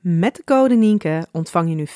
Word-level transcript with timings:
Met 0.00 0.36
de 0.36 0.44
code 0.44 0.74
Nienke 0.74 1.26
ontvang 1.32 1.68
je 1.68 1.74
nu 1.74 1.86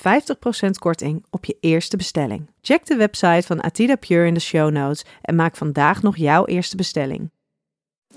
50% 0.66 0.70
korting 0.78 1.24
op 1.30 1.44
je 1.44 1.56
eerste 1.60 1.96
bestelling. 1.96 2.50
Check 2.60 2.86
de 2.86 2.96
website 2.96 3.46
van 3.46 3.62
Atida 3.62 3.96
Pure 3.96 4.26
in 4.26 4.34
de 4.34 4.40
show 4.40 4.70
notes 4.70 5.04
en 5.22 5.34
maak 5.34 5.56
vandaag 5.56 6.02
nog 6.02 6.16
jouw 6.16 6.44
eerste 6.44 6.76
bestelling. 6.76 7.30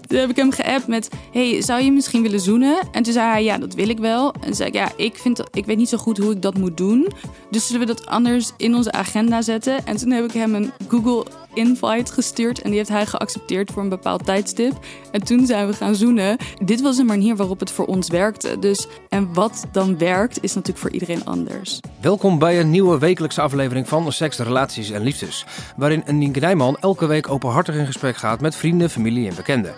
Toen 0.07 0.19
heb 0.19 0.29
ik 0.29 0.35
hem 0.35 0.51
geappt 0.51 0.87
met: 0.87 1.09
Hey, 1.31 1.61
zou 1.61 1.83
je 1.83 1.91
misschien 1.91 2.21
willen 2.21 2.39
zoenen? 2.39 2.79
En 2.91 3.03
toen 3.03 3.13
zei 3.13 3.27
hij: 3.27 3.43
Ja, 3.43 3.57
dat 3.57 3.73
wil 3.73 3.89
ik 3.89 3.97
wel. 3.97 4.33
En 4.33 4.41
toen 4.41 4.53
zei 4.53 4.69
ik: 4.69 4.75
Ja, 4.75 4.91
ik, 4.97 5.15
vind 5.15 5.43
ik 5.51 5.65
weet 5.65 5.77
niet 5.77 5.89
zo 5.89 5.97
goed 5.97 6.17
hoe 6.17 6.31
ik 6.31 6.41
dat 6.41 6.57
moet 6.57 6.77
doen. 6.77 7.07
Dus 7.49 7.67
zullen 7.67 7.87
we 7.87 7.93
dat 7.93 8.05
anders 8.05 8.51
in 8.57 8.75
onze 8.75 8.91
agenda 8.91 9.41
zetten? 9.41 9.85
En 9.85 9.97
toen 9.97 10.11
heb 10.11 10.23
ik 10.23 10.31
hem 10.31 10.55
een 10.55 10.71
Google 10.87 11.25
invite 11.55 12.13
gestuurd 12.13 12.61
en 12.61 12.69
die 12.69 12.77
heeft 12.77 12.89
hij 12.89 13.05
geaccepteerd 13.05 13.71
voor 13.71 13.83
een 13.83 13.89
bepaald 13.89 14.25
tijdstip. 14.25 14.73
En 15.11 15.23
toen 15.23 15.45
zijn 15.45 15.67
we 15.67 15.73
gaan 15.73 15.95
zoenen. 15.95 16.37
Dit 16.63 16.81
was 16.81 16.97
een 16.97 17.05
manier 17.05 17.35
waarop 17.35 17.59
het 17.59 17.71
voor 17.71 17.85
ons 17.85 18.09
werkte. 18.09 18.59
Dus 18.59 18.87
en 19.09 19.33
wat 19.33 19.65
dan 19.71 19.97
werkt 19.97 20.43
is 20.43 20.53
natuurlijk 20.53 20.81
voor 20.81 20.91
iedereen 20.91 21.25
anders. 21.25 21.79
Welkom 22.01 22.39
bij 22.39 22.59
een 22.59 22.69
nieuwe 22.69 22.99
wekelijkse 22.99 23.41
aflevering 23.41 23.87
van 23.87 24.11
Seks, 24.11 24.37
Relaties 24.37 24.89
en 24.89 25.01
Liefdes. 25.01 25.45
Waarin 25.77 26.03
Nienke 26.11 26.39
Nijman 26.39 26.77
elke 26.77 27.05
week 27.05 27.29
openhartig 27.29 27.75
in 27.75 27.85
gesprek 27.85 28.17
gaat 28.17 28.41
met 28.41 28.55
vrienden, 28.55 28.89
familie 28.89 29.29
en 29.29 29.35
bekenden. 29.35 29.73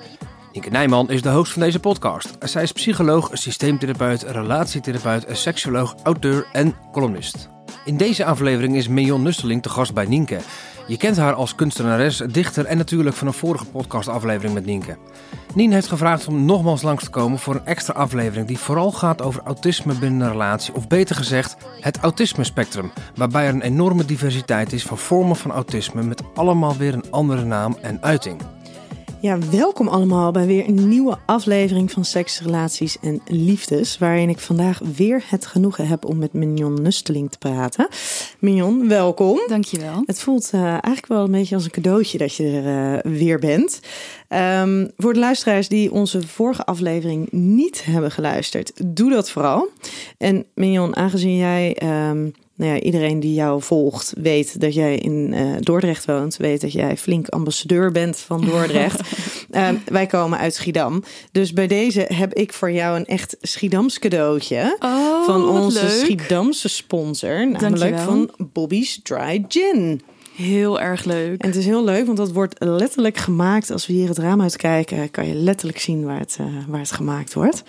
Nienke 0.54 0.70
Nijman 0.70 1.10
is 1.10 1.22
de 1.22 1.30
host 1.30 1.52
van 1.52 1.62
deze 1.62 1.80
podcast. 1.80 2.38
Zij 2.40 2.64
is 2.64 2.72
psycholoog, 2.72 3.30
systeemtherapeut, 3.34 4.24
relatietherapeut, 4.24 5.26
seksuoloog, 5.32 5.96
auteur 6.04 6.48
en 6.52 6.76
columnist. 6.92 7.50
In 7.86 7.98
deze 7.98 8.26
aflevering 8.26 8.76
is 8.76 8.88
Mignon 8.88 9.22
Nusteling 9.22 9.62
te 9.62 9.70
gast 9.70 9.94
bij 9.94 10.06
Nienke. 10.06 10.40
Je 10.88 10.98
kent 10.98 11.18
haar 11.18 11.34
als 11.34 11.56
kunstenares, 11.56 12.18
dichter 12.18 12.66
en 12.66 12.78
natuurlijk 12.78 13.16
van 13.16 13.28
een 13.28 13.34
vorige 13.34 13.66
podcastaflevering 13.66 14.54
met 14.54 14.66
Nienke. 14.66 14.98
Nien 15.54 15.72
heeft 15.72 15.88
gevraagd 15.88 16.28
om 16.28 16.46
nogmaals 16.46 16.82
langs 16.82 17.04
te 17.04 17.10
komen 17.10 17.40
voor 17.40 17.56
een 17.56 17.66
extra 17.66 17.94
aflevering 17.94 18.48
die 18.48 18.60
vooral 18.60 18.92
gaat 18.92 19.22
over 19.22 19.42
autisme 19.44 19.94
binnen 19.94 20.22
een 20.22 20.32
relatie, 20.32 20.74
of 20.74 20.88
beter 20.88 21.16
gezegd, 21.16 21.58
het 21.80 21.98
autisme-spectrum, 21.98 22.92
waarbij 23.16 23.48
er 23.48 23.54
een 23.54 23.62
enorme 23.62 24.06
diversiteit 24.06 24.74
is 24.74 24.84
van 24.84 24.98
vormen 24.98 25.36
van 25.36 25.52
autisme 25.52 26.04
met 26.04 26.22
allemaal 26.34 26.78
weer 26.78 26.94
een 26.94 27.12
andere 27.12 27.44
naam 27.44 27.78
en 27.82 27.98
uiting. 28.02 28.42
Ja, 29.22 29.38
welkom 29.52 29.88
allemaal 29.88 30.32
bij 30.32 30.46
weer 30.46 30.68
een 30.68 30.88
nieuwe 30.88 31.18
aflevering 31.26 31.92
van 31.92 32.06
Seks, 32.06 32.42
Relaties 32.42 32.98
en 33.02 33.22
Liefdes. 33.28 33.98
Waarin 33.98 34.30
ik 34.30 34.40
vandaag 34.40 34.80
weer 34.96 35.24
het 35.28 35.46
genoegen 35.46 35.88
heb 35.88 36.06
om 36.06 36.18
met 36.18 36.34
Mignon 36.34 36.82
Nusteling 36.82 37.32
te 37.32 37.38
praten. 37.38 37.88
Mignon, 38.40 38.88
welkom. 38.88 39.40
Dankjewel. 39.48 40.04
Het 40.06 40.20
voelt 40.20 40.52
uh, 40.56 40.62
eigenlijk 40.62 41.08
wel 41.08 41.24
een 41.24 41.32
beetje 41.32 41.56
als 41.56 41.64
een 41.64 41.72
cadeautje 41.72 42.18
dat 42.18 42.36
je 42.36 42.62
er 42.64 43.04
uh, 43.06 43.18
weer 43.18 43.40
bent. 43.40 43.80
Um, 44.62 44.92
voor 44.98 45.14
de 45.14 45.20
luisteraars 45.20 45.68
die 45.68 45.92
onze 45.92 46.28
vorige 46.28 46.66
aflevering 46.66 47.32
niet 47.32 47.86
hebben 47.86 48.12
geluisterd, 48.12 48.72
doe 48.86 49.10
dat 49.10 49.30
vooral. 49.30 49.70
En 50.18 50.46
Mignon, 50.54 50.96
aangezien 50.96 51.36
jij. 51.36 51.78
Um, 52.10 52.34
nou 52.58 52.74
ja, 52.74 52.80
iedereen 52.80 53.20
die 53.20 53.34
jou 53.34 53.62
volgt 53.62 54.14
weet 54.22 54.60
dat 54.60 54.74
jij 54.74 54.96
in 54.98 55.34
uh, 55.34 55.56
Dordrecht 55.60 56.06
woont. 56.06 56.38
Weet 56.38 56.62
dat 56.62 56.72
jij 56.72 56.98
flink 56.98 57.28
ambassadeur 57.28 57.92
bent 57.92 58.18
van 58.18 58.46
Dordrecht. 58.46 59.02
uh, 59.52 59.70
wij 59.86 60.06
komen 60.06 60.40
uit 60.40 60.54
Schiedam. 60.54 61.04
Dus 61.32 61.54
bij 61.54 61.68
deze 61.68 62.06
heb 62.14 62.34
ik 62.34 62.54
voor 62.54 62.72
jou 62.72 62.98
een 62.98 63.06
echt 63.06 63.38
Schiedams 63.42 64.00
cadeautje. 64.00 64.78
Oh, 64.80 65.26
van 65.26 65.50
onze 65.50 65.84
leuk. 65.84 65.90
Schiedamse 65.90 66.68
sponsor. 66.68 67.50
Namelijk 67.52 68.00
van 68.00 68.32
Bobby's 68.38 69.00
Dry 69.04 69.46
Gin. 69.48 70.02
Heel 70.36 70.80
erg 70.80 71.04
leuk. 71.04 71.42
En 71.42 71.48
het 71.48 71.58
is 71.58 71.66
heel 71.66 71.84
leuk, 71.84 72.06
want 72.06 72.18
dat 72.18 72.32
wordt 72.32 72.56
letterlijk 72.64 73.18
gemaakt. 73.18 73.72
Als 73.72 73.88
we 73.88 73.94
hier 73.94 74.08
het 74.08 74.18
raam 74.18 74.42
uitkijken, 74.42 75.12
kan 75.12 75.28
je 75.28 75.34
letterlijk 75.34 75.80
zien 75.80 76.06
waar 76.06 76.20
het, 76.20 76.38
uh, 76.42 76.48
waar 76.68 76.80
het 76.80 76.92
gemaakt 76.92 77.34
wordt. 77.34 77.64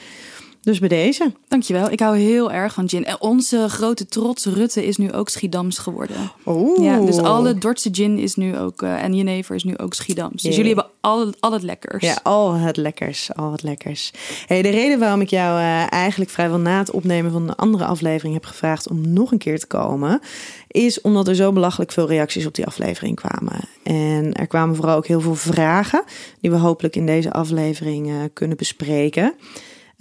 Dus 0.68 0.78
bij 0.78 0.88
deze. 0.88 1.32
Dankjewel. 1.48 1.90
Ik 1.90 2.00
hou 2.00 2.18
heel 2.18 2.52
erg 2.52 2.74
van 2.74 2.88
gin. 2.88 3.04
En 3.04 3.20
onze 3.20 3.68
grote 3.68 4.06
trots 4.06 4.44
Rutte 4.44 4.86
is 4.86 4.96
nu 4.96 5.12
ook 5.12 5.28
Schiedams 5.28 5.78
geworden. 5.78 6.16
Oh. 6.44 6.82
Ja, 6.82 7.00
dus 7.00 7.18
alle 7.18 7.58
Dordtse 7.58 7.88
gin 7.92 8.18
is 8.18 8.34
nu 8.34 8.58
ook, 8.58 8.82
uh, 8.82 9.02
en 9.02 9.14
Jenever 9.14 9.54
is 9.54 9.64
nu 9.64 9.78
ook 9.78 9.94
Schiedams. 9.94 10.32
Dus 10.32 10.42
Yeah. 10.42 10.56
jullie 10.56 10.74
hebben 10.74 10.92
al, 11.00 11.32
al 11.40 11.52
het 11.52 11.62
lekkers. 11.62 12.04
Ja, 12.04 12.18
al 12.22 12.52
het 12.52 12.76
lekkers, 12.76 13.34
al 13.34 13.52
het 13.52 13.62
lekkers. 13.62 14.10
Hey, 14.46 14.62
de 14.62 14.68
reden 14.68 14.98
waarom 14.98 15.20
ik 15.20 15.30
jou 15.30 15.58
uh, 15.58 15.92
eigenlijk 15.92 16.30
vrijwel 16.30 16.58
na 16.58 16.78
het 16.78 16.90
opnemen 16.90 17.32
van 17.32 17.42
een 17.42 17.56
andere 17.56 17.84
aflevering 17.84 18.34
heb 18.34 18.44
gevraagd 18.44 18.88
om 18.88 19.12
nog 19.12 19.32
een 19.32 19.38
keer 19.38 19.58
te 19.58 19.66
komen, 19.66 20.20
is 20.68 21.00
omdat 21.00 21.28
er 21.28 21.34
zo 21.34 21.52
belachelijk 21.52 21.92
veel 21.92 22.08
reacties 22.08 22.46
op 22.46 22.54
die 22.54 22.66
aflevering 22.66 23.16
kwamen. 23.16 23.60
En 23.82 24.32
er 24.32 24.46
kwamen 24.46 24.76
vooral 24.76 24.96
ook 24.96 25.06
heel 25.06 25.20
veel 25.20 25.34
vragen 25.34 26.02
die 26.40 26.50
we 26.50 26.56
hopelijk 26.56 26.96
in 26.96 27.06
deze 27.06 27.32
aflevering 27.32 28.08
uh, 28.08 28.14
kunnen 28.32 28.56
bespreken. 28.56 29.34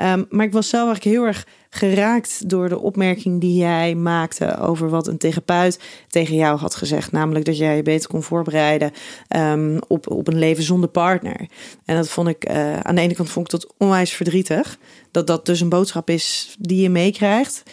Um, 0.01 0.25
maar 0.29 0.45
ik 0.45 0.51
was 0.51 0.69
zelf 0.69 0.85
eigenlijk 0.85 1.15
heel 1.15 1.25
erg 1.25 1.47
geraakt 1.69 2.49
door 2.49 2.69
de 2.69 2.79
opmerking 2.79 3.41
die 3.41 3.57
jij 3.57 3.95
maakte 3.95 4.57
over 4.57 4.89
wat 4.89 5.07
een 5.07 5.17
therapeut 5.17 5.79
tegen 6.07 6.35
jou 6.35 6.57
had 6.57 6.75
gezegd. 6.75 7.11
Namelijk 7.11 7.45
dat 7.45 7.57
jij 7.57 7.75
je 7.75 7.83
beter 7.83 8.09
kon 8.09 8.23
voorbereiden 8.23 8.91
um, 9.35 9.79
op, 9.87 10.09
op 10.09 10.27
een 10.27 10.39
leven 10.39 10.63
zonder 10.63 10.89
partner. 10.89 11.49
En 11.85 11.95
dat 11.95 12.09
vond 12.09 12.27
ik, 12.27 12.49
uh, 12.49 12.79
aan 12.79 12.95
de 12.95 13.01
ene 13.01 13.15
kant 13.15 13.29
vond 13.29 13.53
ik 13.53 13.59
dat 13.59 13.73
onwijs 13.77 14.11
verdrietig. 14.11 14.77
Dat 15.11 15.27
dat 15.27 15.45
dus 15.45 15.59
een 15.59 15.69
boodschap 15.69 16.09
is 16.09 16.55
die 16.59 16.81
je 16.81 16.89
meekrijgt. 16.89 17.63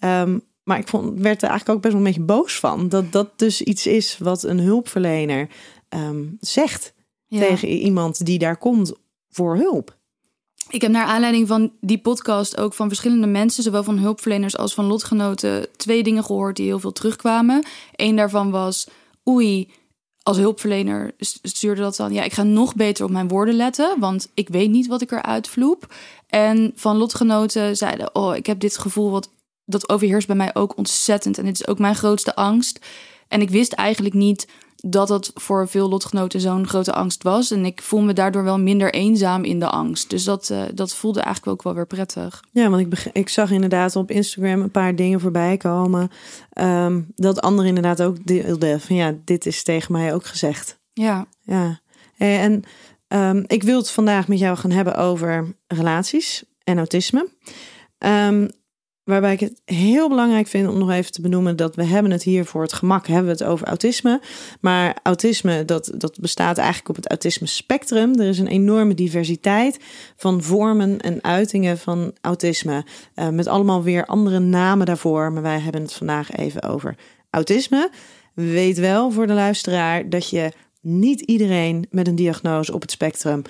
Um, 0.00 0.42
maar 0.62 0.78
ik 0.78 0.88
vond, 0.88 1.20
werd 1.20 1.42
er 1.42 1.48
eigenlijk 1.48 1.78
ook 1.78 1.82
best 1.82 1.94
wel 1.94 2.02
een 2.02 2.12
beetje 2.12 2.26
boos 2.26 2.58
van. 2.58 2.88
Dat 2.88 3.12
dat 3.12 3.38
dus 3.38 3.62
iets 3.62 3.86
is 3.86 4.18
wat 4.18 4.42
een 4.42 4.60
hulpverlener 4.60 5.48
zegt 6.40 6.94
ja. 7.26 7.40
tegen 7.40 7.68
iemand 7.68 8.24
die 8.26 8.38
daar 8.38 8.56
komt 8.56 8.92
voor 9.28 9.56
hulp. 9.56 9.96
Ik 10.68 10.82
heb 10.82 10.90
naar 10.90 11.06
aanleiding 11.06 11.48
van 11.48 11.72
die 11.80 11.98
podcast 11.98 12.56
ook 12.56 12.74
van 12.74 12.88
verschillende 12.88 13.26
mensen, 13.26 13.62
zowel 13.62 13.82
van 13.82 13.98
hulpverleners 13.98 14.56
als 14.56 14.74
van 14.74 14.84
lotgenoten, 14.84 15.66
twee 15.76 16.02
dingen 16.02 16.24
gehoord 16.24 16.56
die 16.56 16.66
heel 16.66 16.78
veel 16.78 16.92
terugkwamen. 16.92 17.64
Eén 17.92 18.16
daarvan 18.16 18.50
was: 18.50 18.88
Oei, 19.28 19.70
als 20.22 20.36
hulpverlener 20.36 21.14
stuurde 21.42 21.80
dat 21.80 21.96
dan. 21.96 22.12
Ja, 22.12 22.22
ik 22.22 22.32
ga 22.32 22.42
nog 22.42 22.74
beter 22.74 23.04
op 23.04 23.10
mijn 23.10 23.28
woorden 23.28 23.54
letten, 23.54 24.00
want 24.00 24.28
ik 24.34 24.48
weet 24.48 24.70
niet 24.70 24.86
wat 24.86 25.02
ik 25.02 25.10
eruit 25.10 25.48
vloep. 25.48 25.94
En 26.26 26.72
van 26.74 26.96
lotgenoten 26.96 27.76
zeiden: 27.76 28.14
Oh, 28.14 28.36
ik 28.36 28.46
heb 28.46 28.60
dit 28.60 28.78
gevoel 28.78 29.10
wat 29.10 29.30
dat 29.64 29.88
overheerst 29.88 30.26
bij 30.26 30.36
mij 30.36 30.54
ook 30.54 30.76
ontzettend. 30.76 31.38
En 31.38 31.44
dit 31.44 31.60
is 31.60 31.66
ook 31.66 31.78
mijn 31.78 31.96
grootste 31.96 32.34
angst. 32.34 32.86
En 33.28 33.40
ik 33.40 33.50
wist 33.50 33.72
eigenlijk 33.72 34.14
niet 34.14 34.46
dat 34.88 35.08
dat 35.08 35.30
voor 35.34 35.68
veel 35.68 35.88
lotgenoten 35.88 36.40
zo'n 36.40 36.68
grote 36.68 36.92
angst 36.92 37.22
was. 37.22 37.50
En 37.50 37.64
ik 37.64 37.82
voel 37.82 38.00
me 38.00 38.12
daardoor 38.12 38.44
wel 38.44 38.58
minder 38.58 38.92
eenzaam 38.92 39.44
in 39.44 39.58
de 39.58 39.68
angst. 39.68 40.10
Dus 40.10 40.24
dat, 40.24 40.48
uh, 40.52 40.62
dat 40.74 40.94
voelde 40.94 41.20
eigenlijk 41.20 41.52
ook 41.52 41.62
wel 41.62 41.74
weer 41.74 41.86
prettig. 41.86 42.44
Ja, 42.52 42.70
want 42.70 42.92
ik, 42.92 43.10
ik 43.12 43.28
zag 43.28 43.50
inderdaad 43.50 43.96
op 43.96 44.10
Instagram 44.10 44.60
een 44.60 44.70
paar 44.70 44.94
dingen 44.94 45.20
voorbij 45.20 45.56
komen. 45.56 46.10
Um, 46.60 47.06
dat 47.14 47.40
anderen 47.40 47.68
inderdaad 47.68 48.02
ook 48.02 48.26
deelden 48.26 48.80
van 48.80 48.96
ja, 48.96 49.14
dit 49.24 49.46
is 49.46 49.62
tegen 49.62 49.92
mij 49.92 50.14
ook 50.14 50.26
gezegd. 50.26 50.78
Ja. 50.92 51.26
Ja. 51.42 51.80
En 52.16 52.62
um, 53.08 53.44
ik 53.46 53.62
wil 53.62 53.78
het 53.78 53.90
vandaag 53.90 54.28
met 54.28 54.38
jou 54.38 54.56
gaan 54.56 54.70
hebben 54.70 54.96
over 54.96 55.56
relaties 55.66 56.44
en 56.64 56.76
autisme. 56.76 57.28
Um, 57.98 58.50
waarbij 59.06 59.32
ik 59.32 59.40
het 59.40 59.60
heel 59.64 60.08
belangrijk 60.08 60.46
vind 60.46 60.68
om 60.68 60.78
nog 60.78 60.90
even 60.90 61.12
te 61.12 61.20
benoemen 61.20 61.56
dat 61.56 61.76
we 61.76 61.84
hebben 61.84 62.10
het 62.10 62.22
hier 62.22 62.44
voor 62.44 62.62
het 62.62 62.72
gemak 62.72 63.06
hebben 63.06 63.24
we 63.24 63.42
het 63.42 63.52
over 63.52 63.66
autisme, 63.66 64.20
maar 64.60 64.96
autisme 65.02 65.64
dat 65.64 65.92
dat 65.94 66.20
bestaat 66.20 66.58
eigenlijk 66.58 66.88
op 66.88 66.96
het 66.96 67.08
autisme 67.08 67.46
spectrum. 67.46 68.20
Er 68.20 68.28
is 68.28 68.38
een 68.38 68.46
enorme 68.46 68.94
diversiteit 68.94 69.78
van 70.16 70.42
vormen 70.42 71.00
en 71.00 71.24
uitingen 71.24 71.78
van 71.78 72.12
autisme, 72.20 72.84
uh, 73.14 73.28
met 73.28 73.46
allemaal 73.46 73.82
weer 73.82 74.06
andere 74.06 74.38
namen 74.38 74.86
daarvoor, 74.86 75.32
maar 75.32 75.42
wij 75.42 75.58
hebben 75.58 75.82
het 75.82 75.92
vandaag 75.92 76.36
even 76.36 76.62
over 76.62 76.96
autisme. 77.30 77.90
Weet 78.34 78.78
wel 78.78 79.10
voor 79.10 79.26
de 79.26 79.32
luisteraar 79.32 80.08
dat 80.08 80.30
je 80.30 80.52
niet 80.80 81.20
iedereen 81.20 81.86
met 81.90 82.08
een 82.08 82.16
diagnose 82.16 82.74
op 82.74 82.80
het 82.80 82.90
spectrum 82.90 83.42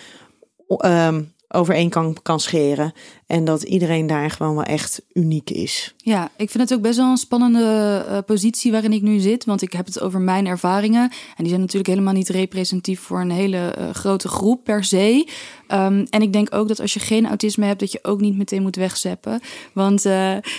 um, 0.85 1.35
overeen 1.49 1.91
kan, 1.91 2.17
kan 2.23 2.41
scheren. 2.41 2.93
En 3.27 3.45
dat 3.45 3.63
iedereen 3.63 4.07
daar 4.07 4.31
gewoon 4.31 4.55
wel 4.55 4.65
echt 4.65 5.03
uniek 5.13 5.51
is. 5.51 5.95
Ja, 5.97 6.31
ik 6.37 6.51
vind 6.51 6.63
het 6.63 6.79
ook 6.79 6.83
best 6.85 6.97
wel 6.97 7.11
een 7.11 7.17
spannende 7.17 8.05
uh, 8.09 8.19
positie 8.27 8.73
waarin 8.73 8.93
ik 8.93 9.03
nu 9.03 9.19
zit. 9.19 9.45
Want 9.45 9.63
ik 9.63 9.73
heb 9.73 9.87
het 9.87 10.01
over 10.01 10.21
mijn 10.21 10.47
ervaringen. 10.47 11.03
En 11.03 11.37
die 11.37 11.49
zijn 11.49 11.61
natuurlijk 11.61 11.89
helemaal 11.89 12.13
niet 12.13 12.29
representatief 12.29 13.01
voor 13.01 13.21
een 13.21 13.31
hele 13.31 13.75
uh, 13.79 13.91
grote 13.91 14.29
groep 14.29 14.65
per 14.65 14.85
se. 14.85 15.29
Um, 15.69 16.07
en 16.11 16.23
ik 16.23 16.33
denk 16.33 16.55
ook 16.55 16.69
dat 16.69 16.81
als 16.81 16.95
je 16.95 17.01
geen 17.01 17.27
autisme 17.27 17.67
hebt, 17.67 17.81
dat 17.81 17.93
je 17.93 17.99
ook 18.03 18.21
niet 18.21 18.37
meteen 18.37 18.63
moet 18.63 18.77
wegzeppen. 18.77 19.41
Want 19.73 20.03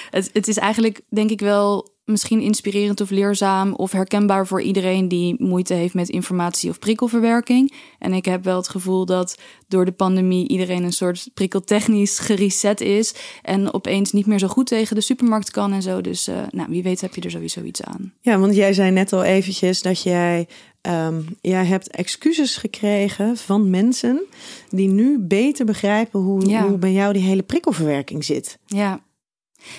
het, 0.09 0.29
het 0.33 0.47
is 0.47 0.57
eigenlijk, 0.57 1.01
denk 1.09 1.29
ik 1.29 1.39
wel 1.39 1.95
misschien 2.07 2.41
inspirerend 2.41 3.01
of 3.01 3.09
leerzaam 3.09 3.73
of 3.73 3.91
herkenbaar 3.91 4.47
voor 4.47 4.61
iedereen 4.61 5.07
die 5.07 5.35
moeite 5.37 5.73
heeft 5.73 5.93
met 5.93 6.09
informatie 6.09 6.69
of 6.69 6.79
prikkelverwerking. 6.79 7.73
En 7.99 8.13
ik 8.13 8.25
heb 8.25 8.43
wel 8.43 8.57
het 8.57 8.69
gevoel 8.69 9.05
dat 9.05 9.37
door 9.67 9.85
de 9.85 9.91
pandemie 9.91 10.47
iedereen 10.47 10.83
een 10.83 10.93
soort 10.93 11.29
prikkeltechnisch 11.33 12.19
gereset 12.19 12.81
is 12.81 13.13
en 13.41 13.73
opeens 13.73 14.11
niet 14.11 14.25
meer 14.25 14.39
zo 14.39 14.47
goed 14.47 14.67
tegen 14.67 14.95
de 14.95 15.01
supermarkt 15.01 15.51
kan 15.51 15.73
en 15.73 15.81
zo. 15.81 16.01
Dus 16.01 16.27
uh, 16.27 16.35
nou, 16.49 16.69
wie 16.69 16.83
weet 16.83 17.01
heb 17.01 17.15
je 17.15 17.21
er 17.21 17.31
sowieso 17.31 17.63
iets 17.63 17.83
aan. 17.83 18.13
Ja, 18.21 18.39
want 18.39 18.55
jij 18.55 18.73
zei 18.73 18.91
net 18.91 19.13
al 19.13 19.23
eventjes 19.23 19.81
dat 19.81 20.01
jij 20.01 20.47
Um, 20.89 21.25
jij 21.41 21.65
hebt 21.65 21.89
excuses 21.89 22.57
gekregen 22.57 23.37
van 23.37 23.69
mensen 23.69 24.23
die 24.69 24.87
nu 24.87 25.19
beter 25.19 25.65
begrijpen 25.65 26.19
hoe, 26.19 26.49
ja. 26.49 26.67
hoe 26.67 26.77
bij 26.77 26.91
jou 26.91 27.13
die 27.13 27.21
hele 27.21 27.43
prikkelverwerking 27.43 28.25
zit. 28.25 28.57
Ja, 28.65 29.01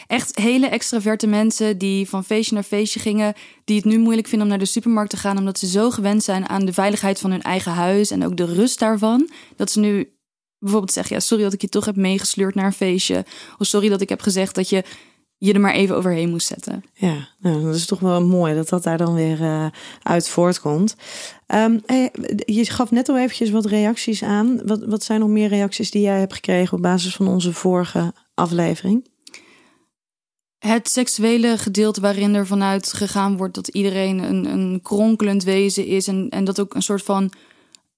Echt 0.07 0.39
hele 0.39 0.67
extraverte 0.67 1.27
mensen 1.27 1.79
die 1.79 2.09
van 2.09 2.25
feestje 2.25 2.55
naar 2.55 2.63
feestje 2.63 3.01
gingen, 3.01 3.35
die 3.65 3.77
het 3.77 3.85
nu 3.85 3.99
moeilijk 3.99 4.27
vinden 4.27 4.47
om 4.47 4.53
naar 4.53 4.63
de 4.63 4.71
supermarkt 4.71 5.11
te 5.11 5.17
gaan, 5.17 5.39
omdat 5.39 5.59
ze 5.59 5.67
zo 5.67 5.91
gewend 5.91 6.23
zijn 6.23 6.49
aan 6.49 6.65
de 6.65 6.73
veiligheid 6.73 7.19
van 7.19 7.31
hun 7.31 7.43
eigen 7.43 7.73
huis 7.73 8.11
en 8.11 8.25
ook 8.25 8.37
de 8.37 8.55
rust 8.55 8.79
daarvan, 8.79 9.31
dat 9.57 9.71
ze 9.71 9.81
nu 9.81 10.13
bijvoorbeeld 10.59 10.93
zeggen: 10.93 11.17
ja, 11.17 11.23
sorry 11.23 11.45
dat 11.45 11.53
ik 11.53 11.61
je 11.61 11.69
toch 11.69 11.85
heb 11.85 11.97
meegesleurd 11.97 12.55
naar 12.55 12.67
een 12.67 12.73
feestje, 12.73 13.25
of 13.59 13.67
sorry 13.67 13.89
dat 13.89 14.01
ik 14.01 14.09
heb 14.09 14.21
gezegd 14.21 14.55
dat 14.55 14.69
je 14.69 14.85
je 15.39 15.53
er 15.53 15.61
maar 15.61 15.75
even 15.75 15.97
overheen 15.97 16.31
moest 16.31 16.47
zetten. 16.47 16.85
Ja, 16.93 17.29
nou, 17.41 17.65
dat 17.65 17.75
is 17.75 17.87
toch 17.87 18.01
wel 18.01 18.25
mooi 18.25 18.55
dat 18.55 18.69
dat 18.69 18.83
daar 18.83 18.99
dan 18.99 19.15
weer 19.15 19.41
uh, 19.41 19.67
uit 20.03 20.29
voortkomt. 20.29 20.97
Hey, 21.47 22.13
je 22.45 22.65
gaf 22.65 22.91
net 22.91 23.09
al 23.09 23.19
eventjes 23.19 23.51
wat 23.51 23.67
reacties 23.67 24.23
aan. 24.23 24.67
Wat, 24.67 24.85
wat 24.85 25.03
zijn 25.03 25.21
nog 25.21 25.29
meer 25.29 25.49
reacties 25.49 25.91
die 25.91 26.03
jij 26.03 26.19
hebt 26.19 26.35
gekregen 26.35 26.77
op 26.77 26.83
basis 26.83 27.15
van 27.15 27.29
onze 27.29 27.53
vorige 27.53 28.13
aflevering? 28.35 29.09
Het 30.59 30.89
seksuele 30.89 31.59
gedeelte 31.59 32.01
waarin 32.01 32.35
er 32.35 32.47
vanuit 32.47 32.93
gegaan 32.93 33.37
wordt 33.37 33.55
dat 33.55 33.69
iedereen 33.69 34.19
een, 34.19 34.45
een 34.45 34.81
kronkelend 34.83 35.45
wezen 35.45 35.87
is. 35.87 36.07
En, 36.07 36.29
en 36.29 36.45
dat 36.45 36.61
ook 36.61 36.75
een 36.75 36.83
soort 36.83 37.03
van. 37.03 37.33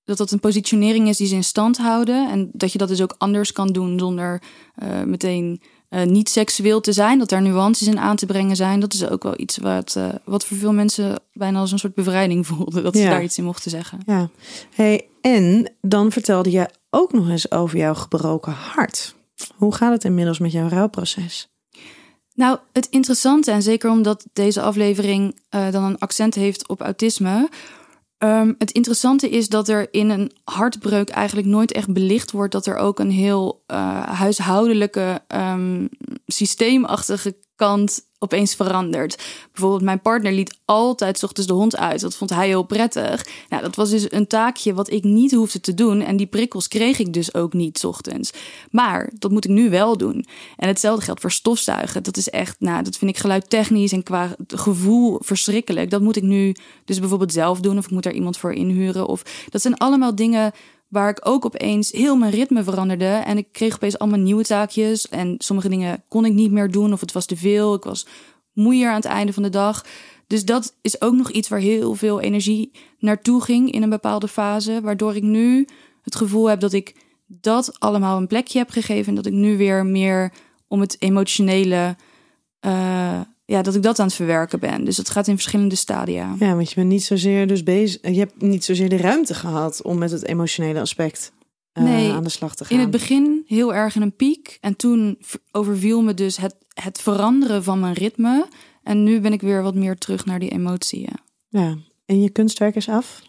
dat 0.04 0.16
dat 0.16 0.30
een 0.30 0.40
positionering 0.40 1.08
is 1.08 1.16
die 1.16 1.26
ze 1.26 1.34
in 1.34 1.44
stand 1.44 1.78
houden. 1.78 2.30
En 2.30 2.50
dat 2.52 2.72
je 2.72 2.78
dat 2.78 2.88
dus 2.88 3.02
ook 3.02 3.14
anders 3.18 3.52
kan 3.52 3.66
doen 3.66 3.98
zonder 3.98 4.42
uh, 4.82 5.02
meteen 5.02 5.60
uh, 5.90 6.02
niet 6.02 6.28
seksueel 6.28 6.80
te 6.80 6.92
zijn. 6.92 7.18
Dat 7.18 7.28
daar 7.28 7.42
nuances 7.42 7.86
in 7.86 7.98
aan 7.98 8.16
te 8.16 8.26
brengen 8.26 8.56
zijn. 8.56 8.80
Dat 8.80 8.92
is 8.92 9.08
ook 9.08 9.22
wel 9.22 9.40
iets 9.40 9.58
wat, 9.58 9.94
uh, 9.98 10.08
wat 10.24 10.44
voor 10.44 10.56
veel 10.56 10.72
mensen 10.72 11.20
bijna 11.32 11.58
als 11.58 11.72
een 11.72 11.78
soort 11.78 11.94
bevrijding 11.94 12.46
voelde. 12.46 12.82
Dat 12.82 12.96
ze 12.96 13.04
daar 13.04 13.22
iets 13.22 13.38
in 13.38 13.44
mochten 13.44 13.70
zeggen. 13.70 13.98
Ja. 14.06 14.30
Hey, 14.74 15.08
en 15.20 15.72
dan 15.80 16.12
vertelde 16.12 16.50
je 16.50 16.68
ook 16.90 17.12
nog 17.12 17.28
eens 17.28 17.50
over 17.50 17.78
jouw 17.78 17.94
gebroken 17.94 18.52
hart. 18.52 19.14
Hoe 19.56 19.74
gaat 19.74 19.92
het 19.92 20.04
inmiddels 20.04 20.38
met 20.38 20.52
jouw 20.52 20.68
rouwproces? 20.68 21.49
Nou, 22.34 22.58
het 22.72 22.86
interessante, 22.86 23.50
en 23.50 23.62
zeker 23.62 23.90
omdat 23.90 24.26
deze 24.32 24.62
aflevering 24.62 25.40
uh, 25.54 25.70
dan 25.70 25.84
een 25.84 25.98
accent 25.98 26.34
heeft 26.34 26.68
op 26.68 26.80
autisme. 26.80 27.48
Um, 28.18 28.54
het 28.58 28.70
interessante 28.70 29.30
is 29.30 29.48
dat 29.48 29.68
er 29.68 29.88
in 29.90 30.10
een 30.10 30.32
hartbreuk 30.44 31.08
eigenlijk 31.08 31.46
nooit 31.46 31.72
echt 31.72 31.92
belicht 31.92 32.30
wordt 32.30 32.52
dat 32.52 32.66
er 32.66 32.76
ook 32.76 32.98
een 32.98 33.10
heel 33.10 33.64
uh, 33.66 34.02
huishoudelijke, 34.02 35.22
um, 35.28 35.88
systeemachtige 36.26 37.36
kant 37.60 38.08
opeens 38.18 38.54
verandert. 38.54 39.22
Bijvoorbeeld, 39.52 39.82
mijn 39.82 40.00
partner 40.00 40.32
liet 40.32 40.58
altijd 40.64 41.22
ochtends 41.22 41.48
de 41.48 41.54
hond 41.54 41.76
uit. 41.76 42.00
Dat 42.00 42.16
vond 42.16 42.30
hij 42.30 42.46
heel 42.46 42.62
prettig. 42.62 43.26
Nou, 43.48 43.62
dat 43.62 43.76
was 43.76 43.90
dus 43.90 44.12
een 44.12 44.26
taakje 44.26 44.74
wat 44.74 44.90
ik 44.90 45.04
niet 45.04 45.32
hoefde 45.32 45.60
te 45.60 45.74
doen. 45.74 46.00
En 46.00 46.16
die 46.16 46.26
prikkels 46.26 46.68
kreeg 46.68 46.98
ik 46.98 47.12
dus 47.12 47.34
ook 47.34 47.52
niet 47.52 47.84
ochtends. 47.84 48.32
Maar 48.70 49.10
dat 49.18 49.30
moet 49.30 49.44
ik 49.44 49.50
nu 49.50 49.70
wel 49.70 49.96
doen. 49.96 50.26
En 50.56 50.68
hetzelfde 50.68 51.04
geldt 51.04 51.20
voor 51.20 51.32
stofzuigen. 51.32 52.02
Dat 52.02 52.16
is 52.16 52.28
echt, 52.28 52.56
nou, 52.58 52.82
dat 52.82 52.96
vind 52.96 53.10
ik 53.10 53.18
geluidtechnisch 53.18 53.92
en 53.92 54.02
qua 54.02 54.36
gevoel 54.46 55.18
verschrikkelijk. 55.22 55.90
Dat 55.90 56.02
moet 56.02 56.16
ik 56.16 56.22
nu 56.22 56.54
dus 56.84 56.98
bijvoorbeeld 56.98 57.32
zelf 57.32 57.60
doen. 57.60 57.78
Of 57.78 57.84
ik 57.84 57.90
moet 57.90 58.02
daar 58.02 58.12
iemand 58.12 58.38
voor 58.38 58.52
inhuren. 58.52 59.06
Of 59.06 59.22
dat 59.48 59.62
zijn 59.62 59.76
allemaal 59.76 60.14
dingen 60.14 60.52
waar 60.90 61.08
ik 61.08 61.20
ook 61.22 61.44
opeens 61.44 61.92
heel 61.92 62.16
mijn 62.16 62.32
ritme 62.32 62.62
veranderde. 62.62 63.04
En 63.04 63.36
ik 63.36 63.48
kreeg 63.52 63.74
opeens 63.74 63.98
allemaal 63.98 64.18
nieuwe 64.18 64.44
taakjes. 64.44 65.08
En 65.08 65.34
sommige 65.38 65.68
dingen 65.68 66.02
kon 66.08 66.24
ik 66.24 66.32
niet 66.32 66.50
meer 66.50 66.70
doen 66.70 66.92
of 66.92 67.00
het 67.00 67.12
was 67.12 67.26
te 67.26 67.36
veel. 67.36 67.74
Ik 67.74 67.84
was 67.84 68.06
moeier 68.52 68.88
aan 68.88 68.94
het 68.94 69.04
einde 69.04 69.32
van 69.32 69.42
de 69.42 69.50
dag. 69.50 69.84
Dus 70.26 70.44
dat 70.44 70.76
is 70.82 71.00
ook 71.00 71.14
nog 71.14 71.30
iets 71.30 71.48
waar 71.48 71.58
heel 71.58 71.94
veel 71.94 72.20
energie 72.20 72.70
naartoe 72.98 73.42
ging 73.42 73.72
in 73.72 73.82
een 73.82 73.90
bepaalde 73.90 74.28
fase. 74.28 74.80
Waardoor 74.80 75.16
ik 75.16 75.22
nu 75.22 75.66
het 76.02 76.16
gevoel 76.16 76.48
heb 76.48 76.60
dat 76.60 76.72
ik 76.72 76.94
dat 77.26 77.80
allemaal 77.80 78.16
een 78.16 78.26
plekje 78.26 78.58
heb 78.58 78.70
gegeven. 78.70 79.08
En 79.08 79.14
dat 79.14 79.26
ik 79.26 79.32
nu 79.32 79.56
weer 79.56 79.86
meer 79.86 80.32
om 80.68 80.80
het 80.80 80.96
emotionele 80.98 81.96
uh, 82.66 83.20
ja, 83.50 83.62
dat 83.62 83.74
ik 83.74 83.82
dat 83.82 83.98
aan 83.98 84.06
het 84.06 84.14
verwerken 84.14 84.60
ben. 84.60 84.84
Dus 84.84 84.96
dat 84.96 85.10
gaat 85.10 85.26
in 85.26 85.34
verschillende 85.34 85.74
stadia. 85.74 86.34
Ja, 86.38 86.54
want 86.54 86.68
je 86.68 86.74
bent 86.74 86.88
niet 86.88 87.04
zozeer 87.04 87.46
dus 87.46 87.62
bezig. 87.62 88.00
Je 88.02 88.18
hebt 88.18 88.42
niet 88.42 88.64
zozeer 88.64 88.88
de 88.88 88.96
ruimte 88.96 89.34
gehad 89.34 89.82
om 89.82 89.98
met 89.98 90.10
het 90.10 90.26
emotionele 90.26 90.80
aspect 90.80 91.32
uh, 91.74 91.84
nee, 91.84 92.12
aan 92.12 92.22
de 92.22 92.28
slag 92.28 92.54
te 92.54 92.64
gaan. 92.64 92.76
In 92.76 92.82
het 92.82 92.90
begin 92.90 93.42
heel 93.46 93.74
erg 93.74 93.96
in 93.96 94.02
een 94.02 94.16
piek. 94.16 94.58
En 94.60 94.76
toen 94.76 95.18
overviel 95.52 96.02
me 96.02 96.14
dus 96.14 96.36
het, 96.36 96.56
het 96.74 97.00
veranderen 97.00 97.64
van 97.64 97.80
mijn 97.80 97.94
ritme. 97.94 98.46
En 98.82 99.02
nu 99.02 99.20
ben 99.20 99.32
ik 99.32 99.40
weer 99.40 99.62
wat 99.62 99.74
meer 99.74 99.98
terug 99.98 100.24
naar 100.24 100.38
die 100.38 100.50
emotie. 100.50 101.08
Ja, 101.48 101.76
en 102.06 102.20
je 102.20 102.30
kunstwerk 102.30 102.74
is 102.74 102.88
af? 102.88 103.22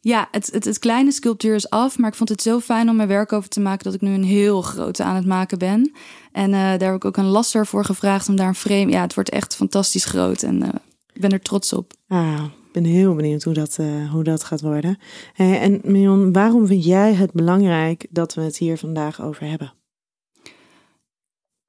Ja, 0.00 0.28
het, 0.30 0.50
het, 0.52 0.64
het, 0.64 0.78
kleine 0.78 1.12
sculptuur 1.12 1.54
is 1.54 1.70
af, 1.70 1.98
maar 1.98 2.10
ik 2.10 2.16
vond 2.16 2.28
het 2.28 2.42
zo 2.42 2.60
fijn 2.60 2.88
om 2.88 2.96
mijn 2.96 3.08
werk 3.08 3.32
over 3.32 3.48
te 3.48 3.60
maken 3.60 3.84
dat 3.84 3.94
ik 3.94 4.00
nu 4.00 4.12
een 4.12 4.24
heel 4.24 4.62
grote 4.62 5.02
aan 5.02 5.14
het 5.14 5.26
maken 5.26 5.58
ben. 5.58 5.92
En 6.32 6.50
uh, 6.50 6.56
daar 6.56 6.80
heb 6.80 6.94
ik 6.94 7.04
ook 7.04 7.16
een 7.16 7.24
lasser 7.24 7.66
voor 7.66 7.84
gevraagd 7.84 8.28
om 8.28 8.36
daar 8.36 8.48
een 8.48 8.54
frame. 8.54 8.90
Ja, 8.90 9.00
het 9.00 9.14
wordt 9.14 9.30
echt 9.30 9.56
fantastisch 9.56 10.04
groot 10.04 10.42
en 10.42 10.62
uh, 10.62 10.68
ik 11.12 11.20
ben 11.20 11.30
er 11.30 11.40
trots 11.40 11.72
op. 11.72 11.92
Ah, 12.08 12.44
ik 12.66 12.72
ben 12.72 12.84
heel 12.84 13.14
benieuwd 13.14 13.42
hoe 13.42 13.54
dat, 13.54 13.76
uh, 13.80 14.10
hoe 14.12 14.24
dat 14.24 14.44
gaat 14.44 14.60
worden. 14.60 14.98
en 15.34 15.80
Mion, 15.84 16.32
waarom 16.32 16.66
vind 16.66 16.84
jij 16.84 17.14
het 17.14 17.32
belangrijk 17.32 18.06
dat 18.10 18.34
we 18.34 18.40
het 18.40 18.56
hier 18.56 18.78
vandaag 18.78 19.22
over 19.22 19.46
hebben? 19.46 19.72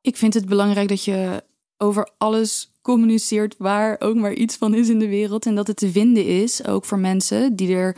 Ik 0.02 0.18
vind 0.18 0.34
het 0.34 0.46
belangrijk 0.46 0.88
dat 0.88 1.04
je 1.04 1.44
over 1.78 2.10
alles 2.18 2.77
communiceert 2.88 3.56
waar 3.58 3.96
ook 4.00 4.16
maar 4.16 4.34
iets 4.34 4.56
van 4.56 4.74
is 4.74 4.90
in 4.90 5.00
de 5.00 5.08
wereld. 5.08 5.46
En 5.46 5.56
dat 5.56 5.68
het 5.68 5.78
te 5.78 5.92
vinden 5.92 6.26
is, 6.26 6.68
ook 6.68 6.86
voor 6.86 7.00
mensen 7.00 7.56
die 7.56 7.76
er 7.76 7.98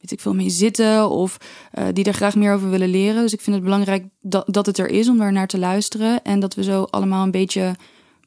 weet 0.00 0.10
ik 0.10 0.20
veel 0.20 0.34
mee 0.34 0.50
zitten 0.50 1.10
of 1.10 1.36
uh, 1.78 1.84
die 1.92 2.04
er 2.04 2.14
graag 2.14 2.36
meer 2.36 2.54
over 2.54 2.70
willen 2.70 2.88
leren. 2.88 3.22
Dus 3.22 3.32
ik 3.32 3.40
vind 3.40 3.56
het 3.56 3.64
belangrijk 3.64 4.04
dat, 4.20 4.44
dat 4.46 4.66
het 4.66 4.78
er 4.78 4.88
is 4.88 5.08
om 5.08 5.18
daar 5.18 5.32
naar 5.32 5.46
te 5.46 5.58
luisteren 5.58 6.22
en 6.22 6.40
dat 6.40 6.54
we 6.54 6.62
zo 6.62 6.82
allemaal 6.82 7.24
een 7.24 7.30
beetje 7.30 7.76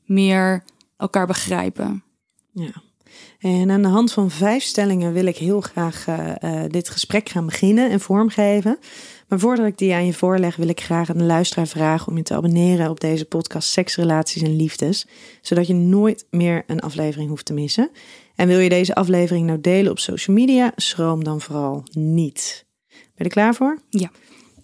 meer 0.06 0.64
elkaar 0.98 1.28
begrijpen. 1.28 2.04
Ja. 2.52 2.74
En 3.40 3.72
aan 3.72 3.82
de 3.82 3.88
hand 3.88 4.12
van 4.12 4.32
vijf 4.32 4.64
stellingen 4.64 5.14
wil 5.14 5.26
ik 5.26 5.38
heel 5.38 5.62
graag 5.62 6.08
uh, 6.08 6.32
uh, 6.44 6.64
dit 6.68 6.90
gesprek 6.90 7.30
gaan 7.30 7.46
beginnen 7.46 7.90
en 7.90 8.00
vormgeven. 8.00 8.78
Maar 9.34 9.42
voordat 9.42 9.66
ik 9.66 9.78
die 9.78 9.94
aan 9.94 10.06
je 10.06 10.14
voorleg, 10.14 10.56
wil 10.56 10.68
ik 10.68 10.82
graag 10.82 11.10
aan 11.10 11.18
de 11.18 11.24
luisteraar 11.24 11.68
vragen 11.68 12.08
om 12.08 12.18
je 12.18 12.24
te 12.24 12.34
abonneren 12.34 12.90
op 12.90 13.00
deze 13.00 13.26
podcast 13.26 13.70
Seks, 13.70 13.96
Relaties 13.96 14.42
en 14.42 14.56
Liefdes, 14.56 15.08
zodat 15.42 15.68
je 15.68 15.74
nooit 15.74 16.26
meer 16.30 16.64
een 16.68 16.80
aflevering 16.80 17.30
hoeft 17.30 17.46
te 17.46 17.54
missen. 17.54 17.90
En 18.36 18.48
wil 18.48 18.60
je 18.60 18.70
deze 18.70 18.96
aflevering 18.96 19.46
nou 19.46 19.62
delen 19.62 19.92
op 19.92 20.00
social 20.00 20.36
media, 20.36 20.72
schroom 20.76 21.24
dan 21.24 21.42
vooral 21.42 21.84
niet. 21.92 22.66
Ben 22.88 22.98
je 23.16 23.24
er 23.24 23.30
klaar 23.30 23.56
voor? 23.56 23.80
Ja. 23.90 24.12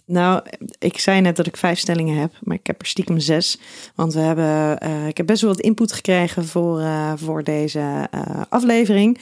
Nou, 0.06 0.42
ik 0.78 0.98
zei 0.98 1.20
net 1.20 1.36
dat 1.36 1.46
ik 1.46 1.56
vijf 1.56 1.78
stellingen 1.78 2.16
heb, 2.16 2.32
maar 2.40 2.56
ik 2.56 2.66
heb 2.66 2.80
er 2.80 2.86
stiekem 2.86 3.18
zes. 3.18 3.60
Want 3.94 4.14
we 4.14 4.20
hebben, 4.20 4.88
uh, 4.88 5.06
ik 5.06 5.16
heb 5.16 5.26
best 5.26 5.42
wel 5.42 5.50
wat 5.50 5.60
input 5.60 5.92
gekregen 5.92 6.46
voor, 6.46 6.80
uh, 6.80 7.12
voor 7.16 7.44
deze 7.44 8.08
uh, 8.14 8.42
aflevering. 8.48 9.18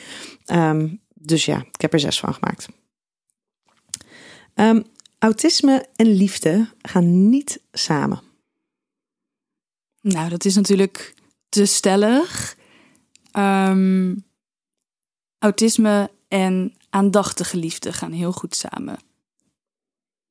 Um, 0.53 1.01
dus 1.15 1.45
ja, 1.45 1.57
ik 1.57 1.81
heb 1.81 1.93
er 1.93 2.01
zes 2.01 2.21
van 2.21 2.35
gemaakt. 2.35 2.69
Um, 4.55 4.85
autisme 5.19 5.87
en 5.97 6.07
liefde 6.07 6.69
gaan 6.83 7.29
niet 7.29 7.61
samen. 7.73 8.21
Nou, 10.01 10.29
dat 10.29 10.45
is 10.45 10.55
natuurlijk 10.55 11.15
te 11.49 11.65
stellig. 11.65 12.57
Ehm, 13.31 14.15
autisme 15.39 16.11
en 16.29 16.75
aandachtige 16.91 17.57
liefde 17.57 17.93
gaan 17.93 18.13
heel 18.13 18.33
goed 18.33 18.57
samen. 18.57 18.99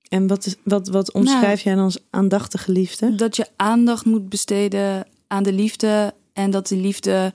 En 0.09 0.27
wat, 0.27 0.45
is, 0.45 0.55
wat, 0.63 0.87
wat 0.87 1.11
omschrijf 1.11 1.61
jij 1.61 1.75
dan 1.75 1.83
als 1.83 1.99
aandachtige 2.09 2.71
liefde? 2.71 3.15
Dat 3.15 3.35
je 3.35 3.47
aandacht 3.55 4.05
moet 4.05 4.29
besteden 4.29 5.07
aan 5.27 5.43
de 5.43 5.53
liefde 5.53 6.13
en 6.33 6.51
dat 6.51 6.67
de 6.67 6.75
liefde. 6.75 7.33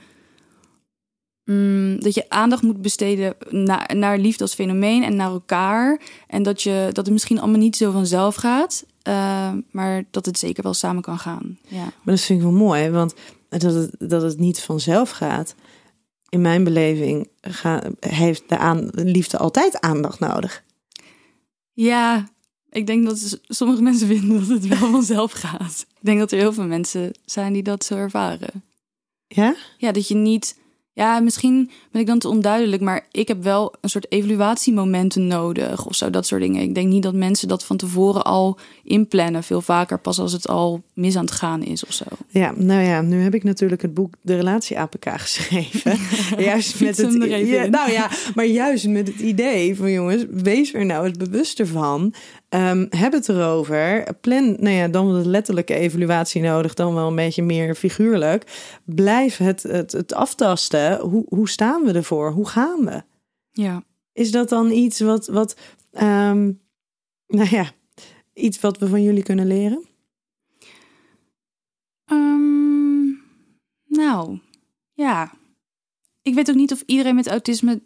Mm, 1.44 2.00
dat 2.00 2.14
je 2.14 2.28
aandacht 2.28 2.62
moet 2.62 2.82
besteden 2.82 3.34
naar, 3.50 3.90
naar 3.96 4.18
liefde 4.18 4.42
als 4.42 4.54
fenomeen 4.54 5.02
en 5.02 5.16
naar 5.16 5.30
elkaar. 5.30 6.00
En 6.26 6.42
dat, 6.42 6.62
je, 6.62 6.88
dat 6.92 7.04
het 7.04 7.12
misschien 7.12 7.40
allemaal 7.40 7.58
niet 7.58 7.76
zo 7.76 7.90
vanzelf 7.90 8.34
gaat, 8.34 8.84
eh, 9.02 9.52
maar 9.70 10.04
dat 10.10 10.26
het 10.26 10.38
zeker 10.38 10.62
wel 10.62 10.74
samen 10.74 11.02
kan 11.02 11.18
gaan. 11.18 11.58
Ja. 11.68 11.82
Maar 11.82 12.14
dat 12.14 12.20
vind 12.20 12.38
ik 12.38 12.44
wel 12.44 12.54
mooi, 12.54 12.90
want 12.90 13.14
dat 13.48 13.62
het, 13.62 13.94
dat 13.98 14.22
het 14.22 14.38
niet 14.38 14.60
vanzelf 14.60 15.10
gaat. 15.10 15.54
In 16.28 16.40
mijn 16.40 16.64
beleving 16.64 17.28
ga, 17.40 17.82
heeft 18.00 18.48
de, 18.48 18.58
aan, 18.58 18.88
de 18.90 19.04
liefde 19.04 19.38
altijd 19.38 19.80
aandacht 19.80 20.20
nodig. 20.20 20.62
Ja, 21.72 22.28
ik 22.70 22.86
denk 22.86 23.06
dat 23.06 23.38
sommige 23.42 23.82
mensen 23.82 24.06
vinden 24.16 24.38
dat 24.38 24.48
het 24.48 24.66
wel 24.66 24.90
vanzelf 24.90 25.32
gaat. 25.32 25.86
Ik 25.88 26.08
denk 26.08 26.18
dat 26.18 26.32
er 26.32 26.38
heel 26.38 26.52
veel 26.52 26.66
mensen 26.66 27.12
zijn 27.24 27.52
die 27.52 27.62
dat 27.62 27.84
zo 27.84 27.94
ervaren. 27.94 28.64
Ja? 29.26 29.54
Ja, 29.78 29.92
dat 29.92 30.08
je 30.08 30.14
niet. 30.14 30.60
Ja, 30.94 31.20
misschien 31.20 31.70
ben 31.90 32.00
ik 32.00 32.06
dan 32.06 32.18
te 32.18 32.28
onduidelijk, 32.28 32.82
maar 32.82 33.06
ik 33.10 33.28
heb 33.28 33.42
wel 33.42 33.74
een 33.80 33.88
soort 33.88 34.12
evaluatiemomenten 34.12 35.26
nodig 35.26 35.86
of 35.86 35.94
zo, 35.94 36.10
dat 36.10 36.26
soort 36.26 36.40
dingen. 36.40 36.62
Ik 36.62 36.74
denk 36.74 36.88
niet 36.88 37.02
dat 37.02 37.14
mensen 37.14 37.48
dat 37.48 37.64
van 37.64 37.76
tevoren 37.76 38.22
al 38.24 38.58
inplannen, 38.84 39.42
veel 39.42 39.60
vaker 39.60 39.98
pas 39.98 40.18
als 40.18 40.32
het 40.32 40.48
al 40.48 40.82
mis 40.94 41.16
aan 41.16 41.24
het 41.24 41.34
gaan 41.34 41.62
is 41.62 41.84
of 41.84 41.92
zo. 41.92 42.04
Ja, 42.28 42.52
nou 42.56 42.82
ja, 42.82 43.00
nu 43.00 43.22
heb 43.22 43.34
ik 43.34 43.44
natuurlijk 43.44 43.82
het 43.82 43.94
boek 43.94 44.14
De 44.20 44.36
Relatie 44.36 44.78
APK 44.78 45.10
geschreven. 45.10 45.98
juist 46.44 46.80
met 46.80 46.96
het 46.96 47.12
ja. 47.24 47.66
Nou 47.66 47.90
ja, 47.90 48.10
maar 48.34 48.46
juist 48.46 48.88
met 48.88 49.06
het 49.06 49.20
idee 49.20 49.76
van 49.76 49.90
jongens, 49.90 50.24
wees 50.30 50.74
er 50.74 50.86
nou 50.86 51.06
eens 51.06 51.16
bewust 51.16 51.60
van. 51.64 52.14
Ehm, 52.52 52.86
heb 52.90 53.12
het 53.12 53.28
erover. 53.28 54.14
Plan, 54.20 54.56
nou 54.58 54.74
ja, 54.74 54.88
dan 54.88 55.22
de 55.22 55.28
letterlijke 55.28 55.74
evaluatie 55.74 56.42
nodig, 56.42 56.74
dan 56.74 56.94
wel 56.94 57.08
een 57.08 57.14
beetje 57.14 57.42
meer 57.42 57.74
figuurlijk. 57.74 58.70
Blijf 58.84 59.36
het, 59.36 59.62
het, 59.62 59.92
het 59.92 60.14
aftasten. 60.14 61.00
Hoe, 61.00 61.24
hoe 61.28 61.48
staan 61.48 61.82
we 61.82 61.92
ervoor? 61.92 62.30
Hoe 62.30 62.48
gaan 62.48 62.84
we? 62.84 63.02
Ja. 63.50 63.84
Is 64.12 64.30
dat 64.30 64.48
dan 64.48 64.70
iets 64.70 65.00
wat, 65.00 65.26
wat 65.26 65.56
ehm, 65.90 66.52
nou 67.26 67.48
ja, 67.50 67.70
iets 68.34 68.60
wat 68.60 68.78
we 68.78 68.88
van 68.88 69.02
jullie 69.02 69.22
kunnen 69.22 69.46
leren? 69.46 69.84
Ehm, 72.04 73.04
nou, 73.86 74.38
ja. 74.92 75.32
Ik 76.22 76.34
weet 76.34 76.50
ook 76.50 76.56
niet 76.56 76.72
of 76.72 76.82
iedereen 76.86 77.14
met 77.14 77.28
autisme 77.28 77.82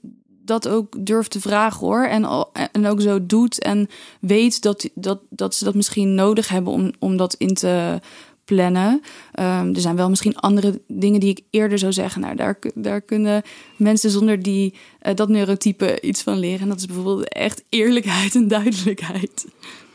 dat 0.46 0.68
ook 0.68 1.06
durft 1.06 1.30
te 1.30 1.40
vragen 1.40 1.86
hoor. 1.86 2.04
En, 2.04 2.24
al, 2.24 2.50
en 2.72 2.86
ook 2.86 3.00
zo 3.00 3.26
doet 3.26 3.62
en 3.62 3.88
weet 4.20 4.62
dat, 4.62 4.88
dat, 4.94 5.20
dat 5.28 5.54
ze 5.54 5.64
dat 5.64 5.74
misschien 5.74 6.14
nodig 6.14 6.48
hebben 6.48 6.72
om, 6.72 6.92
om 6.98 7.16
dat 7.16 7.34
in 7.34 7.54
te 7.54 8.00
plannen. 8.44 9.02
Ehm, 9.32 9.74
er 9.74 9.80
zijn 9.80 9.96
wel 9.96 10.08
misschien 10.08 10.36
andere 10.36 10.80
dingen 10.88 11.20
die 11.20 11.30
ik 11.30 11.40
eerder 11.50 11.78
zou 11.78 11.92
zeggen. 11.92 12.20
Nou, 12.20 12.36
daar, 12.36 12.58
daar 12.74 13.00
kunnen 13.00 13.42
mensen 13.76 14.10
zonder 14.10 14.42
die, 14.42 14.74
eh, 14.98 15.14
dat 15.14 15.28
neurotype 15.28 16.00
iets 16.00 16.22
van 16.22 16.38
leren. 16.38 16.60
En 16.60 16.68
dat 16.68 16.78
is 16.78 16.86
bijvoorbeeld 16.86 17.28
echt 17.28 17.64
eerlijkheid 17.68 18.34
en 18.34 18.48
duidelijkheid. 18.48 19.46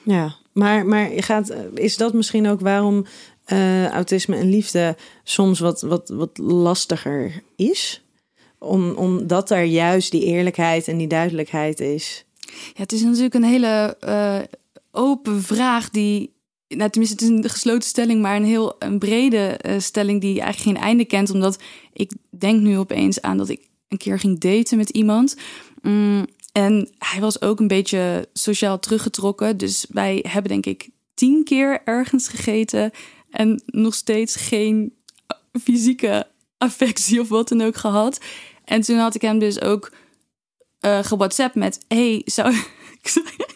Ja, 0.04 0.36
maar, 0.52 0.86
maar 0.86 1.10
gaat, 1.16 1.54
is 1.74 1.98
dat 1.98 2.14
misschien 2.14 2.48
ook 2.48 2.60
waarom 2.60 3.06
eh, 3.46 3.88
autisme 3.88 4.36
en 4.36 4.50
liefde 4.50 4.96
soms 5.24 5.60
wat, 5.60 5.82
wat, 5.82 6.10
wat 6.10 6.38
lastiger 6.38 7.44
is? 7.56 8.02
Om, 8.64 8.92
omdat 8.92 9.52
er 9.52 9.64
juist 9.64 10.12
die 10.12 10.26
eerlijkheid 10.26 10.88
en 10.88 10.98
die 10.98 11.08
duidelijkheid 11.08 11.80
is. 11.80 12.26
Ja, 12.46 12.82
het 12.82 12.92
is 12.92 13.02
natuurlijk 13.02 13.34
een 13.34 13.44
hele 13.44 13.98
eh, 14.00 14.40
open 14.92 15.42
vraag 15.42 15.90
die. 15.90 16.34
Nou, 16.68 16.90
tenminste, 16.90 17.16
het 17.16 17.34
is 17.34 17.38
een 17.38 17.50
gesloten 17.50 17.90
stelling, 17.90 18.22
maar 18.22 18.36
een 18.36 18.46
heel 18.46 18.76
een 18.80 19.00
brede 19.00 19.48
eh, 19.48 19.80
stelling 19.80 20.22
die 20.22 20.42
eigenlijk 20.42 20.78
geen 20.78 20.88
einde 20.88 21.06
kent. 21.06 21.30
Omdat 21.30 21.62
ik 21.94 22.12
denk 22.30 22.62
nu 22.62 22.78
opeens 22.78 23.22
aan 23.22 23.38
dat 23.38 23.50
ik 23.50 23.68
een 23.88 23.98
keer 23.98 24.20
ging 24.20 24.40
daten 24.40 24.78
met 24.78 24.90
iemand. 24.90 25.36
Mm, 25.82 26.28
en 26.52 26.90
hij 26.98 27.22
was 27.22 27.42
ook 27.42 27.60
een 27.60 27.68
beetje 27.68 28.30
sociaal 28.34 28.80
teruggetrokken. 28.80 29.58
Dus 29.58 29.86
wij 29.90 30.26
hebben 30.28 30.52
denk 30.52 30.66
ik 30.66 30.90
tien 31.14 31.44
keer 31.44 31.82
ergens 31.86 32.28
gegeten. 32.28 32.92
En 33.30 33.62
nog 33.66 33.94
steeds 33.94 34.36
geen 34.36 34.94
fysieke 35.64 36.28
affectie 36.58 37.20
of 37.20 37.30
wat 37.30 37.48
dan 37.48 37.62
ook 37.62 37.76
gehad. 37.76 38.20
En 38.72 38.82
toen 38.82 38.98
had 38.98 39.16
ik 39.16 39.22
hem 39.22 39.40
dus 39.40 39.62
ook 39.62 39.92
eh 40.80 41.04
gewhatsappt 41.04 41.56
met... 41.56 41.80
Hey, 41.88 42.22
zou... 42.26 42.56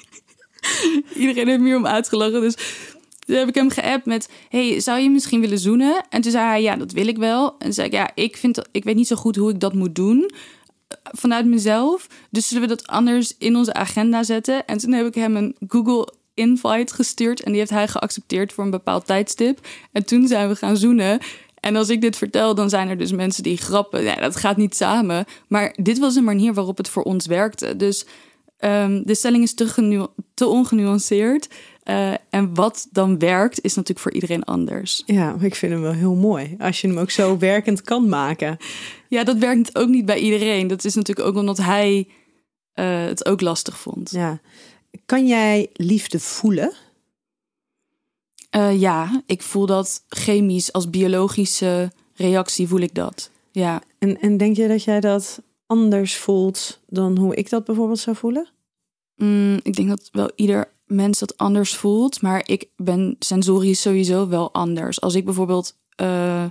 Iedereen 1.16 1.48
heeft 1.48 1.60
me 1.60 1.66
hier 1.66 1.78
om 1.78 1.88
uitgelachen, 1.88 2.42
dus... 2.42 2.56
Toen 3.26 3.36
heb 3.36 3.48
ik 3.48 3.56
hem 3.56 3.70
geappt 3.70 4.06
met... 4.06 4.30
Hey, 4.50 4.80
zou 4.80 5.00
je 5.00 5.10
misschien 5.10 5.42
willen 5.42 5.60
zoenen? 5.60 6.06
En 6.10 6.22
toen 6.22 6.32
zei 6.32 6.46
hij, 6.46 6.62
ja, 6.62 6.76
dat 6.76 6.92
wil 6.92 7.08
ik 7.08 7.18
wel. 7.18 7.56
En 7.58 7.74
zei 7.74 7.88
ik, 7.88 7.94
ja, 7.94 8.12
ik, 8.16 8.38
vind 8.38 8.62
ik 8.72 8.84
weet 8.84 8.96
niet 8.96 9.08
zo 9.08 9.16
goed 9.16 9.36
hoe 9.36 9.50
ik 9.50 9.60
dat 9.60 9.74
moet 9.74 9.96
doen. 9.96 10.32
eh, 10.88 10.98
Vanuit 11.04 11.46
mezelf. 11.46 12.08
Dus 12.30 12.48
zullen 12.48 12.64
we 12.64 12.76
dat 12.76 12.88
anders 12.88 13.34
in 13.38 13.56
onze 13.56 13.74
agenda 13.74 14.24
zetten? 14.24 14.66
En 14.66 14.78
toen 14.78 14.92
heb 14.92 15.06
ik 15.06 15.16
hem 15.16 15.36
een 15.36 15.56
Google 15.68 16.14
invite 16.34 16.94
gestuurd. 16.94 17.42
En 17.44 17.50
die 17.52 17.60
heeft 17.60 17.72
hij 17.72 17.88
geaccepteerd 17.88 18.54
voor 18.54 18.64
een 18.64 18.70
bepaald 18.70 19.06
tijdstip. 19.06 19.68
En 19.92 20.06
toen 20.06 20.28
zijn 20.28 20.48
we 20.50 20.56
gaan 20.56 20.78
zoenen. 20.78 21.20
En 21.66 21.76
als 21.76 21.90
ik 21.90 22.02
dit 22.02 22.18
vertel, 22.18 22.56
dan 22.56 22.70
zijn 22.70 22.90
er 22.90 22.98
dus 22.98 23.12
mensen 23.12 23.44
die 23.44 23.58
grappen. 23.58 24.04
Ja, 24.04 24.16
dat 24.16 24.36
gaat 24.36 24.58
niet 24.58 24.76
samen. 24.76 25.26
Maar 25.48 25.78
dit 25.82 26.00
was 26.00 26.16
een 26.16 26.24
manier 26.24 26.54
waarop 26.54 26.78
het 26.78 26.90
voor 26.90 27.04
ons 27.04 27.26
werkte. 27.26 27.76
Dus 27.76 28.06
ehm, 28.58 29.02
de 29.04 29.16
stelling 29.16 29.44
is 29.44 29.54
te, 29.54 29.68
genu- 29.68 30.08
te 30.34 30.48
ongenuanceerd. 30.48 31.48
Eh, 31.84 32.14
en 32.30 32.54
wat 32.54 32.88
dan 32.92 33.20
werkt, 33.20 33.62
is 33.62 33.76
natuurlijk 33.76 34.00
voor 34.00 34.14
iedereen 34.14 34.44
anders. 34.44 35.04
Ja, 35.06 35.36
ik 35.40 35.56
vind 35.56 35.72
hem 35.72 35.82
wel 35.82 35.92
heel 35.94 36.16
mooi. 36.16 36.56
Als 36.60 36.82
je 36.82 36.88
hem 36.88 36.98
ook 36.98 37.12
zo 37.12 37.38
werkend 37.38 37.82
kan 37.82 38.10
maken. 38.10 38.58
Ja, 39.10 39.24
dat 39.24 39.38
werkt 39.38 39.78
ook 39.78 39.90
niet 39.90 40.06
bij 40.06 40.20
iedereen. 40.20 40.68
Dat 40.68 40.84
is 40.84 40.96
natuurlijk 40.96 41.28
ook 41.28 41.36
omdat 41.36 41.58
hij 41.58 42.08
eh, 42.74 43.04
het 43.04 43.26
ook 43.26 43.42
lastig 43.42 43.78
vond. 43.78 44.12
Ja. 44.12 44.40
Kan 45.06 45.28
jij 45.28 45.70
liefde 45.74 46.20
voelen? 46.20 46.74
Eh, 48.56 48.80
ja, 48.80 49.22
ik 49.26 49.42
voel 49.42 49.66
dat 49.66 50.04
chemisch 50.08 50.74
als 50.74 50.90
biologische 50.90 51.92
reactie 52.14 52.68
voel 52.68 52.80
ik 52.80 52.96
dat. 52.96 53.30
Ja, 53.52 53.82
En, 54.00 54.20
en 54.20 54.38
denk 54.38 54.56
je 54.56 54.68
dat 54.68 54.84
jij 54.84 55.00
dat 55.00 55.42
anders 55.66 56.16
voelt 56.16 56.80
dan 56.88 57.18
hoe 57.18 57.36
ik 57.36 57.50
dat 57.50 57.66
bijvoorbeeld 57.66 58.00
zou 58.00 58.16
voelen? 58.16 58.50
Mm, 59.16 59.60
ik 59.64 59.76
denk 59.76 59.90
dat 59.90 60.10
wel 60.12 60.32
ieder 60.36 60.72
mens 60.86 61.20
dat 61.20 61.38
anders 61.38 61.76
voelt. 61.76 62.22
Maar 62.22 62.44
ik 62.46 62.70
ben 62.76 63.16
sensorisch 63.20 63.82
sowieso 63.82 64.28
wel 64.28 64.54
anders. 64.54 65.02
Als 65.02 65.16
ik 65.16 65.26
bijvoorbeeld 65.26 65.78
eh, 65.96 66.46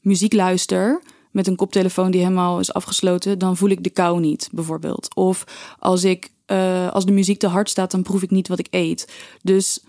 muziek 0.00 0.32
luister 0.32 1.02
met 1.30 1.46
een 1.46 1.56
koptelefoon 1.56 2.10
die 2.10 2.20
helemaal 2.20 2.60
is 2.60 2.72
afgesloten, 2.72 3.38
dan 3.38 3.56
voel 3.56 3.68
ik 3.68 3.84
de 3.84 3.90
kou 3.90 4.20
niet, 4.20 4.48
bijvoorbeeld. 4.52 5.14
Of 5.14 5.44
als 5.78 6.04
ik 6.04 6.30
eh, 6.46 6.90
als 6.92 7.04
de 7.04 7.12
muziek 7.12 7.38
te 7.38 7.46
hard 7.46 7.70
staat, 7.70 7.90
dan 7.90 8.02
proef 8.02 8.22
ik 8.22 8.30
niet 8.30 8.48
wat 8.48 8.58
ik 8.58 8.66
eet. 8.70 9.12
Dus 9.42 9.80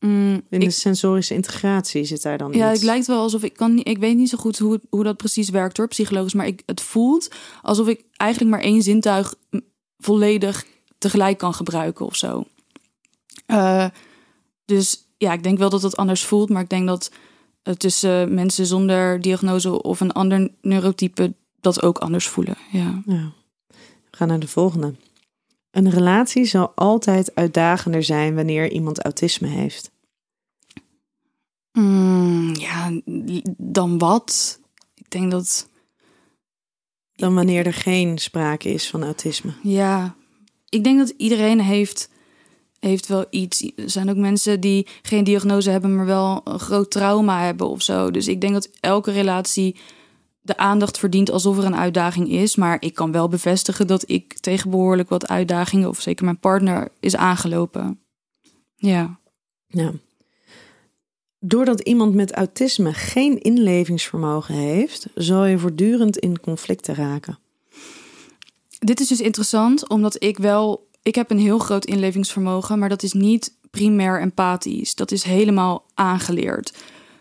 mm, 0.00 0.34
In 0.34 0.60
ik, 0.60 0.60
de 0.60 0.70
sensorische 0.70 1.34
integratie 1.34 2.04
zit 2.04 2.22
daar 2.22 2.38
dan 2.38 2.52
ja, 2.52 2.64
iets. 2.70 2.78
het 2.78 2.82
lijkt 2.88 3.06
wel 3.06 3.20
alsof 3.20 3.42
ik 3.42 3.52
kan. 3.52 3.74
niet- 3.74 3.88
Ik 3.88 3.98
weet 3.98 4.16
niet 4.16 4.28
zo 4.28 4.38
goed 4.38 4.58
hoe, 4.58 4.80
hoe 4.90 5.04
dat 5.04 5.16
precies 5.16 5.48
werkt 5.48 5.76
hoor, 5.76 5.88
psychologisch. 5.88 6.34
Maar 6.34 6.46
ik, 6.46 6.62
het 6.66 6.80
voelt 6.80 7.28
alsof 7.62 7.86
ik 7.88 8.04
eigenlijk 8.16 8.50
maar 8.50 8.60
één 8.64 8.82
zintuig 8.82 9.34
volledig 9.98 10.64
tegelijk 10.98 11.38
kan 11.38 11.54
gebruiken 11.54 12.06
of 12.06 12.16
zo. 12.16 12.44
Eh, 13.46 13.86
dus 14.64 15.04
ja, 15.16 15.32
ik 15.32 15.42
denk 15.42 15.58
wel 15.58 15.70
dat 15.70 15.82
het 15.82 15.96
anders 15.96 16.24
voelt. 16.24 16.48
Maar 16.48 16.62
ik 16.62 16.68
denk 16.70 16.86
dat 16.86 17.10
eh, 17.62 17.74
tussen 17.74 18.34
mensen 18.34 18.66
zonder 18.66 19.20
diagnose 19.20 19.82
of 19.82 20.00
een 20.00 20.12
ander 20.12 20.50
neurotype 20.62 21.34
dat 21.60 21.82
ook 21.82 21.98
anders 21.98 22.26
voelen. 22.28 22.56
Ja. 22.72 23.02
Ja. 23.06 23.32
We 24.10 24.16
gaan 24.16 24.28
naar 24.28 24.38
de 24.40 24.48
volgende. 24.48 24.94
Een 25.78 25.90
relatie 25.90 26.44
zal 26.44 26.72
altijd 26.74 27.34
uitdagender 27.34 28.02
zijn 28.02 28.34
wanneer 28.34 28.70
iemand 28.70 29.02
autisme 29.02 29.48
heeft. 29.48 29.90
Mm, 31.72 32.54
ja, 32.54 33.00
dan 33.56 33.98
wat? 33.98 34.58
Ik 34.94 35.10
denk 35.10 35.30
dat. 35.30 35.68
Dan 37.12 37.34
wanneer 37.34 37.66
er 37.66 37.72
geen 37.72 38.18
sprake 38.18 38.68
is 38.72 38.90
van 38.90 39.02
autisme. 39.02 39.52
Ja, 39.62 40.14
ik 40.68 40.84
denk 40.84 40.98
dat 40.98 41.14
iedereen 41.16 41.60
heeft, 41.60 42.10
heeft 42.78 43.06
wel 43.06 43.24
iets. 43.30 43.72
Er 43.76 43.90
zijn 43.90 44.10
ook 44.10 44.16
mensen 44.16 44.60
die 44.60 44.86
geen 45.02 45.24
diagnose 45.24 45.70
hebben, 45.70 45.96
maar 45.96 46.06
wel 46.06 46.40
een 46.44 46.60
groot 46.60 46.90
trauma 46.90 47.44
hebben 47.44 47.68
of 47.68 47.82
zo. 47.82 48.10
Dus 48.10 48.28
ik 48.28 48.40
denk 48.40 48.52
dat 48.52 48.70
elke 48.80 49.10
relatie 49.10 49.76
de 50.48 50.56
aandacht 50.56 50.98
verdient 50.98 51.30
alsof 51.30 51.58
er 51.58 51.64
een 51.64 51.76
uitdaging 51.76 52.28
is. 52.28 52.56
Maar 52.56 52.76
ik 52.80 52.94
kan 52.94 53.12
wel 53.12 53.28
bevestigen 53.28 53.86
dat 53.86 54.10
ik 54.10 54.38
tegen 54.38 54.70
behoorlijk 54.70 55.08
wat 55.08 55.28
uitdagingen, 55.28 55.88
of 55.88 56.00
zeker 56.00 56.24
mijn 56.24 56.38
partner, 56.38 56.88
is 57.00 57.16
aangelopen. 57.16 58.00
Ja. 58.76 59.18
Ja. 59.66 59.92
Doordat 61.40 61.80
iemand 61.80 62.14
met 62.14 62.32
autisme 62.32 62.92
geen 62.92 63.40
inlevingsvermogen 63.40 64.54
heeft, 64.54 65.06
zal 65.14 65.44
je 65.44 65.58
voortdurend 65.58 66.16
in 66.18 66.40
conflicten 66.40 66.94
raken. 66.94 67.38
Dit 68.78 69.00
is 69.00 69.08
dus 69.08 69.20
interessant, 69.20 69.88
omdat 69.88 70.22
ik 70.22 70.38
wel. 70.38 70.86
Ik 71.02 71.14
heb 71.14 71.30
een 71.30 71.38
heel 71.38 71.58
groot 71.58 71.84
inlevingsvermogen, 71.84 72.78
maar 72.78 72.88
dat 72.88 73.02
is 73.02 73.12
niet 73.12 73.54
primair 73.70 74.20
empathisch. 74.20 74.94
Dat 74.94 75.10
is 75.10 75.22
helemaal 75.22 75.84
aangeleerd. 75.94 76.72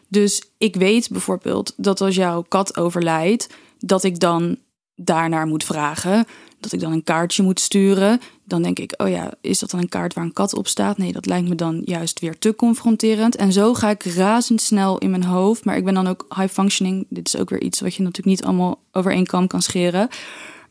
Dus 0.08 0.44
ik 0.58 0.76
weet 0.76 1.10
bijvoorbeeld 1.10 1.74
dat 1.78 2.02
als 2.02 2.16
jouw 2.16 2.42
kat 2.42 2.78
overlijdt, 2.78 3.50
dat 3.80 4.04
ik 4.04 4.20
dan 4.20 4.58
daarnaar 4.96 5.48
moet 5.48 5.64
vragen. 5.64 6.26
Dat 6.60 6.72
ik 6.72 6.80
dan 6.80 6.92
een 6.92 7.04
kaartje 7.04 7.44
moet 7.44 7.60
sturen. 7.60 8.22
Dan 8.44 8.62
denk 8.62 8.80
ik, 8.80 8.94
oh 8.98 9.10
ja, 9.10 9.34
is 9.42 9.60
dat 9.60 9.70
dan 9.70 9.80
een 9.80 9.90
kaart 9.90 10.14
waar 10.14 10.24
een 10.24 10.34
kat 10.34 10.56
op 10.56 10.68
staat? 10.68 10.98
Nee, 10.98 11.12
dat 11.12 11.26
lijkt 11.26 11.50
me 11.50 11.56
dan 11.56 11.82
juist 11.86 12.20
weer 12.20 12.38
te 12.38 12.56
confronterend. 12.56 13.36
En 13.36 13.52
zo 13.52 13.74
ga 13.74 13.90
ik 13.90 14.04
razendsnel 14.04 14.98
in 14.98 15.10
mijn 15.10 15.24
hoofd. 15.24 15.66
Maar 15.66 15.78
ik 15.78 15.84
ben 15.84 15.94
dan 15.94 16.08
ook 16.08 16.26
high 16.36 16.54
functioning. 16.54 17.06
Dit 17.10 17.28
is 17.28 17.38
ook 17.38 17.50
weer 17.50 17.62
iets 17.62 17.80
wat 17.80 17.96
je 17.96 18.02
natuurlijk 18.02 18.28
niet 18.28 18.44
allemaal 18.44 18.80
over 18.92 19.48
kan 19.48 19.62
scheren. 19.62 20.08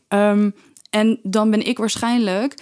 Um, 0.09 0.53
en 0.89 1.19
dan 1.23 1.49
ben 1.49 1.65
ik 1.65 1.77
waarschijnlijk 1.77 2.55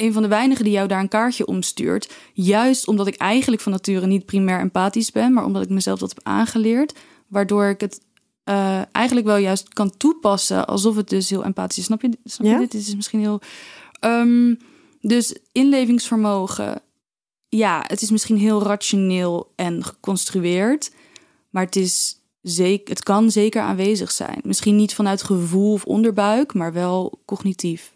een 0.00 0.12
van 0.12 0.22
de 0.22 0.28
weinigen 0.28 0.64
die 0.64 0.72
jou 0.72 0.88
daar 0.88 1.00
een 1.00 1.08
kaartje 1.08 1.46
omstuurt. 1.46 2.12
Juist 2.32 2.86
omdat 2.86 3.06
ik 3.06 3.16
eigenlijk 3.16 3.62
van 3.62 3.72
nature 3.72 4.06
niet 4.06 4.26
primair 4.26 4.60
empathisch 4.60 5.12
ben, 5.12 5.32
maar 5.32 5.44
omdat 5.44 5.62
ik 5.62 5.68
mezelf 5.68 5.98
dat 5.98 6.08
heb 6.08 6.20
aangeleerd. 6.22 6.98
Waardoor 7.28 7.64
ik 7.64 7.80
het 7.80 8.00
uh, 8.44 8.80
eigenlijk 8.92 9.26
wel 9.26 9.36
juist 9.36 9.68
kan 9.68 9.96
toepassen 9.96 10.66
alsof 10.66 10.96
het 10.96 11.08
dus 11.08 11.30
heel 11.30 11.44
empathisch 11.44 11.78
is. 11.78 11.84
Snap 11.84 12.02
je, 12.02 12.10
snap 12.24 12.46
je 12.46 12.58
dit? 12.58 12.70
Dit 12.70 12.80
is 12.80 12.94
misschien 12.94 13.20
heel. 13.20 13.40
Um, 14.00 14.58
dus 15.00 15.36
inlevingsvermogen. 15.52 16.82
Ja, 17.48 17.84
het 17.86 18.02
is 18.02 18.10
misschien 18.10 18.36
heel 18.36 18.62
rationeel 18.62 19.52
en 19.56 19.84
geconstrueerd. 19.84 20.90
Maar 21.50 21.64
het, 21.64 21.76
is 21.76 22.16
zeker, 22.42 22.88
het 22.88 23.02
kan 23.02 23.30
zeker 23.30 23.62
aanwezig 23.62 24.10
zijn. 24.10 24.40
Misschien 24.42 24.76
niet 24.76 24.94
vanuit 24.94 25.22
gevoel 25.22 25.72
of 25.72 25.84
onderbuik, 25.84 26.54
maar 26.54 26.72
wel 26.72 27.20
cognitief. 27.24 27.92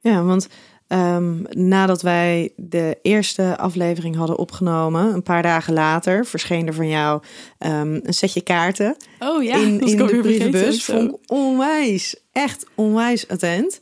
Ja, 0.00 0.22
want 0.22 0.48
Um, 0.92 1.42
nadat 1.50 2.02
wij 2.02 2.52
de 2.56 2.98
eerste 3.02 3.58
aflevering 3.58 4.16
hadden 4.16 4.38
opgenomen, 4.38 5.14
een 5.14 5.22
paar 5.22 5.42
dagen 5.42 5.72
later, 5.72 6.26
verscheen 6.26 6.66
er 6.66 6.74
van 6.74 6.88
jou 6.88 7.22
um, 7.58 8.00
een 8.02 8.14
setje 8.14 8.40
kaarten. 8.40 8.96
Oh 9.18 9.42
ja, 9.42 9.56
in, 9.56 9.80
in 9.90 9.96
de 9.96 10.04
brievenbus. 10.04 10.84
Vond 10.84 11.10
ik 11.10 11.18
onwijs, 11.26 12.16
echt 12.32 12.66
onwijs 12.74 13.28
attent. 13.28 13.80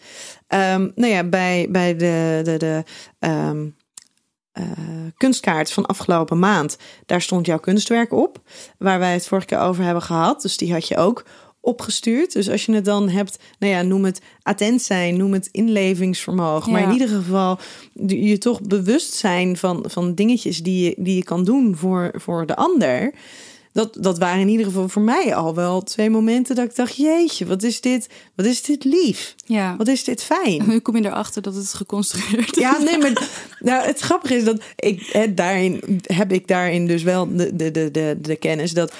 Um, 0.49 0.93
nou 0.95 1.12
ja, 1.12 1.25
bij, 1.25 1.67
bij 1.71 1.97
de, 1.97 2.40
de, 2.45 2.57
de 2.57 2.85
uh, 3.21 4.67
kunstkaart 5.17 5.73
van 5.73 5.87
afgelopen 5.87 6.38
maand, 6.38 6.76
daar 7.07 7.23
stond 7.23 7.47
jouw 7.47 7.59
kunstwerk 7.59 8.12
op, 8.12 8.40
waar 8.79 8.99
wij 8.99 9.12
het 9.12 9.26
vorige 9.26 9.47
keer 9.47 9.59
over 9.59 9.85
hebben 9.85 10.02
gehad. 10.02 10.43
Dus 10.43 10.57
die 10.57 10.73
had 10.73 10.88
je 10.88 10.97
ook 10.97 11.25
opgestuurd. 11.61 12.33
Dus 12.33 12.50
als 12.50 12.67
je 12.67 12.73
het 12.73 12.85
dan 12.85 13.09
hebt, 13.09 13.38
nou 13.59 13.73
ja, 13.73 13.83
noem 13.83 14.05
het 14.05 14.21
attent 14.43 14.83
zijn, 14.83 15.17
noem 15.17 15.33
het 15.33 15.49
inlevingsvermogen. 15.52 16.73
Maar 16.73 16.83
in 16.83 16.93
ieder 16.93 17.09
geval 17.09 17.59
je 18.07 18.38
toch 18.38 18.62
bewust 18.62 19.12
zijn 19.12 19.57
van, 19.57 19.85
van 19.88 20.14
dingetjes 20.14 20.62
die 20.62 20.85
je, 20.85 20.95
die 20.99 21.17
je 21.17 21.25
kan 21.25 21.45
doen 21.45 21.76
voor, 21.76 22.11
voor 22.14 22.47
de 22.47 22.57
ander. 22.57 23.12
Dat, 23.73 23.97
dat 24.00 24.19
waren 24.19 24.40
in 24.40 24.49
ieder 24.49 24.67
geval 24.67 24.88
voor 24.88 25.02
mij 25.02 25.35
al 25.35 25.55
wel 25.55 25.83
twee 25.83 26.11
momenten 26.11 26.55
dat 26.55 26.64
ik 26.64 26.76
dacht: 26.76 26.97
Jeetje, 26.97 27.47
wat 27.47 27.62
is 27.62 27.81
dit? 27.81 28.09
Wat 28.35 28.47
is 28.47 28.62
dit 28.62 28.85
lief? 28.85 29.35
Ja. 29.45 29.76
Wat 29.76 29.88
is 29.88 30.05
dit 30.05 30.23
fijn? 30.23 30.62
Nu 30.67 30.79
kom 30.79 30.97
je 30.97 31.05
erachter 31.05 31.43
dat 31.43 31.55
het 31.55 31.75
geconstrueerd 31.75 32.57
is. 32.57 32.62
Ja, 32.62 32.79
nee, 32.79 32.99
maar 32.99 33.29
nou, 33.61 33.87
het 33.87 34.00
grappige 34.00 34.35
is 34.35 34.45
dat 34.45 34.62
ik 34.76 35.09
hè, 35.12 35.35
daarin 35.35 36.00
heb 36.02 36.33
ik 36.33 36.49
daarin 36.49 36.87
dus 36.87 37.02
wel 37.02 37.37
de, 37.37 37.57
de, 37.57 37.71
de, 37.71 37.90
de, 37.90 38.19
de 38.21 38.37
kennis 38.37 38.73
dat 38.73 38.93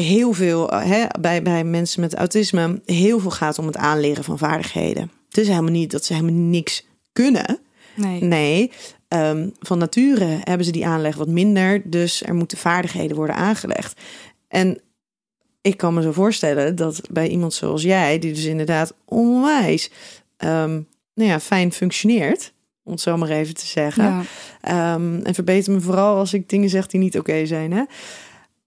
heel 0.00 0.32
veel 0.32 0.70
eh, 0.70 0.90
hè, 0.90 1.04
bij, 1.20 1.42
bij 1.42 1.64
mensen 1.64 2.00
met 2.00 2.14
autisme 2.14 2.80
heel 2.84 3.18
veel 3.18 3.30
gaat 3.30 3.58
om 3.58 3.66
het 3.66 3.76
aanleren 3.76 4.24
van 4.24 4.38
vaardigheden. 4.38 5.10
Het 5.28 5.38
is 5.38 5.48
helemaal 5.48 5.70
niet 5.70 5.90
dat 5.90 6.04
ze 6.04 6.12
helemaal 6.12 6.40
niks 6.40 6.86
kunnen. 7.12 7.58
Nee. 7.94 8.22
Nee, 8.22 8.70
um, 9.08 9.54
van 9.60 9.78
nature 9.78 10.38
hebben 10.42 10.66
ze 10.66 10.72
die 10.72 10.86
aanleg 10.86 11.16
wat 11.16 11.28
minder. 11.28 11.82
Dus 11.84 12.22
er 12.22 12.34
moeten 12.34 12.58
vaardigheden 12.58 13.16
worden 13.16 13.36
aangelegd. 13.36 14.00
En 14.48 14.80
ik 15.60 15.76
kan 15.76 15.94
me 15.94 16.02
zo 16.02 16.12
voorstellen 16.12 16.76
dat 16.76 17.00
bij 17.10 17.28
iemand 17.28 17.54
zoals 17.54 17.82
jij, 17.82 18.18
die 18.18 18.32
dus 18.32 18.44
inderdaad 18.44 18.94
onwijs 19.04 19.90
um, 20.38 20.88
nou 21.14 21.30
ja, 21.30 21.40
fijn 21.40 21.72
functioneert, 21.72 22.52
om 22.82 22.92
het 22.92 23.00
zo 23.00 23.16
maar 23.16 23.28
even 23.28 23.54
te 23.54 23.66
zeggen. 23.66 24.24
Ja. 24.62 24.94
Um, 24.94 25.22
en 25.22 25.34
verbeter 25.34 25.72
me 25.72 25.80
vooral 25.80 26.16
als 26.16 26.32
ik 26.32 26.48
dingen 26.48 26.68
zeg 26.68 26.86
die 26.86 27.00
niet 27.00 27.18
oké 27.18 27.46
zijn. 27.46 27.72
Hè? 27.72 27.84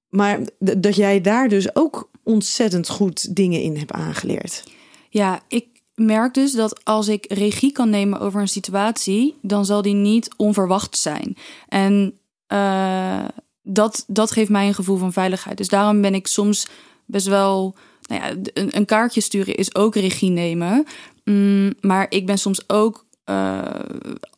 Maar 0.09 0.39
dat 0.59 0.95
jij 0.95 1.21
daar 1.21 1.47
dus 1.47 1.75
ook 1.75 2.09
ontzettend 2.23 2.89
goed 2.89 3.35
dingen 3.35 3.61
in 3.61 3.77
hebt 3.77 3.91
aangeleerd. 3.91 4.63
Ja, 5.09 5.41
ik 5.47 5.65
merk 5.95 6.33
dus 6.33 6.51
dat 6.51 6.85
als 6.85 7.07
ik 7.07 7.25
regie 7.33 7.71
kan 7.71 7.89
nemen 7.89 8.19
over 8.19 8.41
een 8.41 8.47
situatie, 8.47 9.35
dan 9.41 9.65
zal 9.65 9.81
die 9.81 9.93
niet 9.93 10.29
onverwacht 10.37 10.97
zijn. 10.97 11.37
En 11.67 12.19
uh, 12.53 13.25
dat, 13.61 14.03
dat 14.07 14.31
geeft 14.31 14.49
mij 14.49 14.67
een 14.67 14.73
gevoel 14.73 14.97
van 14.97 15.13
veiligheid. 15.13 15.57
Dus 15.57 15.67
daarom 15.67 16.01
ben 16.01 16.13
ik 16.13 16.27
soms 16.27 16.67
best 17.05 17.27
wel. 17.27 17.75
Nou 18.01 18.21
ja, 18.21 18.51
een, 18.53 18.77
een 18.77 18.85
kaartje 18.85 19.21
sturen 19.21 19.55
is 19.55 19.75
ook 19.75 19.95
regie 19.95 20.29
nemen. 20.29 20.85
Mm, 21.23 21.73
maar 21.81 22.05
ik 22.09 22.25
ben 22.25 22.37
soms 22.37 22.69
ook 22.69 23.05
uh, 23.25 23.61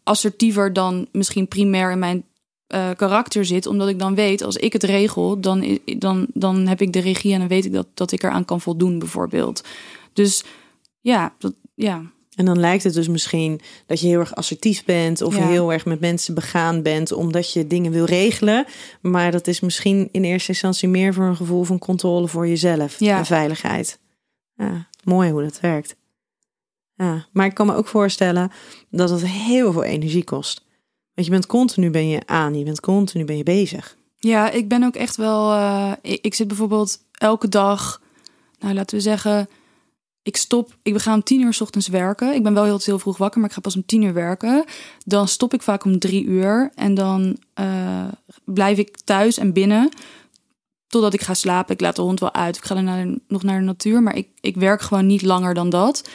assertiever 0.04 0.74
dan 0.74 1.08
misschien 1.12 1.48
primair 1.48 1.92
in 1.92 2.00
mijn 2.00 2.26
uh, 2.74 2.90
karakter 2.98 3.46
zit. 3.46 3.66
Omdat 3.66 3.88
ik 3.88 4.00
dan 4.00 4.16
weet, 4.16 4.44
als 4.44 4.56
ik 4.56 4.74
het 4.74 4.84
regel, 4.84 5.40
dan, 5.40 5.80
dan, 5.98 6.28
dan 6.34 6.68
heb 6.68 6.82
ik 6.82 6.94
de 6.94 7.00
regie 7.00 7.34
en 7.34 7.40
dan 7.40 7.48
weet 7.48 7.66
ik 7.66 7.74
dat, 7.74 7.88
dat 7.94 8.12
ik 8.12 8.24
eraan 8.24 8.46
kan 8.46 8.62
voldoen, 8.62 9.00
bijvoorbeeld. 9.00 9.64
Dus 10.14 10.44
ja, 11.00 11.34
dat, 11.38 11.54
ja. 11.76 12.02
En 12.36 12.46
dan 12.46 12.60
lijkt 12.60 12.84
het 12.84 12.94
dus 12.94 13.08
misschien 13.08 13.62
dat 13.86 14.00
je 14.00 14.08
heel 14.08 14.20
erg 14.20 14.36
assertief 14.36 14.86
bent 14.86 15.22
of 15.22 15.36
heel 15.36 15.74
erg 15.74 15.86
met 15.86 16.00
mensen 16.00 16.34
begaan 16.34 16.82
bent 16.82 17.12
omdat 17.12 17.54
je 17.54 17.68
dingen 17.68 17.92
wil 17.92 18.06
regelen. 18.06 18.66
Maar 19.02 19.32
dat 19.32 19.48
is 19.48 19.60
misschien 19.60 20.10
in 20.12 20.24
eerste 20.24 20.50
instantie 20.50 20.90
meer 20.90 21.14
voor 21.14 21.26
een 21.26 21.36
gevoel 21.36 21.64
van 21.64 21.80
controle 21.80 22.28
voor 22.28 22.48
jezelf 22.48 23.00
ja. 23.00 23.18
en 23.18 23.26
veiligheid. 23.26 24.00
Ja, 24.56 24.88
mooi 25.04 25.32
hoe 25.32 25.44
dat 25.44 25.60
werkt. 25.60 25.96
Ja, 26.96 27.26
maar 27.32 27.46
ik 27.46 27.54
kan 27.54 27.66
me 27.66 27.76
ook 27.76 27.88
voorstellen 27.88 28.52
dat 28.90 29.10
het 29.10 29.26
heel 29.26 29.72
veel 29.72 29.84
energie 29.84 30.24
kost. 30.24 30.66
Want 31.14 31.28
je 31.28 31.34
bent 31.34 31.46
continu 31.46 31.90
ben 31.90 32.08
je 32.08 32.22
aan, 32.26 32.58
je 32.58 32.64
bent 32.64 32.80
continu 32.80 33.26
ben 33.26 33.38
je 33.38 33.44
bezig. 33.44 33.98
Ja, 34.18 34.52
ik 34.52 34.68
ben 34.68 34.84
ook 34.84 34.96
echt 34.96 35.16
wel. 35.16 35.52
Uh, 35.52 35.92
ik, 36.02 36.34
zit 36.34 36.48
bijvoorbeeld 36.48 37.00
elke 37.12 37.50
dag, 37.50 38.02
nou 38.60 38.74
laten 38.74 38.96
we 38.98 39.04
zeggen, 39.04 39.50
ik 40.24 40.38
stop. 40.38 40.78
Ik 40.82 40.98
ga 40.98 41.14
om 41.14 41.24
tien 41.24 41.42
uur 41.42 41.54
s 41.54 41.62
ochtends 41.62 41.88
werken. 41.88 42.34
Ik 42.34 42.44
ben 42.44 42.54
wel 42.54 42.64
heel, 42.64 42.80
heel 42.84 43.00
vroeg 43.00 43.18
wakker, 43.18 43.40
maar 43.40 43.50
ik 43.50 43.56
ga 43.56 43.62
pas 43.62 43.76
om 43.76 43.86
tien 43.86 44.02
uur 44.02 44.14
werken. 44.14 44.66
Dan 45.06 45.28
stop 45.28 45.54
ik 45.54 45.62
vaak 45.62 45.84
om 45.84 46.00
drie 46.00 46.24
uur 46.24 46.72
en 46.76 46.94
dan 46.94 47.38
uh, 47.60 48.08
blijf 48.46 48.78
ik 48.78 48.98
thuis 48.98 49.38
en 49.38 49.54
binnen 49.54 49.90
totdat 50.92 51.14
ik 51.14 51.22
ga 51.22 51.34
slapen. 51.34 51.74
Ik 51.74 51.82
laat 51.82 51.96
de 51.96 52.02
hond 52.02 52.20
wel 52.20 52.34
uit. 52.34 52.58
Ik 52.58 52.66
ga 52.66 52.82
naar, 52.82 53.08
nog 53.28 53.44
naar 53.44 53.60
de 53.60 53.66
natuur, 53.66 54.04
maar 54.04 54.16
ik, 54.16 54.28
ik 54.42 54.56
werk 54.56 54.82
gewoon 54.82 55.06
niet 55.06 55.22
langer 55.22 55.54
dan 55.54 55.70
dat. 55.70 56.10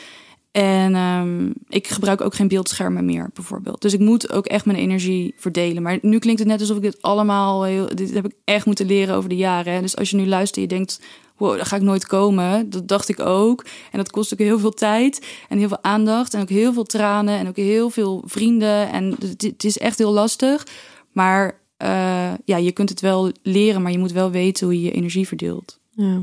En 0.56 0.94
um, 0.94 1.52
ik 1.68 1.88
gebruik 1.88 2.20
ook 2.20 2.34
geen 2.34 2.48
beeldschermen 2.48 3.04
meer, 3.04 3.30
bijvoorbeeld. 3.34 3.82
Dus 3.82 3.92
ik 3.92 4.00
moet 4.00 4.32
ook 4.32 4.46
echt 4.46 4.64
mijn 4.64 4.78
energie 4.78 5.34
verdelen. 5.36 5.82
Maar 5.82 5.98
nu 6.02 6.18
klinkt 6.18 6.40
het 6.40 6.48
net 6.48 6.60
alsof 6.60 6.76
ik 6.76 6.82
dit 6.82 7.02
allemaal... 7.02 7.64
Heel, 7.64 7.88
dit 7.94 8.14
heb 8.14 8.24
ik 8.24 8.32
echt 8.44 8.66
moeten 8.66 8.86
leren 8.86 9.14
over 9.14 9.28
de 9.28 9.36
jaren. 9.36 9.72
Hè? 9.72 9.80
Dus 9.80 9.96
als 9.96 10.10
je 10.10 10.16
nu 10.16 10.26
luistert 10.26 10.60
je 10.60 10.76
denkt... 10.76 11.00
wow, 11.36 11.56
daar 11.56 11.66
ga 11.66 11.76
ik 11.76 11.82
nooit 11.82 12.06
komen. 12.06 12.70
Dat 12.70 12.88
dacht 12.88 13.08
ik 13.08 13.20
ook. 13.20 13.64
En 13.92 13.98
dat 13.98 14.10
kost 14.10 14.32
ook 14.32 14.38
heel 14.38 14.58
veel 14.58 14.70
tijd 14.70 15.26
en 15.48 15.58
heel 15.58 15.68
veel 15.68 15.82
aandacht... 15.82 16.34
en 16.34 16.40
ook 16.40 16.48
heel 16.48 16.72
veel 16.72 16.84
tranen 16.84 17.38
en 17.38 17.48
ook 17.48 17.56
heel 17.56 17.90
veel 17.90 18.22
vrienden. 18.26 18.92
En 18.92 19.16
het, 19.38 19.64
is 19.64 19.78
echt 19.78 19.98
heel 19.98 20.12
lastig. 20.12 20.66
Maar 21.12 21.60
uh, 21.82 22.32
ja, 22.44 22.56
je 22.56 22.72
kunt 22.72 22.88
het 22.88 23.00
wel 23.00 23.32
leren... 23.42 23.82
maar 23.82 23.92
je 23.92 23.98
moet 23.98 24.12
wel 24.12 24.30
weten 24.30 24.66
hoe 24.66 24.80
je 24.80 24.86
je 24.86 24.92
energie 24.92 25.26
verdeelt. 25.26 25.78
Ja. 25.90 26.20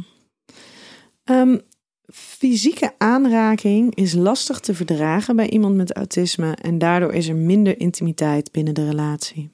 Um, 1.25 1.61
Fysieke 2.11 2.93
aanraking 2.97 3.95
is 3.95 4.13
lastig 4.13 4.59
te 4.59 4.75
verdragen 4.75 5.35
bij 5.35 5.49
iemand 5.49 5.75
met 5.75 5.93
autisme 5.93 6.55
en 6.55 6.77
daardoor 6.77 7.13
is 7.13 7.27
er 7.27 7.35
minder 7.35 7.79
intimiteit 7.79 8.51
binnen 8.51 8.73
de 8.73 8.85
relatie. 8.85 9.49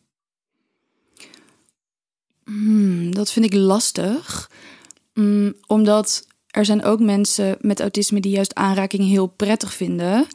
Hmm, 2.43 3.13
dat 3.13 3.31
vind 3.31 3.45
ik 3.45 3.53
lastig, 3.53 4.51
hmm, 5.13 5.53
omdat 5.67 6.27
er 6.47 6.65
zijn 6.65 6.83
ook 6.83 6.99
mensen 6.99 7.57
met 7.61 7.79
autisme 7.79 8.19
die 8.19 8.31
juist 8.31 8.55
aanraking 8.55 9.03
heel 9.03 9.27
prettig 9.27 9.73
vinden. 9.73 10.27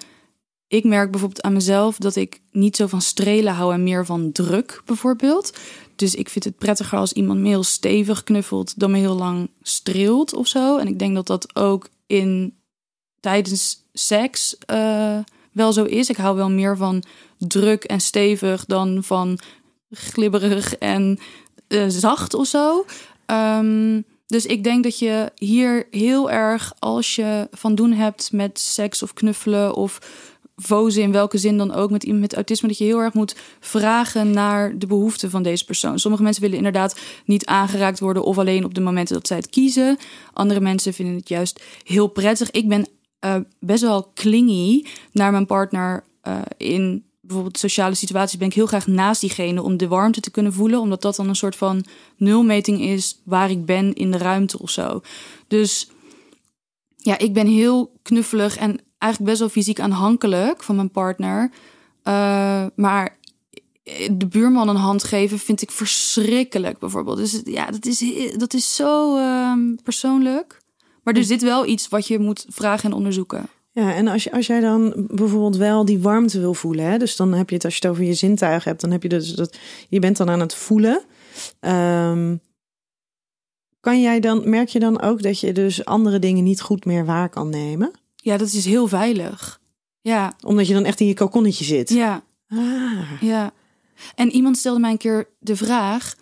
Ik 0.68 0.84
merk 0.84 1.10
bijvoorbeeld 1.10 1.42
aan 1.42 1.52
mezelf 1.52 1.96
dat 1.96 2.16
ik 2.16 2.40
niet 2.50 2.76
zo 2.76 2.86
van 2.86 3.00
strelen 3.00 3.54
hou 3.54 3.72
en 3.72 3.82
meer 3.82 4.06
van 4.06 4.32
druk, 4.32 4.82
bijvoorbeeld. 4.84 5.58
Dus 5.96 6.14
ik 6.14 6.28
vind 6.28 6.44
het 6.44 6.58
prettiger 6.58 6.98
als 6.98 7.12
iemand 7.12 7.40
me 7.40 7.48
heel 7.48 7.62
stevig 7.62 8.24
knuffelt 8.24 8.78
dan 8.78 8.90
me 8.90 8.98
heel 8.98 9.14
lang 9.14 9.50
streelt 9.62 10.34
of 10.34 10.46
zo. 10.46 10.78
En 10.78 10.86
ik 10.86 10.98
denk 10.98 11.14
dat 11.14 11.26
dat 11.26 11.56
ook 11.56 11.88
in 12.06 12.58
tijdens 13.20 13.86
seks 13.92 14.56
uh, 14.70 15.18
wel 15.52 15.72
zo 15.72 15.84
is. 15.84 16.08
Ik 16.08 16.16
hou 16.16 16.36
wel 16.36 16.50
meer 16.50 16.76
van 16.76 17.02
druk 17.38 17.84
en 17.84 18.00
stevig 18.00 18.64
dan 18.64 19.04
van 19.04 19.38
glibberig 19.90 20.76
en 20.76 21.18
eh, 21.68 21.84
zacht 21.88 22.34
of 22.34 22.46
zo. 22.46 22.84
Ehm, 23.26 24.00
dus 24.26 24.46
ik 24.46 24.64
denk 24.64 24.82
dat 24.82 24.98
je 24.98 25.32
hier 25.34 25.86
heel 25.90 26.30
erg, 26.30 26.72
als 26.78 27.14
je 27.14 27.48
van 27.50 27.74
doen 27.74 27.92
hebt 27.92 28.32
met 28.32 28.58
seks 28.58 29.02
of 29.02 29.12
knuffelen 29.12 29.74
of 29.74 29.98
vozen 30.56 31.02
in 31.02 31.12
welke 31.12 31.38
zin 31.38 31.58
dan 31.58 31.72
ook 31.72 31.90
met 31.90 32.02
iemand 32.02 32.20
met 32.22 32.34
autisme, 32.34 32.68
dat 32.68 32.78
je 32.78 32.84
heel 32.84 32.98
erg 32.98 33.14
moet 33.14 33.36
vragen 33.60 34.30
naar 34.30 34.78
de 34.78 34.86
behoeften 34.86 35.30
van 35.30 35.42
deze 35.42 35.64
persoon. 35.64 35.98
Sommige 35.98 36.22
mensen 36.22 36.42
willen 36.42 36.56
inderdaad 36.56 37.00
niet 37.24 37.46
aangeraakt 37.46 38.00
worden 38.00 38.24
of 38.24 38.38
alleen 38.38 38.64
op 38.64 38.74
de 38.74 38.80
momenten 38.80 39.14
dat 39.14 39.26
zij 39.26 39.36
het 39.36 39.50
kiezen. 39.50 39.96
Andere 40.32 40.60
mensen 40.60 40.94
vinden 40.94 41.14
het 41.14 41.28
juist 41.28 41.62
heel 41.82 42.06
prettig. 42.06 42.50
Ik 42.50 42.68
ben 42.68 42.88
uh, 43.24 43.36
best 43.60 43.82
wel 43.82 44.10
clingy 44.14 44.84
naar 45.12 45.32
mijn 45.32 45.46
partner 45.46 46.04
uh, 46.28 46.40
in 46.56 47.04
bijvoorbeeld 47.20 47.58
sociale 47.58 47.94
situaties 47.94 48.38
ben 48.38 48.48
ik 48.48 48.54
heel 48.54 48.66
graag 48.66 48.86
naast 48.86 49.20
diegene 49.20 49.62
om 49.62 49.76
de 49.76 49.88
warmte 49.88 50.20
te 50.20 50.30
kunnen 50.30 50.52
voelen, 50.52 50.80
omdat 50.80 51.02
dat 51.02 51.16
dan 51.16 51.28
een 51.28 51.36
soort 51.36 51.56
van 51.56 51.84
nulmeting 52.16 52.80
is 52.80 53.20
waar 53.24 53.50
ik 53.50 53.64
ben 53.64 53.94
in 53.94 54.10
de 54.10 54.18
ruimte 54.18 54.58
of 54.58 54.70
zo. 54.70 55.00
Dus 55.48 55.90
ja, 56.96 57.18
ik 57.18 57.32
ben 57.32 57.46
heel 57.46 57.92
knuffelig 58.02 58.56
en 58.56 58.80
eigenlijk 59.04 59.24
best 59.24 59.38
wel 59.38 59.48
fysiek 59.48 59.80
aanhankelijk 59.80 60.62
van 60.62 60.76
mijn 60.76 60.90
partner. 60.90 61.50
Uh, 62.04 62.66
maar 62.74 63.18
de 64.12 64.26
buurman 64.28 64.68
een 64.68 64.76
hand 64.76 65.04
geven 65.04 65.38
vind 65.38 65.62
ik 65.62 65.70
verschrikkelijk, 65.70 66.78
bijvoorbeeld. 66.78 67.16
Dus 67.16 67.40
ja, 67.44 67.70
dat 67.70 67.86
is, 67.86 68.04
dat 68.36 68.54
is 68.54 68.76
zo 68.76 69.16
uh, 69.16 69.52
persoonlijk. 69.82 70.62
Maar 71.02 71.14
er 71.14 71.24
zit 71.24 71.42
wel 71.42 71.66
iets 71.66 71.88
wat 71.88 72.06
je 72.06 72.18
moet 72.18 72.46
vragen 72.48 72.90
en 72.90 72.96
onderzoeken. 72.96 73.48
Ja, 73.72 73.94
en 73.94 74.08
als, 74.08 74.24
je, 74.24 74.32
als 74.32 74.46
jij 74.46 74.60
dan 74.60 74.94
bijvoorbeeld 74.96 75.56
wel 75.56 75.84
die 75.84 75.98
warmte 75.98 76.40
wil 76.40 76.54
voelen, 76.54 76.84
hè, 76.84 76.98
dus 76.98 77.16
dan 77.16 77.32
heb 77.32 77.48
je 77.48 77.54
het 77.54 77.64
als 77.64 77.74
je 77.74 77.80
het 77.82 77.90
over 77.90 78.04
je 78.04 78.14
zintuigen 78.14 78.68
hebt, 78.68 78.80
dan 78.80 78.90
heb 78.90 79.02
je 79.02 79.08
dus 79.08 79.34
dat 79.34 79.58
je 79.88 79.98
bent 79.98 80.16
dan 80.16 80.30
aan 80.30 80.40
het 80.40 80.54
voelen. 80.54 81.04
Um, 81.60 82.40
kan 83.80 84.00
jij 84.00 84.20
dan, 84.20 84.48
merk 84.48 84.68
je 84.68 84.78
dan 84.78 85.00
ook 85.00 85.22
dat 85.22 85.40
je 85.40 85.52
dus 85.52 85.84
andere 85.84 86.18
dingen 86.18 86.44
niet 86.44 86.60
goed 86.60 86.84
meer 86.84 87.04
waar 87.04 87.28
kan 87.28 87.48
nemen? 87.48 87.92
Ja, 88.24 88.36
dat 88.36 88.52
is 88.52 88.64
heel 88.64 88.86
veilig. 88.86 89.60
Ja. 90.00 90.36
Omdat 90.44 90.66
je 90.66 90.74
dan 90.74 90.84
echt 90.84 91.00
in 91.00 91.06
je 91.06 91.14
kokonnetje 91.14 91.64
zit. 91.64 91.88
Ja. 91.88 92.24
Ah. 92.48 93.20
Ja. 93.20 93.52
En 94.14 94.30
iemand 94.30 94.56
stelde 94.56 94.80
mij 94.80 94.90
een 94.90 94.96
keer 94.96 95.28
de 95.38 95.56
vraag: 95.56 96.14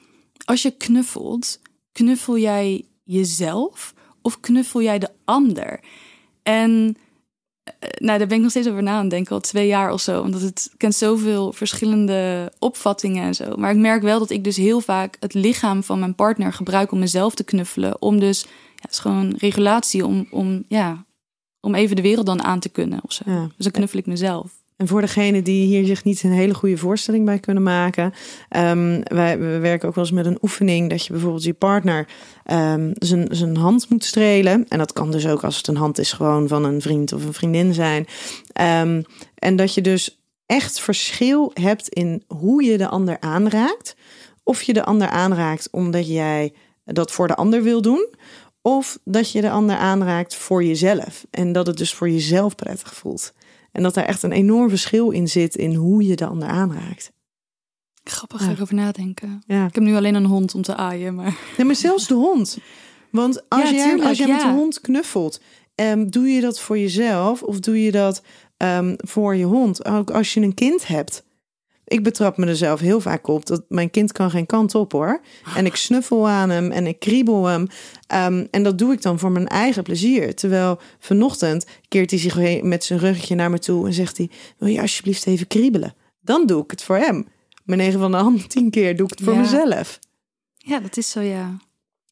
als 0.44 0.62
je 0.62 0.70
knuffelt, 0.70 1.60
knuffel 1.92 2.38
jij 2.38 2.84
jezelf 3.04 3.94
of 4.22 4.40
knuffel 4.40 4.82
jij 4.82 4.98
de 4.98 5.10
ander? 5.24 5.80
En 6.42 6.96
eh, 7.64 7.88
nou, 7.98 8.18
daar 8.18 8.26
ben 8.26 8.36
ik 8.36 8.42
nog 8.42 8.50
steeds 8.50 8.68
over 8.68 8.82
na 8.82 8.98
aan 8.98 9.08
denken, 9.08 9.34
al 9.34 9.40
twee 9.40 9.66
jaar 9.66 9.92
of 9.92 10.00
zo. 10.00 10.20
Omdat 10.20 10.40
het 10.40 10.70
kent 10.76 10.94
zoveel 10.94 11.52
verschillende 11.52 12.52
opvattingen 12.58 13.24
en 13.24 13.34
zo. 13.34 13.56
Maar 13.56 13.70
ik 13.70 13.80
merk 13.80 14.02
wel 14.02 14.18
dat 14.18 14.30
ik 14.30 14.44
dus 14.44 14.56
heel 14.56 14.80
vaak 14.80 15.16
het 15.20 15.34
lichaam 15.34 15.82
van 15.82 15.98
mijn 15.98 16.14
partner 16.14 16.52
gebruik 16.52 16.92
om 16.92 16.98
mezelf 16.98 17.34
te 17.34 17.44
knuffelen. 17.44 18.02
Om 18.02 18.20
dus, 18.20 18.42
ja, 18.42 18.48
het 18.80 18.90
is 18.90 18.98
gewoon 18.98 19.34
regulatie 19.38 20.06
om, 20.06 20.26
om, 20.30 20.64
ja, 20.68 21.04
om 21.62 21.74
even 21.74 21.96
de 21.96 22.02
wereld 22.02 22.26
dan 22.26 22.42
aan 22.42 22.60
te 22.60 22.68
kunnen 22.68 23.00
of 23.04 23.12
zo. 23.12 23.22
Ja. 23.26 23.40
Dus 23.40 23.64
dan 23.64 23.72
knuffel 23.72 23.98
ik 23.98 24.06
mezelf. 24.06 24.50
En 24.76 24.88
voor 24.88 25.00
degene 25.00 25.42
die 25.42 25.66
hier 25.66 25.86
zich 25.86 26.04
niet 26.04 26.22
een 26.22 26.32
hele 26.32 26.54
goede 26.54 26.76
voorstelling 26.76 27.24
bij 27.24 27.38
kunnen 27.38 27.62
maken, 27.62 28.12
um, 28.56 29.02
wij 29.04 29.38
we 29.38 29.58
werken 29.58 29.88
ook 29.88 29.94
wel 29.94 30.04
eens 30.04 30.12
met 30.12 30.26
een 30.26 30.38
oefening 30.42 30.90
dat 30.90 31.06
je 31.06 31.12
bijvoorbeeld 31.12 31.44
je 31.44 31.52
partner 31.52 32.06
um, 32.50 32.92
zijn, 32.98 33.26
zijn 33.30 33.56
hand 33.56 33.88
moet 33.88 34.04
strelen. 34.04 34.68
En 34.68 34.78
dat 34.78 34.92
kan 34.92 35.10
dus 35.10 35.26
ook 35.26 35.44
als 35.44 35.56
het 35.56 35.66
een 35.66 35.76
hand 35.76 35.98
is 35.98 36.12
gewoon 36.12 36.48
van 36.48 36.64
een 36.64 36.80
vriend 36.80 37.12
of 37.12 37.24
een 37.24 37.32
vriendin 37.32 37.74
zijn. 37.74 38.06
Um, 38.60 39.04
en 39.34 39.56
dat 39.56 39.74
je 39.74 39.80
dus 39.80 40.20
echt 40.46 40.80
verschil 40.80 41.50
hebt 41.54 41.88
in 41.88 42.22
hoe 42.26 42.64
je 42.64 42.78
de 42.78 42.88
ander 42.88 43.16
aanraakt. 43.20 43.96
Of 44.42 44.62
je 44.62 44.72
de 44.72 44.84
ander 44.84 45.08
aanraakt 45.08 45.68
omdat 45.70 46.08
jij 46.08 46.52
dat 46.84 47.12
voor 47.12 47.28
de 47.28 47.36
ander 47.36 47.62
wil 47.62 47.82
doen. 47.82 48.08
Of 48.62 48.98
dat 49.04 49.32
je 49.32 49.40
de 49.40 49.50
ander 49.50 49.76
aanraakt 49.76 50.34
voor 50.34 50.64
jezelf. 50.64 51.26
En 51.30 51.52
dat 51.52 51.66
het 51.66 51.76
dus 51.78 51.94
voor 51.94 52.10
jezelf 52.10 52.54
prettig 52.54 52.94
voelt. 52.94 53.32
En 53.72 53.82
dat 53.82 53.94
daar 53.94 54.04
echt 54.04 54.22
een 54.22 54.32
enorm 54.32 54.68
verschil 54.68 55.10
in 55.10 55.28
zit 55.28 55.56
in 55.56 55.74
hoe 55.74 56.06
je 56.06 56.16
de 56.16 56.26
ander 56.26 56.48
aanraakt. 56.48 57.12
Grappig, 58.04 58.44
Ja. 58.44 58.50
ik 58.50 58.60
over 58.60 58.74
nadenken. 58.74 59.42
Ja. 59.46 59.66
Ik 59.66 59.74
heb 59.74 59.84
nu 59.84 59.94
alleen 59.96 60.14
een 60.14 60.24
hond 60.24 60.54
om 60.54 60.62
te 60.62 60.76
aaien, 60.76 61.14
maar... 61.14 61.38
Nee, 61.56 61.66
maar 61.66 61.76
zelfs 61.76 62.06
de 62.06 62.14
hond. 62.14 62.58
Want 63.10 63.48
als 63.48 63.70
Ja, 63.70 63.74
jij, 63.76 63.84
tuurlijk, 63.84 64.08
als 64.08 64.18
jij 64.18 64.26
met 64.26 64.40
de 64.40 64.48
hond 64.52 64.80
knuffelt, 64.80 65.40
ehm, 65.74 66.08
doe 66.08 66.28
je 66.28 66.40
dat 66.40 66.60
voor 66.60 66.78
jezelf 66.78 67.42
of 67.42 67.60
doe 67.60 67.82
je 67.82 67.90
dat 67.90 68.22
ehm, 68.56 68.94
voor 68.96 69.36
je 69.36 69.44
hond? 69.44 69.84
Ook 69.84 70.10
als 70.10 70.34
je 70.34 70.40
een 70.40 70.54
kind 70.54 70.86
hebt. 70.86 71.24
Ik 71.92 72.02
betrap 72.02 72.36
me 72.36 72.46
er 72.46 72.56
zelf 72.56 72.80
heel 72.80 73.00
vaak 73.00 73.26
op 73.26 73.46
dat 73.46 73.64
mijn 73.68 73.90
kind 73.90 74.12
kan 74.12 74.30
geen 74.30 74.46
kant 74.46 74.74
op 74.74 74.92
hoor. 74.92 75.20
En 75.56 75.66
ik 75.66 75.76
snuffel 75.76 76.28
aan 76.28 76.50
hem 76.50 76.70
en 76.70 76.86
ik 76.86 76.98
kriebel 76.98 77.44
hem. 77.46 77.66
Ehm, 78.06 78.46
en 78.50 78.62
dat 78.62 78.78
doe 78.78 78.92
ik 78.92 79.02
dan 79.02 79.18
voor 79.18 79.30
mijn 79.32 79.48
eigen 79.48 79.82
plezier. 79.82 80.34
Terwijl 80.34 80.78
vanochtend 80.98 81.66
keert 81.88 82.10
hij 82.10 82.18
zich 82.18 82.62
met 82.62 82.84
zijn 82.84 82.98
ruggetje 82.98 83.34
naar 83.34 83.50
me 83.50 83.58
toe 83.58 83.86
en 83.86 83.92
zegt 83.92 84.16
hij: 84.16 84.30
Wil 84.58 84.68
je 84.68 84.80
alsjeblieft 84.80 85.26
even 85.26 85.46
kriebelen? 85.46 85.94
Dan 86.20 86.46
doe 86.46 86.62
ik 86.64 86.70
het 86.70 86.82
voor 86.82 86.96
hem. 86.96 87.26
Maar 87.64 87.76
9 87.76 88.00
van 88.00 88.10
de 88.10 88.16
hand 88.16 88.48
10 88.50 88.70
keer 88.70 88.96
doe 88.96 89.06
ik 89.06 89.18
het 89.18 89.24
voor 89.24 89.34
Ja. 89.34 89.40
mezelf. 89.40 89.98
Ja, 90.56 90.80
dat 90.80 90.96
is 90.96 91.10
zo, 91.10 91.20
ja. 91.20 91.56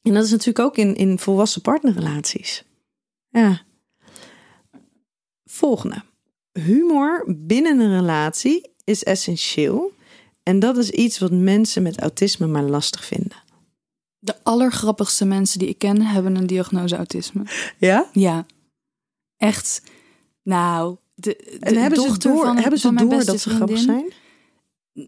En 0.03 0.15
dat 0.15 0.25
is 0.25 0.31
natuurlijk 0.31 0.59
ook 0.67 0.77
in, 0.77 0.95
in 0.97 1.19
volwassen 1.19 1.63
partnerrelaties. 1.63 2.65
Ja. 3.31 3.61
Volgende. 5.45 6.03
Humor 6.53 7.25
binnen 7.39 7.81
een 7.81 7.99
relatie 8.01 8.70
is 8.91 9.05
essentieel. 9.05 9.93
En 10.43 10.59
dat 10.59 10.77
is 10.77 10.91
iets 10.91 11.19
wat 11.19 11.31
mensen 11.31 11.83
met 11.83 12.01
autisme 12.01 12.47
maar 12.47 12.63
lastig 12.63 13.05
vinden. 13.05 13.37
De 14.19 14.35
allergrappigste 14.43 15.25
mensen 15.25 15.59
die 15.59 15.69
ik 15.69 15.79
ken 15.79 16.03
hebben 16.03 16.37
een 16.37 16.47
diagnose 16.47 16.97
autisme. 16.97 17.43
Ja? 17.79 18.09
Ja. 18.13 18.47
Echt. 19.37 19.83
Nou, 20.43 20.97
de, 21.15 21.57
de 21.61 21.67
En 21.67 21.77
hebben 21.77 22.01
ze 22.01 22.19
door, 22.19 22.45
van, 22.45 22.57
hebben 22.57 22.79
ze 22.79 22.93
van 22.93 23.09
door 23.09 23.25
dat 23.25 23.41
ze 23.41 23.51
grappig 23.51 23.79
zijn? 23.79 24.13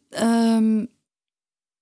Ehm, 0.09 0.85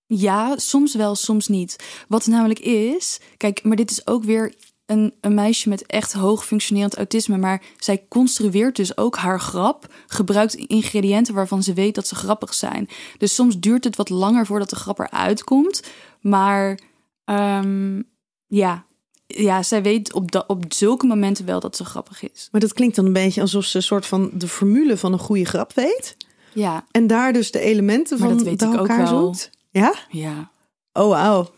ja, 0.07 0.59
soms 0.59 0.95
wel, 0.95 1.15
soms 1.15 1.49
niet. 1.49 1.77
Wat 2.09 2.27
namelijk 2.27 2.59
is, 2.59 3.21
kijk, 3.37 3.63
maar 3.63 3.77
dit 3.77 3.91
is 3.91 4.07
ook 4.07 4.25
weer 4.25 4.55
een, 4.91 5.15
een 5.21 5.35
meisje 5.35 5.69
met 5.69 5.87
echt 5.87 6.13
hoog 6.13 6.47
functionerend 6.47 6.97
autisme, 6.97 7.37
maar 7.37 7.63
zij 7.79 8.05
construeert 8.09 8.77
dus 8.77 8.97
ook 8.97 9.17
haar 9.17 9.41
grap, 9.41 9.95
gebruikt 10.07 10.55
ingrediënten 10.55 11.35
waarvan 11.35 11.63
ze 11.63 11.73
weet 11.73 11.95
dat 11.95 12.07
ze 12.07 12.15
grappig 12.15 12.55
zijn. 12.55 12.89
Dus 13.19 13.35
soms 13.35 13.61
duurt 13.61 13.85
het 13.85 13.97
wat 13.97 14.09
langer 14.09 14.47
voordat 14.47 14.71
de 14.71 14.77
grap 14.77 14.99
eruit 14.99 15.45
komt, 15.45 15.83
maar 16.21 16.79
ehm, 17.25 18.03
ja. 18.47 18.85
Ja, 19.27 19.63
zij 19.63 19.83
weet 19.83 20.13
op, 20.13 20.45
op 20.47 20.65
zulke 20.69 21.07
momenten 21.07 21.45
wel 21.47 21.61
dat 21.61 21.77
ze 21.77 21.85
grappig 21.85 22.31
is. 22.31 22.49
Maar 22.51 22.61
dat 22.61 22.73
klinkt 22.73 22.97
dan 22.97 23.07
een 23.07 23.13
beetje 23.13 23.41
alsof 23.41 23.65
ze 23.65 23.77
een 23.77 23.83
soort 23.83 24.07
van 24.07 24.31
de 24.35 24.49
formule 24.49 24.97
van 24.97 25.13
een 25.13 25.19
goede 25.19 25.45
grap 25.45 25.73
weet. 25.73 26.17
Ja, 26.55 26.87
En 26.91 27.07
daar 27.07 27.33
dus 27.33 27.51
de 27.51 27.61
elementen 27.61 28.19
Maar 28.19 28.29
van 28.29 28.37
dat 28.37 28.47
weet 28.47 28.59
bij 28.59 28.69
ik 28.69 28.81
ook 28.81 28.87
wel. 28.87 29.07
zoekt. 29.07 29.51
Ja? 29.71 29.95
ja, 30.09 30.51
Oh, 30.93 31.09
wauw. 31.09 31.51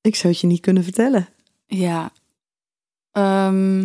Ik 0.00 0.16
zou 0.16 0.32
het 0.32 0.42
je 0.42 0.46
niet 0.46 0.60
kunnen 0.60 0.84
vertellen. 0.84 1.28
Ja. 1.66 2.10
Ehm, 3.12 3.84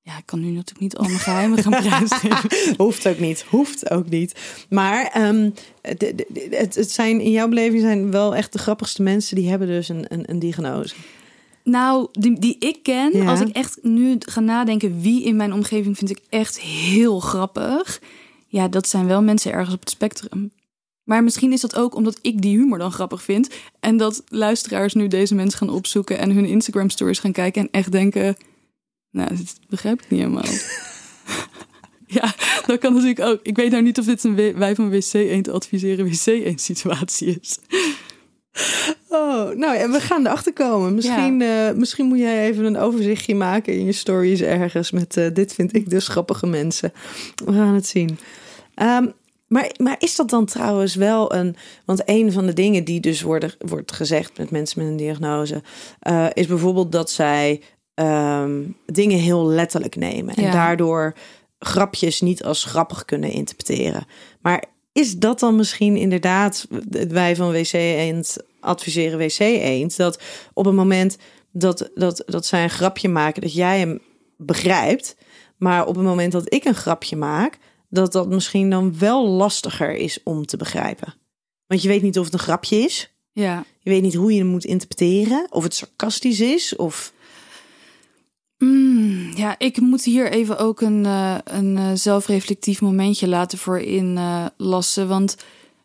ja, 0.00 0.18
ik 0.18 0.26
kan 0.26 0.40
nu 0.40 0.46
natuurlijk 0.50 0.80
niet 0.80 0.96
al 0.96 1.04
mijn 1.04 1.18
geheimen 1.18 1.62
gaan 1.62 1.82
prijsgeven. 1.82 2.76
Hoeft 2.84 3.08
ook 3.08 3.18
niet. 3.18 3.42
Hoeft 3.42 3.90
ook 3.90 4.08
niet. 4.08 4.64
Maar 4.68 5.12
de- 5.82 5.96
de- 6.14 6.46
het, 6.50 6.74
het 6.74 6.90
zijn 6.90 7.20
in 7.20 7.30
jouw 7.30 7.48
beleving 7.48 7.80
zijn 7.82 8.10
wel 8.10 8.34
echt 8.34 8.52
de 8.52 8.58
grappigste 8.58 9.02
mensen 9.02 9.36
die 9.36 9.48
hebben 9.48 9.68
dus 9.68 9.88
een, 9.88 10.04
een, 10.08 10.30
een 10.30 10.38
diagnose. 10.38 10.94
Nou, 11.64 12.08
die, 12.12 12.38
die 12.38 12.56
ik 12.58 12.82
ken, 12.82 13.16
Ja. 13.16 13.24
als 13.30 13.40
ik 13.40 13.48
echt 13.48 13.78
nu 13.82 14.16
ga 14.18 14.40
nadenken 14.40 15.00
wie 15.00 15.24
in 15.24 15.36
mijn 15.36 15.52
omgeving 15.52 15.96
vind 15.98 16.10
ik 16.10 16.20
echt 16.28 16.60
heel 16.60 17.20
grappig. 17.20 18.00
Ja, 18.46 18.68
dat 18.68 18.88
zijn 18.88 19.06
wel 19.06 19.22
mensen 19.22 19.52
ergens 19.52 19.74
op 19.74 19.80
het 19.80 19.90
spectrum. 19.90 20.50
Maar 21.04 21.24
misschien 21.24 21.52
is 21.52 21.60
dat 21.60 21.76
ook 21.76 21.94
omdat 21.94 22.18
ik 22.22 22.42
die 22.42 22.56
humor 22.56 22.78
dan 22.78 22.92
grappig 22.92 23.22
vind. 23.22 23.48
En 23.80 23.96
dat 23.96 24.22
luisteraars 24.28 24.94
nu 24.94 25.08
deze 25.08 25.34
mensen 25.34 25.58
gaan 25.58 25.70
opzoeken 25.70 26.18
en 26.18 26.30
hun 26.30 26.44
Instagram 26.44 26.90
stories 26.90 27.18
gaan 27.18 27.32
kijken 27.32 27.62
en 27.62 27.68
echt 27.70 27.92
denken. 27.92 28.36
Nou, 29.10 29.36
dit 29.36 29.58
begrijp 29.68 30.02
ik 30.02 30.10
niet 30.10 30.20
helemaal. 30.20 30.44
ja, 32.06 32.34
dat 32.66 32.78
kan 32.78 32.92
natuurlijk 32.92 33.20
ook. 33.20 33.40
Ik 33.42 33.56
weet 33.56 33.70
nou 33.70 33.82
niet 33.82 33.98
of 33.98 34.04
dit 34.04 34.24
een 34.24 34.56
wij 34.56 34.74
van 34.74 34.90
WC 34.90 35.12
1 35.12 35.42
te 35.42 35.52
adviseren 35.52 36.04
WC 36.04 36.26
1 36.26 36.58
situatie 36.58 37.38
is. 37.40 37.58
Oh, 39.08 39.50
nou 39.50 39.76
en 39.76 39.90
we 39.90 40.00
gaan 40.00 40.26
erachter 40.26 40.52
komen. 40.52 40.94
Misschien, 40.94 41.42
eh, 41.42 41.72
misschien 41.72 42.06
moet 42.06 42.18
jij 42.18 42.48
even 42.48 42.64
een 42.64 42.76
overzichtje 42.76 43.34
maken 43.34 43.72
in 43.72 43.84
je 43.84 43.92
stories 43.92 44.40
ergens 44.40 44.90
met 44.90 45.16
eh, 45.16 45.26
dit 45.32 45.54
vind 45.54 45.74
ik 45.74 45.90
dus 45.90 46.08
grappige 46.08 46.46
mensen. 46.46 46.92
We 47.44 47.52
gaan 47.52 47.74
het 47.74 47.86
zien. 47.86 48.18
Ehm, 48.74 49.06
maar, 49.46 49.74
maar 49.76 49.96
is 49.98 50.16
dat 50.16 50.30
dan 50.30 50.44
trouwens 50.44 50.94
wel 50.94 51.34
een... 51.34 51.56
Want 51.84 52.02
een 52.04 52.32
van 52.32 52.46
de 52.46 52.52
dingen 52.52 52.84
die 52.84 53.00
dus 53.00 53.22
worden, 53.22 53.52
wordt 53.58 53.92
gezegd 53.92 54.38
met 54.38 54.50
mensen 54.50 54.80
met 54.82 54.90
een 54.90 54.96
diagnose... 54.96 55.62
eh, 55.98 56.26
is 56.32 56.46
bijvoorbeeld 56.46 56.92
dat 56.92 57.10
zij 57.10 57.62
ehm, 57.94 58.62
dingen 58.86 59.18
heel 59.18 59.46
letterlijk 59.46 59.96
nemen. 59.96 60.34
En 60.34 60.42
Ja. 60.42 60.50
daardoor 60.50 61.14
grapjes 61.58 62.20
niet 62.20 62.44
als 62.44 62.64
grappig 62.64 63.04
kunnen 63.04 63.30
interpreteren. 63.30 64.06
Maar 64.40 64.64
is 64.92 65.18
dat 65.18 65.40
dan 65.40 65.56
misschien 65.56 65.96
inderdaad, 65.96 66.66
wij 67.08 67.36
van 67.36 67.50
WC 67.52 67.72
Eend 67.72 68.36
adviseren 68.60 69.18
WC 69.18 69.38
Eend, 69.38 69.96
dat 69.96 70.20
op 70.52 70.64
het 70.64 70.74
moment 70.74 71.16
dat, 71.52 71.90
dat, 71.94 72.22
dat 72.26 72.46
zij 72.46 72.62
een 72.62 72.70
grapje 72.70 73.08
maken, 73.08 73.42
dat 73.42 73.54
jij 73.54 73.78
hem 73.78 74.00
begrijpt, 74.36 75.16
maar 75.56 75.86
op 75.86 75.94
het 75.94 76.04
moment 76.04 76.32
dat 76.32 76.54
ik 76.54 76.64
een 76.64 76.74
grapje 76.74 77.16
maak, 77.16 77.58
dat 77.94 78.12
dat 78.12 78.28
misschien 78.28 78.70
dan 78.70 78.98
wel 78.98 79.28
lastiger 79.28 79.94
is 79.94 80.22
om 80.22 80.46
te 80.46 80.56
begrijpen. 80.56 81.14
Want 81.66 81.82
je 81.82 81.88
weet 81.88 82.02
niet 82.02 82.18
of 82.18 82.24
het 82.24 82.34
een 82.34 82.38
grapje 82.38 82.76
is. 82.76 83.12
Ja. 83.32 83.64
Je 83.78 83.90
weet 83.90 84.02
niet 84.02 84.14
hoe 84.14 84.32
je 84.32 84.38
hem 84.38 84.46
moet 84.46 84.64
interpreteren. 84.64 85.46
Of 85.50 85.62
het 85.62 85.74
sarcastisch 85.74 86.40
is. 86.40 86.76
Of 86.76 87.12
Mm, 88.58 89.30
ja, 89.34 89.58
ik 89.58 89.80
moet 89.80 90.04
hier 90.04 90.30
even 90.30 90.58
ook 90.58 90.80
een, 90.80 91.06
eh, 91.06 91.36
een 91.44 91.76
eh, 91.76 91.90
zelfreflectief 91.94 92.80
momentje 92.80 93.28
laten 93.28 93.58
voor 93.58 93.78
inlassen. 93.78 95.02
Uh, 95.02 95.08
want 95.08 95.36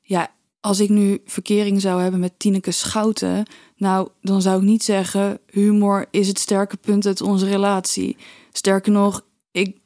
ja, 0.01 0.31
als 0.59 0.79
ik 0.79 0.89
nu 0.89 1.21
verkering 1.25 1.81
zou 1.81 2.01
hebben 2.01 2.19
met 2.19 2.39
Tineke 2.39 2.71
Schouten... 2.71 3.45
nou, 3.75 4.09
dan 4.21 4.41
zou 4.41 4.57
ik 4.57 4.67
niet 4.67 4.83
zeggen... 4.83 5.39
humor 5.51 6.05
is 6.11 6.27
het 6.27 6.39
sterke 6.39 6.77
punt 6.77 7.05
uit 7.05 7.21
onze 7.21 7.45
relatie. 7.45 8.17
Sterker 8.51 8.91
nog, 8.91 9.25
ik 9.51 9.77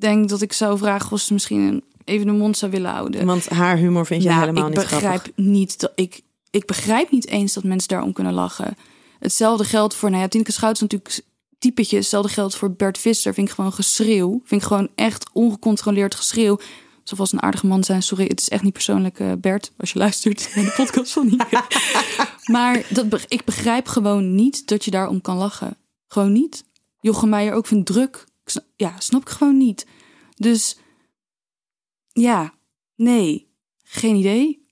denk 0.00 0.28
dat 0.28 0.42
ik 0.42 0.52
zou 0.52 0.78
vragen... 0.78 1.12
of 1.12 1.20
ze 1.20 1.32
misschien 1.32 1.82
even 2.04 2.26
de 2.26 2.32
mond 2.32 2.56
zou 2.56 2.70
willen 2.70 2.90
houden. 2.90 3.26
Want 3.26 3.48
haar 3.48 3.76
humor 3.76 4.06
vind 4.06 4.22
je 4.22 4.28
Ja, 4.28 4.38
helemaal 4.38 4.68
ik 4.68 4.76
niet 4.76 4.86
grappig. 4.86 5.00
begrijp 5.00 5.36
niet 5.36 5.80
dat 5.80 5.92
ik, 5.94 6.20
ik 6.50 6.66
begrijp 6.66 7.10
niet 7.10 7.26
eens 7.26 7.52
dat 7.52 7.64
mensen 7.64 7.88
daarom 7.88 8.12
kunnen 8.12 8.32
lachen. 8.32 8.76
Hetzelfde 9.18 9.64
geldt 9.64 9.94
voor, 9.94 10.10
nou 10.10 10.22
ja, 10.22 10.28
Tineke 10.28 10.52
natuurlijk 10.60 11.22
typetje. 11.60 11.96
Hetzelfde 11.96 12.32
geldt 12.32 12.56
voor 12.56 12.72
Bert 12.72 12.98
Visser. 12.98 13.34
Vind 13.34 13.48
ik 13.48 13.54
gewoon 13.54 13.72
geschreeuw. 13.72 14.40
Vind 14.44 14.60
ik 14.60 14.66
gewoon 14.66 14.88
echt 14.94 15.30
ongecontroleerd 15.32 16.14
geschreeuw. 16.14 16.58
Zoals 17.04 17.32
een 17.32 17.42
aardige 17.42 17.66
man 17.66 17.84
zijn. 17.84 18.02
Sorry, 18.02 18.24
het 18.26 18.40
is 18.40 18.48
echt 18.48 18.62
niet 18.62 18.72
persoonlijk, 18.72 19.18
eh, 19.18 19.32
Bert, 19.38 19.72
als 19.76 19.92
je 19.92 19.98
luistert 19.98 20.50
naar 20.54 20.64
de 20.64 20.72
podcast 20.76 21.12
van 21.12 21.26
Nieke. 21.26 21.62
maar 22.52 22.82
dat, 22.88 23.24
ik 23.28 23.44
begrijp 23.44 23.86
gewoon 23.86 24.34
niet 24.34 24.66
dat 24.66 24.84
je 24.84 24.90
daarom 24.90 25.20
kan 25.20 25.36
lachen. 25.36 25.76
Gewoon 26.08 26.32
niet. 26.32 26.64
Jochem 27.00 27.28
Meijer 27.28 27.52
ook 27.52 27.66
vindt 27.66 27.86
druk. 27.86 28.24
Ja, 28.76 29.00
snap 29.00 29.20
ik 29.20 29.28
gewoon 29.28 29.56
niet. 29.56 29.86
Dus 30.34 30.78
ja, 32.12 32.54
nee, 32.94 33.48
geen 33.82 34.16
idee. 34.16 34.68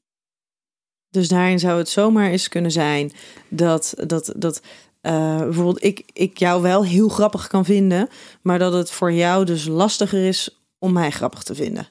Dus 1.11 1.29
daarin 1.29 1.59
zou 1.59 1.79
het 1.79 1.89
zomaar 1.89 2.31
eens 2.31 2.49
kunnen 2.49 2.73
zijn 2.73 3.13
dat, 3.49 3.95
dat, 4.07 4.33
dat 4.37 4.63
eh, 5.01 5.39
bijvoorbeeld 5.39 5.85
ik, 5.85 6.11
ik 6.13 6.39
jou 6.39 6.63
wel 6.63 6.85
heel 6.85 7.09
grappig 7.09 7.47
kan 7.47 7.65
vinden, 7.65 8.09
maar 8.43 8.59
dat 8.59 8.73
het 8.73 8.91
voor 8.91 9.13
jou 9.13 9.45
dus 9.45 9.67
lastiger 9.67 10.27
is 10.27 10.61
om 10.79 10.93
mij 10.93 11.11
grappig 11.11 11.43
te 11.43 11.55
vinden. 11.55 11.89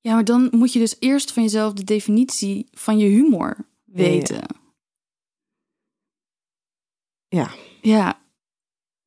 Ja, 0.00 0.14
maar 0.14 0.24
dan 0.24 0.48
moet 0.50 0.72
je 0.72 0.78
dus 0.78 0.96
eerst 0.98 1.32
van 1.32 1.42
jezelf 1.42 1.72
de 1.72 1.84
definitie 1.84 2.68
van 2.72 2.98
je 2.98 3.06
humor 3.08 3.56
weten. 3.84 4.42
Ja. 7.28 7.50
Ja. 7.80 8.20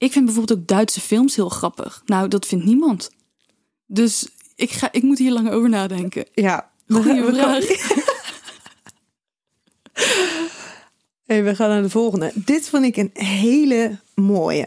Ik 0.04 0.12
vind 0.12 0.26
bijvoorbeeld 0.26 0.60
ook 0.60 0.68
Duitse 0.68 1.02
films 1.02 1.36
heel 1.36 1.50
grappig. 1.50 2.02
Nou, 2.06 2.28
dat 2.28 2.46
vindt 2.46 2.66
niemand. 2.66 3.10
Dus 3.86 4.28
ik, 4.56 4.72
ga, 4.72 4.92
ik 4.92 5.04
moet 5.04 5.18
hier 5.18 5.32
lang 5.32 5.50
over 5.50 5.70
nadenken. 5.70 6.26
Ja, 6.34 6.72
Goeie 6.88 7.24
vraag. 7.24 7.66
hey, 11.26 11.44
we 11.44 11.56
gaan 11.56 11.70
naar 11.70 11.82
de 11.82 11.90
volgende. 11.90 12.32
Dit 12.36 12.70
vond 12.70 12.84
ik 12.84 12.98
een 12.98 13.10
hele 13.14 14.00
mooie. 14.16 14.66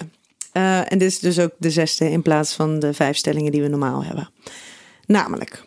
Eh, 0.53 0.93
en 0.93 0.99
dit 0.99 1.09
is 1.09 1.19
dus 1.19 1.39
ook 1.39 1.53
de 1.59 1.71
zesde 1.71 2.11
in 2.11 2.23
plaats 2.23 2.55
van 2.55 2.79
de 2.79 2.95
vijf 2.95 3.17
stellingen 3.17 3.53
die 3.53 3.63
we 3.63 3.69
normaal 3.69 4.05
hebben. 4.05 4.31
Namelijk, 5.07 5.65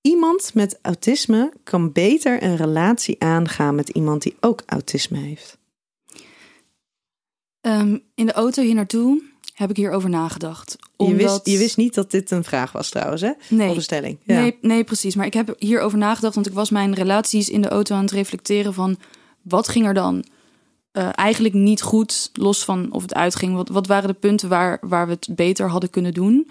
iemand 0.00 0.54
met 0.54 0.78
autisme 0.82 1.52
kan 1.64 1.92
beter 1.92 2.42
een 2.42 2.56
relatie 2.56 3.16
aangaan 3.18 3.74
met 3.74 3.88
iemand 3.88 4.22
die 4.22 4.36
ook 4.40 4.62
autisme 4.66 5.18
heeft. 5.18 5.58
Ehm, 7.66 7.98
in 8.14 8.26
de 8.26 8.32
auto 8.32 8.62
hier 8.62 8.74
naartoe 8.74 9.22
heb 9.54 9.70
ik 9.70 9.76
hierover 9.76 10.08
nagedacht. 10.10 10.76
Je, 10.96 11.14
wist, 11.14 11.28
Omdat- 11.28 11.46
je 11.46 11.58
wist 11.58 11.76
niet 11.76 11.94
dat 11.94 12.10
dit 12.10 12.30
een 12.30 12.44
vraag 12.44 12.72
was 12.72 12.90
trouwens, 12.90 13.20
hè? 13.20 13.32
Nee. 13.48 13.70
Of 13.70 13.76
een 13.76 13.82
stelling. 13.82 14.18
Ja. 14.24 14.40
Nee, 14.40 14.58
nee, 14.60 14.84
precies. 14.84 15.14
Maar 15.14 15.26
ik 15.26 15.34
heb 15.34 15.54
hierover 15.58 15.98
nagedacht, 15.98 16.34
want 16.34 16.46
ik 16.46 16.52
was 16.52 16.70
mijn 16.70 16.94
relaties 16.94 17.48
in 17.48 17.60
de 17.62 17.68
auto 17.68 17.94
aan 17.94 18.02
het 18.02 18.10
reflecteren 18.10 18.74
van 18.74 18.96
wat 19.42 19.68
ging 19.68 19.86
er 19.86 19.94
dan 19.94 20.24
eh, 20.92 21.08
eigenlijk 21.12 21.54
niet 21.54 21.82
goed, 21.82 22.30
los 22.32 22.64
van 22.64 22.92
of 22.92 23.02
het 23.02 23.14
uitging. 23.14 23.54
Wat, 23.54 23.68
wat 23.68 23.86
waren 23.86 24.08
de 24.08 24.14
punten 24.14 24.48
waar, 24.48 24.78
waar 24.80 25.06
we 25.06 25.12
het 25.12 25.28
beter 25.30 25.68
hadden 25.68 25.90
kunnen 25.90 26.14
doen? 26.14 26.50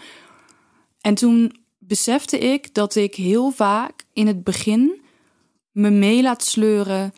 En 1.01 1.15
toen 1.15 1.55
besefte 1.77 2.37
ik 2.37 2.73
dat 2.73 2.95
ik 2.95 3.15
heel 3.15 3.51
vaak 3.51 4.05
in 4.13 4.27
het 4.27 4.43
begin 4.43 5.01
me 5.71 5.89
mee 5.89 6.21
laat 6.21 6.43
sleuren 6.43 7.13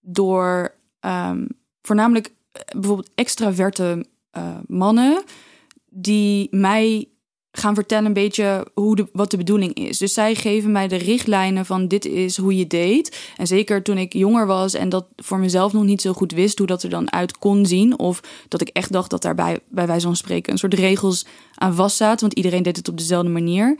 door 0.00 0.74
ehm, 1.00 1.46
voornamelijk 1.82 2.32
bijvoorbeeld 2.76 3.10
extraverte 3.14 4.06
eh, 4.30 4.56
mannen 4.66 5.22
die 5.90 6.48
mij 6.50 7.08
gaan 7.52 7.74
vertellen 7.74 8.04
een 8.04 8.12
beetje 8.12 8.66
hoe 8.74 8.96
de, 8.96 9.08
wat 9.12 9.30
de 9.30 9.36
bedoeling 9.36 9.74
is. 9.74 9.98
Dus 9.98 10.14
zij 10.14 10.34
geven 10.34 10.72
mij 10.72 10.88
de 10.88 10.96
richtlijnen 10.96 11.66
van 11.66 11.88
dit 11.88 12.04
is 12.04 12.36
hoe 12.36 12.56
je 12.56 12.66
deed. 12.66 13.32
En 13.36 13.46
zeker 13.46 13.82
toen 13.82 13.98
ik 13.98 14.12
jonger 14.12 14.46
was 14.46 14.74
en 14.74 14.88
dat 14.88 15.06
voor 15.16 15.38
mezelf 15.38 15.72
nog 15.72 15.84
niet 15.84 16.00
zo 16.00 16.12
goed 16.12 16.32
wist 16.32 16.58
hoe 16.58 16.66
dat 16.66 16.82
er 16.82 16.90
dan 16.90 17.12
uit 17.12 17.38
kon 17.38 17.66
zien. 17.66 17.98
Of 17.98 18.20
dat 18.48 18.60
ik 18.60 18.68
echt 18.68 18.92
dacht 18.92 19.10
dat 19.10 19.22
daarbij 19.22 19.58
bij 19.68 19.86
wijze 19.86 20.06
van 20.06 20.16
spreken 20.16 20.52
een 20.52 20.58
soort 20.58 20.74
regels 20.74 21.26
aan 21.54 21.74
vast 21.74 21.96
zaten. 21.96 22.20
Want 22.20 22.34
iedereen 22.34 22.62
deed 22.62 22.76
het 22.76 22.88
op 22.88 22.98
dezelfde 22.98 23.30
manier. 23.30 23.78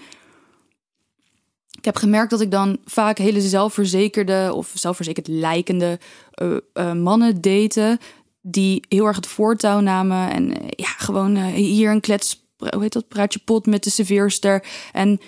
Ik 1.81 1.85
heb 1.85 1.97
gemerkt 1.97 2.31
dat 2.31 2.41
ik 2.41 2.51
dan 2.51 2.79
vaak 2.85 3.19
hele 3.19 3.41
zelfverzekerde 3.41 4.51
of 4.55 4.73
zelfverzekerd 4.75 5.29
lijkende 5.29 5.99
eh, 6.31 6.57
eh, 6.73 6.93
mannen 6.93 7.41
daten. 7.41 7.99
Die 8.40 8.85
heel 8.88 9.07
erg 9.07 9.16
het 9.16 9.26
voortouw 9.26 9.81
namen. 9.81 10.31
En 10.31 10.61
eh, 10.61 10.68
ja, 10.70 10.88
gewoon 10.96 11.37
eh, 11.37 11.44
hier 11.44 11.90
een 11.90 12.00
klets, 12.00 12.44
hoe 12.57 12.83
heet 12.83 12.92
dat, 12.92 13.09
praatje 13.09 13.40
pot 13.44 13.66
met 13.66 13.85
de 13.85 13.90
serveerster. 13.90 14.66
En 14.92 15.20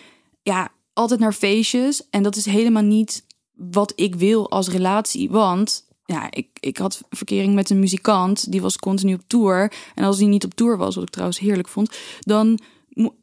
ja, 0.43 0.71
altijd 0.93 1.21
naar 1.21 1.33
feestjes. 1.33 2.09
En 2.11 2.23
dat 2.23 2.37
is 2.37 2.45
helemaal 2.45 2.83
niet 2.83 3.25
wat 3.55 3.93
ik 3.97 4.15
wil 4.15 4.51
als 4.51 4.69
relatie. 4.69 5.31
Want 5.31 5.85
ja, 6.05 6.31
ik, 6.31 6.49
ik 6.61 6.77
had 6.77 7.03
verkering 7.11 7.55
met 7.55 7.71
een 7.71 7.79
muzikant. 7.79 8.51
Die 8.53 8.63
was 8.63 8.77
continu 8.77 9.15
op 9.15 9.23
tour. 9.27 9.73
En 9.95 10.05
als 10.05 10.19
die 10.19 10.29
niet 10.29 10.45
op 10.45 10.55
tour 10.55 10.77
was, 10.77 10.95
wat 10.95 11.05
ik 11.05 11.11
trouwens 11.11 11.39
heerlijk 11.39 11.69
vond, 11.69 11.97
dan, 12.21 12.59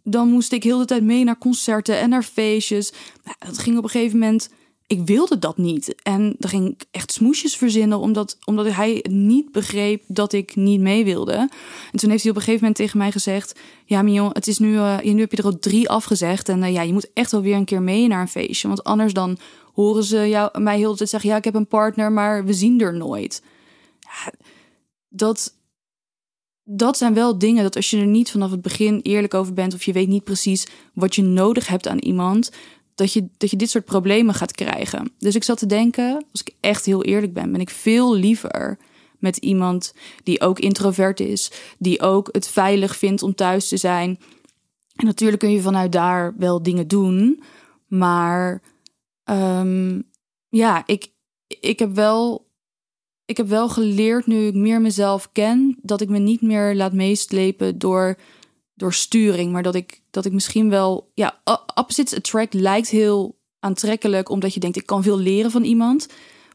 dan 0.03 0.29
moest 0.29 0.51
ik 0.51 0.63
heel 0.63 0.77
de 0.77 0.85
tijd 0.85 1.03
mee 1.03 1.23
naar 1.23 1.37
concerten 1.37 1.99
en 1.99 2.09
naar 2.09 2.23
feestjes. 2.23 2.91
Nou, 3.23 3.35
dat 3.39 3.57
ging 3.57 3.77
op 3.77 3.83
een 3.83 3.89
gegeven 3.89 4.19
moment. 4.19 4.49
Ik 4.89 5.05
wilde 5.05 5.39
dat 5.39 5.57
niet. 5.57 5.95
En 6.03 6.35
dan 6.37 6.49
ging 6.49 6.69
ik 6.69 6.85
echt 6.91 7.11
smoesjes 7.11 7.55
verzinnen, 7.55 7.99
omdat, 7.99 8.37
omdat 8.45 8.71
hij 8.71 9.05
niet 9.09 9.51
begreep 9.51 10.03
dat 10.07 10.33
ik 10.33 10.55
niet 10.55 10.79
mee 10.79 11.03
wilde. 11.03 11.33
En 11.91 11.99
toen 11.99 12.09
heeft 12.09 12.21
hij 12.21 12.31
op 12.31 12.37
een 12.37 12.43
gegeven 12.43 12.59
moment 12.59 12.75
tegen 12.75 12.97
mij 12.97 13.11
gezegd: 13.11 13.59
Ja, 13.85 14.01
Mion, 14.01 14.29
het 14.33 14.47
is 14.47 14.59
nu, 14.59 14.77
eh, 14.77 14.99
nu 15.01 15.19
heb 15.19 15.31
je 15.31 15.37
er 15.37 15.43
al 15.43 15.59
drie 15.59 15.89
afgezegd. 15.89 16.49
En 16.49 16.63
eh, 16.63 16.73
ja, 16.73 16.81
je 16.81 16.93
moet 16.93 17.13
echt 17.13 17.31
wel 17.31 17.41
weer 17.41 17.55
een 17.55 17.65
keer 17.65 17.81
mee 17.81 18.07
naar 18.07 18.21
een 18.21 18.27
feestje. 18.27 18.67
Want 18.67 18.83
anders 18.83 19.13
dan 19.13 19.37
horen 19.73 20.03
ze 20.03 20.29
jou, 20.29 20.61
mij 20.61 20.77
heel 20.77 20.91
de 20.91 20.97
tijd 20.97 21.09
zeggen: 21.09 21.29
Ja, 21.29 21.37
ik 21.37 21.43
heb 21.43 21.55
een 21.55 21.67
partner, 21.67 22.11
maar 22.11 22.45
we 22.45 22.53
zien 22.53 22.81
er 22.81 22.95
nooit. 22.95 23.43
Dat, 25.09 25.55
dat 26.63 26.97
zijn 26.97 27.13
wel 27.13 27.37
dingen 27.37 27.63
dat 27.63 27.75
als 27.75 27.89
je 27.89 27.97
er 27.97 28.05
niet 28.05 28.31
vanaf 28.31 28.51
het 28.51 28.61
begin 28.61 28.99
eerlijk 28.99 29.33
over 29.33 29.53
bent, 29.53 29.73
of 29.73 29.83
je 29.83 29.93
weet 29.93 30.07
niet 30.07 30.23
precies 30.23 30.67
wat 30.93 31.15
je 31.15 31.21
nodig 31.21 31.67
hebt 31.67 31.87
aan 31.87 31.99
iemand, 31.99 32.51
dat 32.99 33.13
je, 33.13 33.27
dat 33.37 33.49
je 33.49 33.57
dit 33.57 33.69
soort 33.69 33.85
problemen 33.85 34.33
gaat 34.33 34.51
krijgen. 34.51 35.11
Dus 35.17 35.35
ik 35.35 35.43
zat 35.43 35.57
te 35.57 35.65
denken, 35.65 36.25
als 36.31 36.41
ik 36.41 36.55
echt 36.59 36.85
heel 36.85 37.03
eerlijk 37.03 37.33
ben, 37.33 37.51
ben 37.51 37.61
ik 37.61 37.69
veel 37.69 38.15
liever 38.15 38.77
met 39.17 39.37
iemand 39.37 39.93
die 40.23 40.41
ook 40.41 40.59
introvert 40.59 41.19
is, 41.19 41.51
die 41.77 42.01
ook 42.01 42.29
het 42.31 42.47
veilig 42.47 42.97
vindt 42.97 43.23
om 43.23 43.35
thuis 43.35 43.67
te 43.67 43.77
zijn. 43.77 44.19
En 44.95 45.05
natuurlijk 45.05 45.41
kun 45.41 45.51
je 45.51 45.61
vanuit 45.61 45.91
daar 45.91 46.33
wel 46.37 46.63
dingen 46.63 46.87
doen, 46.87 47.43
maar 47.87 48.61
ehm, 49.23 50.01
ja, 50.49 50.83
ik, 50.85 51.11
ik 51.47 51.79
heb 51.79 51.95
wel 51.95 52.47
ik 53.25 53.37
heb 53.37 53.47
wel 53.47 53.69
geleerd, 53.69 54.27
nu 54.27 54.47
ik 54.47 54.55
meer 54.55 54.81
mezelf 54.81 55.29
ken, 55.31 55.77
dat 55.81 56.01
ik 56.01 56.09
me 56.09 56.17
niet 56.17 56.41
meer 56.41 56.75
laat 56.75 56.93
meeslepen 56.93 57.79
door, 57.79 58.17
door 58.79 58.93
sturing. 58.93 59.51
Maar 59.51 59.63
dat 59.63 59.75
ik, 59.75 60.01
dat 60.11 60.25
ik 60.25 60.31
misschien 60.31 60.69
wel. 60.69 61.11
Ja, 61.13 61.39
opposites 61.75 62.17
attract 62.17 62.53
lijkt 62.53 62.89
heel 62.89 63.37
aantrekkelijk, 63.59 64.29
omdat 64.29 64.53
je 64.53 64.59
denkt: 64.59 64.77
ik 64.77 64.85
kan 64.85 65.03
veel 65.03 65.19
leren 65.19 65.51
van 65.51 65.63
iemand. 65.63 66.07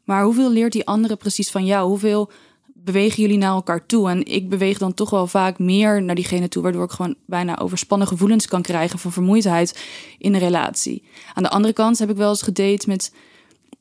Maar 0.05 0.25
hoeveel 0.25 0.51
leert 0.51 0.73
die 0.73 0.87
andere 0.87 1.17
precies 1.17 1.51
van 1.51 1.65
jou? 1.65 1.89
Hoeveel 1.89 2.31
bewegen 2.75 3.23
jullie 3.23 3.39
naar 3.39 3.55
elkaar 3.55 3.87
toe? 3.87 4.11
En 4.11 4.25
ik 4.27 4.49
beweeg 4.49 4.79
dan 4.79 4.95
toch 4.95 5.11
wel 5.11 5.27
vaak 5.27 5.59
meer 5.59 6.03
naar 6.03 6.15
diegene 6.15 6.49
toe, 6.49 6.63
waardoor 6.63 6.85
ik 6.85 6.91
gewoon 6.91 7.17
bijna 7.27 7.59
overspannen 7.59 8.09
gevoelens 8.09 8.47
kan 8.47 8.63
krijgen 8.63 8.99
van 8.99 9.13
vermoeidheid 9.13 9.85
in 10.19 10.35
een 10.35 10.41
relatie. 10.41 11.03
Aan 11.35 11.43
de 11.43 11.51
andere 11.51 11.75
kant 11.75 11.99
heb 11.99 12.11
ik 12.11 12.17
wel 12.17 12.29
eens 12.29 12.43
gedate 12.43 12.89
met 12.89 13.13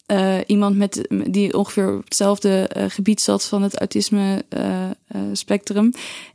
eh, 0.05 0.37
iemand 0.45 0.77
met, 0.77 1.07
die 1.27 1.57
ongeveer 1.57 1.95
op 1.97 2.03
hetzelfde 2.03 2.67
eh, 2.67 2.85
gebied 2.87 3.21
zat 3.21 3.45
van 3.45 3.61
het 3.61 3.79
autisme 3.79 4.45
eh, 4.49 4.89
spectrum. 5.33 5.91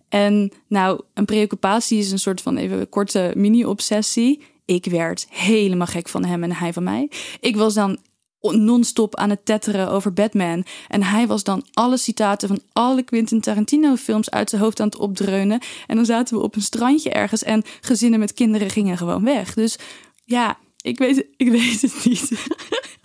En 0.08 0.52
nou, 0.68 1.00
een 1.14 1.24
preoccupatie 1.24 1.98
is 1.98 2.10
een 2.10 2.18
soort 2.18 2.40
van 2.40 2.56
even 2.56 2.88
korte 2.88 3.32
mini-obsessie. 3.36 4.42
ik 4.64 4.84
werd 4.84 5.26
helemaal 5.30 5.86
gek 5.86 6.08
van 6.08 6.24
hem 6.24 6.42
en 6.42 6.52
hij 6.52 6.72
van 6.72 6.82
mij. 6.82 7.10
Ik 7.40 7.56
was 7.56 7.74
dan 7.74 7.98
non-stop 8.40 9.16
aan 9.16 9.30
het 9.30 9.44
tetteren 9.44 9.90
over 9.90 10.12
Batman. 10.12 10.64
En 10.88 11.02
hij 11.02 11.26
was 11.26 11.44
dan 11.44 11.64
alle 11.72 11.96
citaten 11.96 12.48
van 12.48 12.60
alle 12.72 13.02
Quentin 13.02 13.40
Tarantino 13.40 13.96
films 13.96 14.30
uit 14.30 14.50
zijn 14.50 14.62
hoofd 14.62 14.80
aan 14.80 14.86
het 14.86 14.96
opdreunen. 14.96 15.60
En 15.86 15.96
dan 15.96 16.04
zaten 16.04 16.36
we 16.36 16.42
op 16.42 16.54
een 16.54 16.62
strandje 16.62 17.10
ergens 17.10 17.42
en 17.42 17.62
gezinnen 17.80 18.18
met 18.18 18.34
kinderen 18.34 18.70
gingen 18.70 18.96
gewoon 18.96 19.24
weg. 19.24 19.54
Dus 19.54 19.78
ja, 20.24 20.58
ik 20.80 20.98
weet, 20.98 21.26
ik 21.36 21.50
weet 21.50 21.82
het 21.82 22.04
niet. 22.04 22.30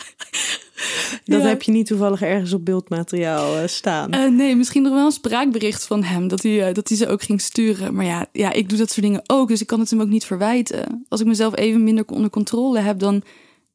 Dat 1.26 1.42
Ja. 1.42 1.48
heb 1.48 1.62
je 1.62 1.72
niet 1.72 1.86
toevallig 1.86 2.22
ergens 2.22 2.54
op 2.54 2.66
beeldmateriaal 2.66 3.58
eh, 3.58 3.68
staan. 3.68 4.12
Eh, 4.12 4.30
nee, 4.30 4.56
misschien 4.56 4.84
nog 4.84 4.94
wel 4.94 5.06
een 5.06 5.12
spraakbericht 5.12 5.86
van 5.88 6.04
hem 6.04 6.28
dat 6.28 6.44
hij, 6.44 6.68
eh, 6.68 6.74
dat 6.74 6.88
hij 6.88 6.98
ze 6.98 7.08
ook 7.08 7.22
ging 7.22 7.42
sturen. 7.42 7.96
Maar 7.96 8.06
ja, 8.06 8.26
ja, 8.32 8.52
ik 8.52 8.70
doe 8.70 8.78
dat 8.78 8.92
soort 8.92 9.06
dingen 9.06 9.24
ook, 9.28 9.48
dus 9.48 9.62
ik 9.62 9.68
kan 9.68 9.80
het 9.80 9.90
hem 9.90 10.02
ook 10.02 10.08
niet 10.08 10.26
verwijten. 10.26 11.06
Als 11.10 11.22
ik 11.22 11.28
mezelf 11.28 11.56
even 11.56 11.84
minder 11.84 12.06
onder 12.08 12.30
controle 12.30 12.80
heb, 12.80 13.00
dan, 13.00 13.22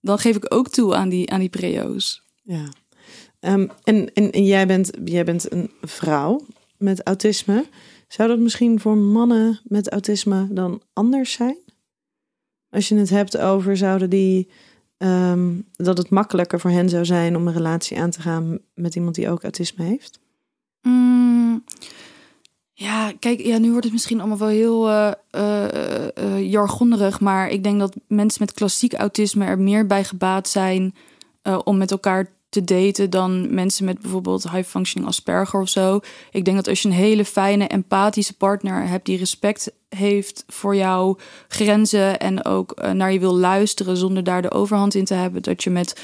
dan 0.01 0.18
geef 0.18 0.37
ik 0.37 0.55
ook 0.55 0.68
toe 0.68 0.94
aan 0.94 1.09
die, 1.09 1.31
aan 1.31 1.40
die 1.40 1.49
preo's. 1.49 2.23
Ja. 2.42 2.68
Ehm, 3.40 3.66
en, 3.85 4.14
en, 4.14 4.31
en 4.31 4.44
jij, 4.44 4.66
bent, 4.66 4.90
jij 5.05 5.25
bent 5.25 5.53
een 5.53 5.71
vrouw 5.83 6.47
met 6.79 7.03
autisme. 7.07 7.64
Zou 8.09 8.29
dat 8.29 8.38
misschien 8.38 8.81
voor 8.81 8.97
mannen 8.97 9.61
met 9.64 9.90
autisme 9.90 10.47
dan 10.51 10.83
anders 10.92 11.33
zijn? 11.33 11.57
Als 12.71 12.88
je 12.88 12.94
het 12.94 13.11
hebt 13.11 13.38
over 13.38 13.77
zouden 13.77 14.11
die 14.11 14.49
ehm, 14.99 15.55
dat 15.73 15.99
het 15.99 16.11
makkelijker 16.11 16.61
voor 16.61 16.71
hen 16.71 16.89
zou 16.89 17.05
zijn 17.05 17.37
om 17.37 17.47
een 17.47 17.53
relatie 17.53 18.01
aan 18.01 18.11
te 18.11 18.21
gaan 18.21 18.59
met 18.75 18.95
iemand 18.95 19.15
die 19.15 19.31
ook 19.31 19.43
autisme 19.43 19.85
heeft? 19.85 20.21
Mm, 20.83 21.65
ja, 22.73 23.13
kijk, 23.19 23.41
ja, 23.41 23.59
nu 23.59 23.71
wordt 23.71 23.85
het 23.85 23.93
misschien 23.93 24.21
allemaal 24.21 24.39
wel 24.39 24.49
heel 24.49 25.15
jargonnerig. 26.41 27.21
Maar 27.21 27.49
ik 27.49 27.63
denk 27.63 27.79
dat 27.79 27.97
mensen 28.07 28.43
met 28.45 28.55
klassiek 28.55 28.93
autisme 28.93 29.45
er 29.45 29.59
meer 29.59 29.87
bij 29.87 30.05
gebaat 30.05 30.49
zijn 30.49 30.95
om 31.65 31.77
met 31.77 31.91
elkaar 31.91 32.38
te 32.49 32.65
daten 32.65 33.11
dan 33.11 33.55
mensen 33.55 33.85
met 33.85 34.01
bijvoorbeeld 34.01 34.51
high 34.51 34.69
functioning 34.69 35.11
Asperger 35.11 35.61
of 35.61 35.69
zo. 35.69 36.01
Ik 36.31 36.45
denk 36.45 36.57
dat 36.57 36.69
als 36.69 36.83
je 36.83 36.89
een 36.89 36.95
hele 36.95 37.25
fijne, 37.25 37.67
empathische 37.67 38.37
partner 38.37 38.89
hebt 38.89 39.07
die 39.07 39.19
respect 39.19 39.73
heeft 39.89 40.45
voor 40.47 40.77
jouw 40.77 41.17
grenzen 41.49 42.19
en 42.19 42.45
ook 42.45 42.73
eh, 42.73 42.91
naar 42.91 43.13
je 43.13 43.19
wil 43.19 43.37
luisteren 43.37 43.97
zonder 43.97 44.25
daar 44.25 44.43
de 44.43 44.51
overhand 44.51 44.95
in 44.95 45.05
te 45.05 45.15
hebben, 45.15 45.43
dat 45.43 45.63
je 45.63 45.71
met 45.71 46.01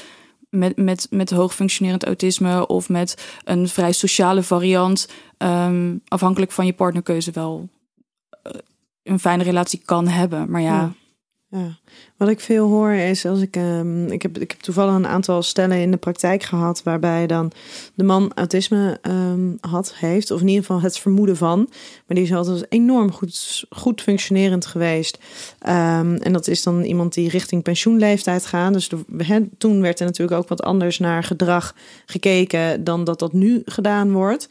met, 0.49 0.77
met, 0.77 1.07
met 1.09 1.29
hoog 1.29 1.55
functionerend 1.55 2.05
autisme 2.05 2.67
of 2.67 2.89
met 2.89 3.25
een 3.43 3.67
vrij 3.67 3.91
sociale 3.91 4.43
variant, 4.43 5.07
ehm, 5.37 5.95
afhankelijk 6.07 6.51
van 6.51 6.65
je 6.65 6.73
partnerkeuze, 6.73 7.31
wel 7.31 7.69
eh, 8.41 8.51
een 9.03 9.19
fijne 9.19 9.43
relatie 9.43 9.81
kan 9.85 10.07
hebben. 10.07 10.51
Maar 10.51 10.61
Ja. 10.61 10.93
Ja. 11.49 11.77
Wat 12.17 12.29
ik 12.29 12.39
veel 12.39 12.67
hoor 12.67 12.91
is 12.91 13.25
als 13.25 13.41
ik. 13.41 13.55
ehm, 13.55 14.07
ik, 14.07 14.21
heb, 14.21 14.37
ik 14.37 14.51
heb 14.51 14.59
toevallig 14.59 14.95
een 14.95 15.07
aantal 15.07 15.43
stellen 15.43 15.77
in 15.77 15.91
de 15.91 15.97
praktijk 15.97 16.43
gehad. 16.43 16.83
waarbij 16.83 17.27
dan 17.27 17.51
de 17.93 18.03
man 18.03 18.31
autisme 18.33 18.99
ehm, 19.01 19.53
had, 19.59 19.95
heeft. 19.95 20.31
of 20.31 20.41
in 20.41 20.47
ieder 20.47 20.65
geval 20.65 20.81
het 20.81 20.99
vermoeden 20.99 21.37
van. 21.37 21.57
Maar 22.07 22.17
die 22.17 22.23
is 22.23 22.33
altijd 22.33 22.65
enorm 22.69 23.11
goed, 23.11 23.65
goed 23.69 24.01
functionerend 24.01 24.65
geweest. 24.65 25.17
Ehm, 25.59 26.15
en 26.15 26.33
dat 26.33 26.47
is 26.47 26.63
dan 26.63 26.83
iemand 26.83 27.13
die 27.13 27.29
richting 27.29 27.63
pensioenleeftijd 27.63 28.45
gaat. 28.45 28.73
Dus 28.73 28.89
toen 29.57 29.81
werd 29.81 29.99
er 29.99 30.05
natuurlijk 30.05 30.39
ook 30.39 30.47
wat 30.47 30.63
anders 30.63 30.99
naar 30.99 31.23
gedrag 31.23 31.75
gekeken. 32.05 32.83
dan 32.83 33.03
dat 33.03 33.19
dat 33.19 33.33
nu 33.33 33.61
gedaan 33.65 34.11
wordt. 34.11 34.49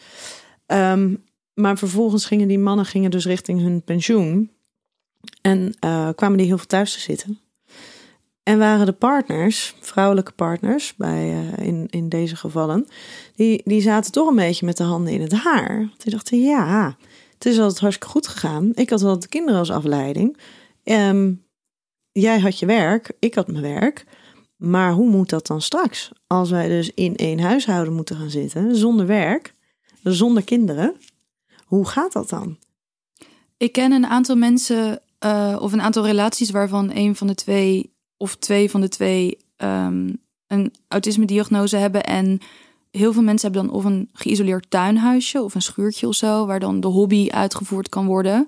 Maar 1.54 1.78
vervolgens 1.78 2.26
gingen 2.26 2.48
die 2.48 2.58
mannen 2.58 2.86
gingen 2.86 3.10
dus 3.10 3.26
richting 3.26 3.60
hun 3.60 3.82
pensioen. 3.82 4.50
En 5.44 5.74
eh, 5.80 6.08
kwamen 6.14 6.36
die 6.38 6.46
heel 6.46 6.56
veel 6.56 6.66
thuis 6.66 6.92
te 6.92 7.00
zitten. 7.00 7.38
En 8.42 8.58
waren 8.58 8.86
de 8.86 8.92
partners, 8.92 9.74
vrouwelijke 9.80 10.32
partners, 10.32 10.94
bij, 10.96 11.30
eh, 11.30 11.66
in, 11.66 11.86
in 11.90 12.08
deze 12.08 12.36
gevallen, 12.36 12.86
die, 13.34 13.62
die 13.64 13.80
zaten 13.80 14.12
toch 14.12 14.28
een 14.28 14.36
beetje 14.36 14.66
met 14.66 14.76
de 14.76 14.82
handen 14.82 15.12
in 15.12 15.20
het 15.20 15.32
haar. 15.32 15.76
Want 15.78 16.02
die 16.02 16.12
dachten, 16.12 16.40
ja, 16.40 16.96
het 17.34 17.46
is 17.46 17.58
altijd 17.58 17.80
hartstikke 17.80 18.12
goed 18.12 18.28
gegaan. 18.28 18.70
Ik 18.74 18.90
had 18.90 19.02
altijd 19.02 19.22
de 19.22 19.28
kinderen 19.28 19.58
als 19.58 19.70
afleiding. 19.70 20.36
Ehm, 20.84 21.32
jij 22.12 22.40
had 22.40 22.58
je 22.58 22.66
werk, 22.66 23.12
ik 23.18 23.34
had 23.34 23.48
mijn 23.48 23.62
werk. 23.62 24.04
Maar 24.56 24.92
hoe 24.92 25.10
moet 25.10 25.28
dat 25.28 25.46
dan 25.46 25.62
straks? 25.62 26.10
Als 26.26 26.50
wij 26.50 26.68
dus 26.68 26.94
in 26.94 27.16
één 27.16 27.40
huishouden 27.40 27.94
moeten 27.94 28.16
gaan 28.16 28.30
zitten, 28.30 28.76
zonder 28.76 29.06
werk, 29.06 29.54
zonder 30.02 30.44
kinderen. 30.44 30.96
Hoe 31.64 31.86
gaat 31.86 32.12
dat 32.12 32.28
dan? 32.28 32.58
ik 33.56 33.72
ken 33.72 33.92
een 33.92 34.06
aantal 34.06 34.36
mensen 34.36 35.00
eh, 35.24 35.56
of 35.60 35.72
een 35.72 35.82
aantal 35.82 36.06
relaties 36.06 36.50
waarvan 36.50 36.90
een 36.94 37.16
van 37.16 37.26
de 37.26 37.34
twee 37.34 37.92
of 38.16 38.36
twee 38.36 38.70
van 38.70 38.80
de 38.80 38.88
twee 38.88 39.36
ehm, 39.56 40.12
een 40.46 40.72
autisme-diagnose 40.88 41.76
hebben. 41.76 42.04
En 42.04 42.38
heel 42.90 43.12
veel 43.12 43.22
mensen 43.22 43.52
hebben 43.52 43.68
dan 43.68 43.78
of 43.78 43.84
een 43.84 44.08
geïsoleerd 44.12 44.70
tuinhuisje 44.70 45.42
of 45.42 45.54
een 45.54 45.62
schuurtje 45.62 46.08
of 46.08 46.14
zo, 46.14 46.46
waar 46.46 46.60
dan 46.60 46.80
de 46.80 46.86
hobby 46.86 47.28
uitgevoerd 47.30 47.88
kan 47.88 48.06
worden. 48.06 48.46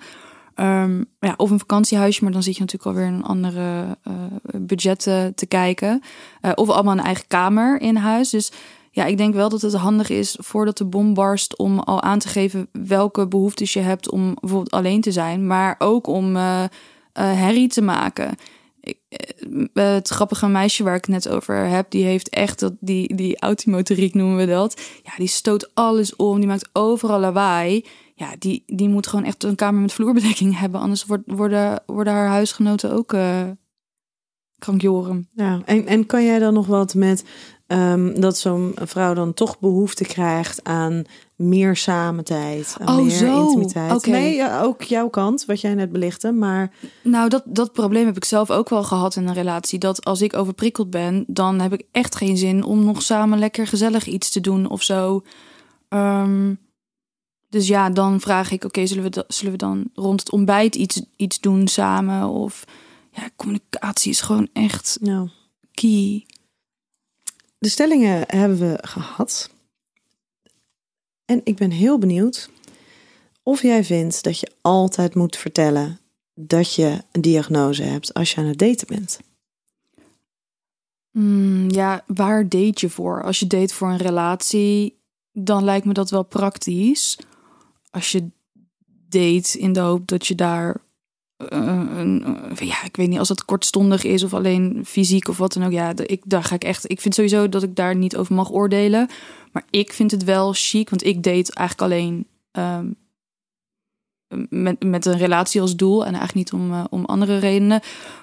Ehm, 0.55 1.03
ja, 1.21 1.35
of 1.37 1.51
een 1.51 1.59
vakantiehuisje, 1.59 2.25
maar 2.25 2.33
dan 2.33 2.43
zit 2.43 2.57
je 2.57 2.61
natuurlijk 2.61 2.91
alweer 2.91 3.12
een 3.12 3.25
andere 3.25 3.99
eh 4.03 4.12
budget 4.61 5.01
te 5.35 5.47
kijken. 5.49 6.03
Eh, 6.41 6.51
of 6.55 6.69
allemaal 6.69 6.99
een 6.99 7.05
eigen 7.05 7.27
kamer 7.27 7.81
in 7.81 7.97
huis. 7.97 8.31
Dus 8.31 8.53
ja, 8.97 9.05
ik 9.05 9.17
denk 9.17 9.35
wel 9.35 9.49
dat 9.49 9.63
het 9.63 9.75
handig 9.75 10.09
is 10.09 10.37
voordat 10.41 10.79
de 10.79 10.85
bom 10.85 11.15
barst 11.15 11.59
om 11.59 11.79
al 11.79 12.03
aan 12.03 12.19
te 12.19 12.29
geven 12.29 12.69
welke 12.73 13.29
behoeftes 13.29 13.73
je 13.73 13.81
hebt 13.81 14.11
om 14.11 14.37
bijvoorbeeld 14.41 14.71
alleen 14.71 15.01
te 15.01 15.13
zijn, 15.13 15.47
maar 15.47 15.75
ook 15.79 16.07
om 16.07 16.37
eh, 16.37 16.63
eh, 16.63 16.71
herrie 17.13 17.69
te 17.69 17.83
maken. 17.83 18.35
Ik, 18.81 18.99
eh, 19.09 19.85
het 19.85 20.09
grappige 20.09 20.49
meisje 20.49 20.85
waar 20.85 20.95
ik 20.95 21.05
het 21.05 21.15
net 21.15 21.29
over 21.29 21.57
heb, 21.57 21.91
die 21.91 22.05
heeft 22.05 22.29
echt 22.29 22.61
dat, 22.61 22.73
die, 22.81 23.15
die 23.15 23.41
automotoriek 23.41 24.15
noemen 24.15 24.37
we 24.37 24.47
dat. 24.47 24.81
Ja, 25.03 25.13
die 25.17 25.29
stoot 25.29 25.75
alles 25.75 26.17
om, 26.17 26.39
die 26.39 26.49
maakt 26.49 26.69
overal 26.73 27.21
lawaai. 27.21 27.85
Ja, 28.15 28.35
die, 28.39 28.63
die 28.67 28.89
moet 28.89 29.07
gewoon 29.07 29.25
echt 29.25 29.45
een 29.45 29.55
kamer 29.55 29.81
met 29.81 29.93
vloerbedekking 29.93 30.59
hebben, 30.61 30.81
anders 30.81 31.07
wordt, 31.07 31.25
worden, 31.27 31.83
worden 31.87 32.13
haar 32.13 32.29
huisgenoten 32.29 32.93
ook 32.93 33.15
krankjoren. 34.59 35.29
Ja, 35.35 35.63
en, 35.65 35.87
en 35.87 36.07
kan 36.07 36.25
jij 36.25 36.39
dan 36.39 36.55
nog 36.55 36.67
wat 36.67 36.95
met 36.95 37.25
ehm, 37.67 38.21
dat 38.21 38.39
zo'n 38.39 38.75
vrouw 38.83 39.15
dan 39.15 39.35
toch 39.35 39.59
behoefte 39.59 40.05
krijgt 40.05 40.65
aan 40.65 41.05
meer 41.37 41.77
samentijd, 41.77 42.77
aan 42.81 42.99
Oh, 42.99 43.05
meer 43.05 43.11
zo. 43.11 43.43
intimiteit? 43.43 43.93
Oké. 43.93 44.11
Nee, 44.11 44.51
ook 44.63 44.83
jouw 44.83 45.09
kant, 45.09 45.45
wat 45.45 45.61
jij 45.61 45.75
net 45.75 45.93
belichtte, 45.93 46.33
maar 46.33 46.73
Nou, 47.03 47.29
dat, 47.29 47.43
dat 47.45 47.73
probleem 47.73 48.07
heb 48.07 48.17
ik 48.17 48.25
zelf 48.25 48.51
ook 48.51 48.69
wel 48.69 48.85
gehad 48.85 49.17
in 49.17 49.27
een 49.29 49.35
relatie. 49.35 49.79
Dat 49.79 50.05
als 50.05 50.21
ik 50.21 50.37
overprikkeld 50.37 50.91
ben, 50.91 51.25
dan 51.27 51.61
heb 51.61 51.73
ik 51.73 51.83
echt 51.93 52.17
geen 52.17 52.37
zin 52.37 52.65
om 52.65 52.85
nog 52.85 53.03
samen 53.03 53.39
lekker 53.39 53.67
gezellig 53.67 54.07
iets 54.07 54.31
te 54.31 54.41
doen 54.41 54.69
of 54.69 54.83
zo. 54.83 55.23
Ehm, 55.89 56.55
dus 57.49 57.69
ja, 57.69 57.91
dan 57.91 58.21
vraag 58.21 58.51
ik: 58.51 58.65
oké, 58.65 58.87
zullen, 58.87 59.11
we 59.11 59.25
zullen 59.29 59.53
we 59.53 59.59
dan 59.59 59.91
rond 59.95 60.21
het 60.21 60.31
ontbijt 60.31 60.75
iets, 60.75 61.03
iets 61.17 61.41
doen 61.41 61.69
samen? 61.69 62.29
Of 62.29 62.65
ja, 63.13 63.31
communicatie 63.37 64.11
is 64.11 64.21
gewoon 64.21 64.49
echt 64.53 64.99
nou, 65.01 65.29
key. 65.75 66.27
De 67.59 67.69
stellingen 67.69 68.25
hebben 68.27 68.59
we 68.59 68.79
gehad. 68.81 69.51
En 71.25 71.40
ik 71.45 71.57
ben 71.57 71.71
heel 71.71 71.99
benieuwd 71.99 72.51
of 73.42 73.62
jij 73.62 73.85
vindt 73.85 74.23
dat 74.23 74.40
je 74.40 74.53
altijd 74.61 75.14
moet 75.14 75.37
vertellen 75.37 76.01
dat 76.35 76.75
je 76.75 77.03
een 77.12 77.21
diagnose 77.21 77.83
hebt 77.83 78.14
als 78.14 78.31
je 78.31 78.40
aan 78.40 78.47
het 78.47 78.59
daten 78.59 78.87
bent. 78.87 79.21
Hmm, 81.11 81.71
ja, 81.71 82.05
waar 82.07 82.49
date 82.49 82.75
je 82.75 82.90
voor? 82.90 83.23
Als 83.23 83.38
je 83.38 83.47
date 83.47 83.75
voor 83.75 83.88
een 83.88 83.97
relatie, 83.97 84.99
dan 85.33 85.64
lijkt 85.64 85.87
me 85.87 85.92
dat 85.92 86.11
wel 86.11 86.23
praktisch. 86.23 87.19
Als 87.90 88.12
je 88.12 88.29
date 89.09 89.59
in 89.59 89.73
de 89.73 89.81
hoop 89.81 90.07
dat 90.07 90.27
je 90.27 90.35
daar. 90.35 90.81
Eh, 91.37 92.01
eh, 92.01 92.57
ja, 92.59 92.85
ik 92.85 92.96
weet 92.96 93.09
niet 93.09 93.18
als 93.18 93.29
het 93.29 93.44
kortstondig 93.44 94.05
is 94.05 94.22
of 94.22 94.35
alleen 94.35 94.83
fysiek 94.87 95.29
of 95.29 95.37
wat 95.37 95.53
dan 95.53 95.64
ook. 95.64 95.72
Ja, 95.72 95.92
ik, 95.96 96.22
daar 96.25 96.44
ga 96.44 96.55
ik 96.55 96.64
echt. 96.64 96.90
Ik 96.90 97.01
vind 97.01 97.14
sowieso 97.14 97.49
dat 97.49 97.62
ik 97.62 97.77
daar 97.77 97.96
niet 97.96 98.16
over 98.16 98.35
mag 98.35 98.53
oordelen. 98.53 99.09
Maar 99.53 99.64
ik 99.70 99.92
vind 99.92 100.11
het 100.11 100.25
wel 100.25 100.53
chic, 100.53 100.90
want 100.90 101.05
ik 101.05 101.22
date 101.22 101.53
eigenlijk 101.55 101.81
alleen 101.81 102.27
ehm, 102.51 102.90
met, 104.49 104.83
met 104.85 105.07
een 105.07 105.18
relatie 105.18 105.61
als 105.61 105.77
doel 105.77 106.07
en 106.07 106.14
eigenlijk 106.14 106.35
niet 106.35 106.53
om, 106.53 106.72
eh, 106.72 106.85
om 106.90 107.05
andere 107.05 107.38
redenen 107.38 107.81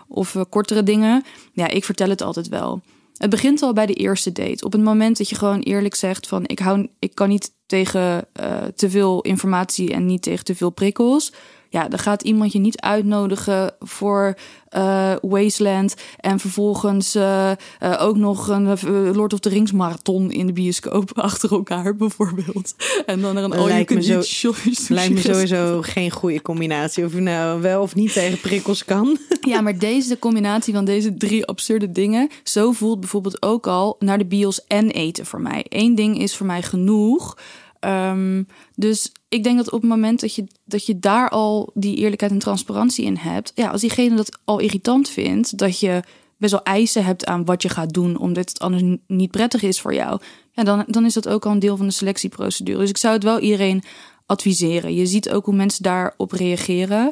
of 0.07 0.35
kortere 0.49 0.83
dingen. 0.83 1.23
Ja, 1.51 1.67
ik 1.67 1.85
vertel 1.85 2.09
het 2.09 2.21
altijd 2.21 2.47
wel. 2.47 2.81
Het 3.13 3.29
begint 3.29 3.61
al 3.61 3.73
bij 3.73 3.85
de 3.85 3.93
eerste 3.93 4.31
date. 4.31 4.65
Op 4.65 4.71
het 4.71 4.83
moment 4.83 5.17
dat 5.17 5.29
je 5.29 5.35
gewoon 5.35 5.59
eerlijk 5.59 5.95
zegt 5.95 6.27
van 6.27 6.43
ik 6.45 6.59
hou, 6.59 6.87
ik 6.99 7.15
kan 7.15 7.29
niet 7.29 7.53
tegen 7.65 8.27
te 8.75 8.89
veel 8.89 9.21
informatie 9.21 9.93
en 9.93 10.05
niet 10.05 10.21
tegen 10.21 10.45
te 10.45 10.55
veel 10.55 10.69
prikkels. 10.69 11.31
Ja, 11.73 11.87
dan 11.87 11.99
gaat 11.99 12.21
iemand 12.21 12.51
je 12.51 12.59
niet 12.59 12.81
uitnodigen 12.81 13.73
voor 13.79 14.35
uh, 14.77 15.13
Wasteland. 15.21 15.95
En 16.19 16.39
vervolgens 16.39 17.15
uh, 17.15 17.51
uh, 17.83 17.97
ook 17.99 18.17
nog 18.17 18.47
een 18.47 18.77
Lord 19.15 19.33
of 19.33 19.39
the 19.39 19.49
Rings 19.49 19.71
marathon 19.71 20.31
in 20.31 20.47
de 20.47 20.53
bioscoop 20.53 21.11
achter 21.19 21.51
elkaar, 21.51 21.95
bijvoorbeeld. 21.95 22.75
En 23.05 23.21
dan 23.21 23.37
er 23.37 23.43
een 23.43 23.65
lijkt 23.65 23.93
me, 23.93 24.23
zo, 24.23 24.53
lijkt 24.87 25.13
me 25.13 25.21
sowieso 25.21 25.81
geen 25.81 26.11
goede 26.11 26.41
combinatie. 26.41 27.05
Of 27.05 27.13
je 27.13 27.19
nou 27.19 27.61
wel 27.61 27.81
of 27.81 27.95
niet 27.95 28.13
tegen 28.13 28.39
prikkels 28.39 28.85
kan. 28.85 29.17
Ja, 29.41 29.61
maar 29.61 29.77
deze 29.77 30.19
combinatie 30.19 30.73
van 30.73 30.85
deze 30.85 31.13
drie 31.13 31.45
absurde 31.45 31.91
dingen. 31.91 32.29
Zo 32.43 32.71
voelt 32.71 32.99
bijvoorbeeld 32.99 33.41
ook 33.41 33.67
al 33.67 33.95
naar 33.99 34.17
de 34.17 34.25
bios 34.25 34.67
en 34.67 34.89
eten 34.89 35.25
voor 35.25 35.41
mij. 35.41 35.65
Eén 35.69 35.95
ding 35.95 36.19
is 36.19 36.35
voor 36.35 36.45
mij 36.45 36.61
genoeg. 36.61 37.35
Um, 37.85 38.47
dus 38.75 39.11
ik 39.29 39.43
denk 39.43 39.57
dat 39.57 39.71
op 39.71 39.81
het 39.81 39.89
moment 39.89 40.19
dat 40.19 40.35
je, 40.35 40.47
dat 40.65 40.85
je 40.85 40.99
daar 40.99 41.29
al 41.29 41.71
die 41.73 41.95
eerlijkheid 41.95 42.31
en 42.31 42.39
transparantie 42.39 43.05
in 43.05 43.17
hebt, 43.17 43.51
ja, 43.55 43.69
als 43.69 43.81
diegene 43.81 44.15
dat 44.15 44.39
al 44.45 44.59
irritant 44.59 45.09
vindt, 45.09 45.57
dat 45.57 45.79
je 45.79 46.03
best 46.37 46.51
wel 46.51 46.63
eisen 46.63 47.05
hebt 47.05 47.25
aan 47.25 47.45
wat 47.45 47.61
je 47.61 47.69
gaat 47.69 47.93
doen, 47.93 48.17
omdat 48.17 48.49
het 48.49 48.59
anders 48.59 48.97
niet 49.07 49.31
prettig 49.31 49.61
is 49.61 49.81
voor 49.81 49.93
jou, 49.93 50.19
ja, 50.51 50.63
dan, 50.63 50.83
dan 50.87 51.05
is 51.05 51.13
dat 51.13 51.27
ook 51.27 51.45
al 51.45 51.51
een 51.51 51.59
deel 51.59 51.77
van 51.77 51.85
de 51.85 51.91
selectieprocedure. 51.93 52.79
Dus 52.79 52.89
ik 52.89 52.97
zou 52.97 53.13
het 53.13 53.23
wel 53.23 53.39
iedereen 53.39 53.83
adviseren. 54.25 54.95
Je 54.95 55.05
ziet 55.05 55.29
ook 55.29 55.45
hoe 55.45 55.55
mensen 55.55 55.83
daarop 55.83 56.31
reageren. 56.31 57.05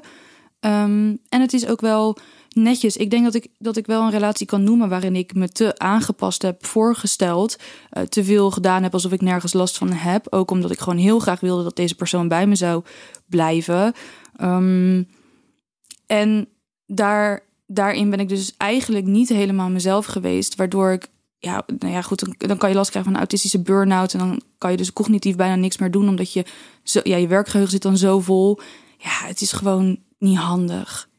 Um, 0.60 1.20
en 1.30 1.42
het 1.42 1.54
is 1.54 1.68
ook 1.68 1.82
wel 1.82 2.18
netjes. 2.54 2.98
Ik 2.98 3.10
denk 3.10 3.24
dat 3.24 3.34
ik, 3.34 3.48
dat 3.58 3.78
ik 3.78 3.86
wel 3.86 4.02
een 4.02 4.12
relatie 4.12 4.46
kan 4.46 4.64
noemen 4.64 4.90
waarin 4.90 5.16
ik 5.16 5.34
me 5.34 5.50
te 5.50 5.78
aangepast 5.78 6.42
heb 6.42 6.66
voorgesteld. 6.66 7.58
Uh, 7.94 8.04
te 8.04 8.24
veel 8.24 8.52
gedaan 8.52 8.84
heb 8.84 8.94
alsof 8.94 9.12
ik 9.12 9.22
nergens 9.22 9.54
last 9.54 9.78
van 9.78 9.92
heb. 9.92 10.28
Ook 10.30 10.52
omdat 10.52 10.72
ik 10.72 10.80
gewoon 10.80 11.00
heel 11.00 11.20
graag 11.20 11.40
wilde 11.40 11.64
dat 11.64 11.76
deze 11.76 11.96
persoon 11.96 12.28
bij 12.28 12.48
me 12.48 12.56
zou 12.56 12.84
blijven. 13.26 13.94
Um, 14.42 15.08
en 16.06 16.48
daar, 16.86 17.44
daarin 17.68 18.10
ben 18.10 18.20
ik 18.20 18.30
dus 18.30 18.54
eigenlijk 18.58 19.06
niet 19.06 19.30
helemaal 19.30 19.70
mezelf 19.70 20.06
geweest. 20.06 20.56
Waardoor 20.56 20.92
ik 20.92 21.10
ja, 21.38 21.64
nou 21.80 21.94
ja, 21.94 22.02
goed, 22.02 22.20
dan, 22.20 22.36
dan, 22.38 22.58
kan 22.58 22.70
je 22.70 22.76
last 22.76 22.90
krijgen 22.90 23.12
van 23.12 23.22
een 23.22 23.28
autistische 23.28 23.62
burn-out. 23.62 24.14
En 24.14 24.20
dan 24.20 24.42
kan 24.58 24.72
je 24.72 24.78
dus 24.78 24.94
cognitief 24.94 25.36
bijna 25.36 25.56
niks 25.56 25.78
meer 25.78 25.92
doen, 25.92 26.08
omdat 26.08 26.34
je, 26.34 26.46
zo, 26.84 27.00
ja, 27.04 27.18
je 27.18 27.28
werkgeheugen 27.28 27.72
zit 27.72 27.82
dan 27.82 27.98
zo 27.98 28.20
vol. 28.20 28.60
Ja, 28.98 29.28
het 29.28 29.42
is 29.42 29.52
gewoon 29.52 30.00
niet 30.18 30.38
handig. 30.38 31.10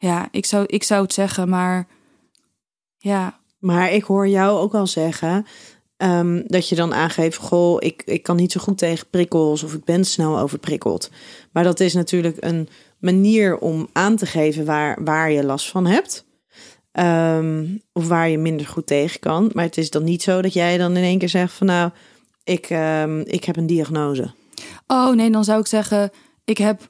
Ja, 0.00 0.28
ik 0.30 0.46
zou, 0.46 0.64
ik 0.66 0.82
zou 0.82 1.02
het 1.02 1.12
zeggen, 1.12 1.48
maar 1.48 1.86
ja. 2.96 3.38
Maar 3.58 3.92
ik 3.92 4.02
hoor 4.02 4.28
jou 4.28 4.58
ook 4.58 4.74
al 4.74 4.86
zeggen 4.86 5.46
um, 5.96 6.44
dat 6.46 6.68
je 6.68 6.74
dan 6.74 6.94
aangeeft: 6.94 7.36
Goh, 7.36 7.76
ik, 7.78 8.02
ik 8.04 8.22
kan 8.22 8.36
niet 8.36 8.52
zo 8.52 8.60
goed 8.60 8.78
tegen 8.78 9.06
prikkels 9.10 9.62
of 9.62 9.74
ik 9.74 9.84
ben 9.84 10.04
snel 10.04 10.38
overprikkeld. 10.38 11.10
Maar 11.52 11.64
dat 11.64 11.80
is 11.80 11.94
natuurlijk 11.94 12.36
een 12.40 12.68
manier 12.98 13.58
om 13.58 13.88
aan 13.92 14.16
te 14.16 14.26
geven 14.26 14.64
waar, 14.64 15.04
waar 15.04 15.30
je 15.30 15.44
last 15.44 15.70
van 15.70 15.86
hebt. 15.86 16.28
Um, 16.92 17.82
of 17.92 18.08
waar 18.08 18.28
je 18.28 18.38
minder 18.38 18.66
goed 18.66 18.86
tegen 18.86 19.20
kan. 19.20 19.50
Maar 19.54 19.64
het 19.64 19.76
is 19.76 19.90
dan 19.90 20.04
niet 20.04 20.22
zo 20.22 20.42
dat 20.42 20.52
jij 20.52 20.78
dan 20.78 20.96
in 20.96 21.02
één 21.02 21.18
keer 21.18 21.28
zegt: 21.28 21.52
van 21.52 21.66
nou, 21.66 21.90
ik, 22.44 22.70
um, 22.70 23.20
ik 23.20 23.44
heb 23.44 23.56
een 23.56 23.66
diagnose. 23.66 24.30
Oh 24.86 25.14
nee, 25.14 25.30
dan 25.30 25.44
zou 25.44 25.60
ik 25.60 25.66
zeggen: 25.66 26.10
ik 26.44 26.58
heb 26.58 26.89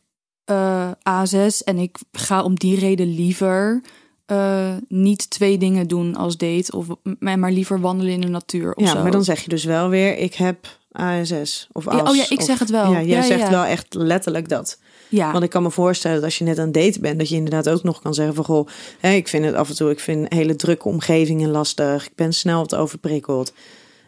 uh, 0.51 0.91
A6 0.91 1.65
en 1.65 1.79
ik 1.79 1.99
ga 2.13 2.43
om 2.43 2.55
die 2.55 2.79
reden 2.79 3.15
liever 3.15 3.83
uh, 4.27 4.75
niet 4.89 5.31
twee 5.31 5.59
dingen 5.59 5.89
doen 5.89 6.17
als 6.17 6.37
date 6.37 6.77
of 6.77 6.87
maar 7.19 7.53
liever 7.53 7.81
wandelen 7.81 8.13
in 8.13 8.21
de 8.21 8.29
natuur. 8.29 8.75
Of 8.75 8.85
ja, 8.85 8.91
zo. 8.93 9.03
maar 9.03 9.11
dan 9.11 9.25
zeg 9.25 9.41
je 9.41 9.49
dus 9.49 9.65
wel 9.65 9.89
weer: 9.89 10.19
ik 10.19 10.35
heb 10.35 10.79
ASS 10.93 11.69
of 11.73 11.89
AS. 11.89 11.97
Ja, 11.97 12.11
oh 12.11 12.17
ja, 12.17 12.25
ik 12.29 12.39
of, 12.39 12.45
zeg 12.45 12.59
het 12.59 12.71
wel. 12.71 12.93
Ja, 12.93 13.03
jij 13.03 13.19
ja, 13.19 13.23
zegt 13.23 13.49
wel 13.49 13.65
echt 13.65 13.95
letterlijk 13.95 14.49
dat. 14.49 14.79
Ja. 15.09 15.33
Want 15.33 15.45
ik 15.45 15.51
kan 15.51 15.63
me 15.63 15.71
voorstellen 15.71 16.17
dat 16.17 16.25
als 16.25 16.39
je 16.39 16.45
net 16.45 16.59
aan 16.59 16.65
het 16.65 16.75
daten 16.75 17.01
bent, 17.01 17.19
dat 17.19 17.29
je 17.29 17.37
inderdaad 17.37 17.69
ook 17.69 17.83
nog 17.83 18.03
kan 18.03 18.15
zeggen 18.15 18.35
van 18.35 18.45
goh, 18.45 18.69
hè, 18.99 19.13
ik 19.13 19.29
vind 19.29 19.45
het 19.45 19.55
af 19.55 19.69
en 19.69 19.77
toe, 19.77 19.91
ik 19.91 20.01
vind 20.01 20.35
hele 20.35 20.57
drukke 20.57 20.89
omgevingen 20.89 21.51
lastig. 21.51 22.07
Ik 22.07 22.15
ben 22.15 22.33
snel 22.33 22.67
te 22.67 22.77
overprikkeld. 22.77 23.53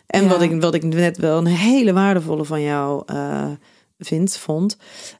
En 0.06 0.28
wat, 0.28 0.42
ik, 0.42 0.60
wat 0.60 0.74
ik 0.74 0.82
net 0.82 1.16
wel 1.16 1.38
een 1.38 1.46
hele 1.46 1.92
waardevolle 1.92 2.44
van 2.44 2.62
jou 2.62 3.02
eh, 3.06 3.50
vind, 4.06 4.36
vond, 4.36 4.76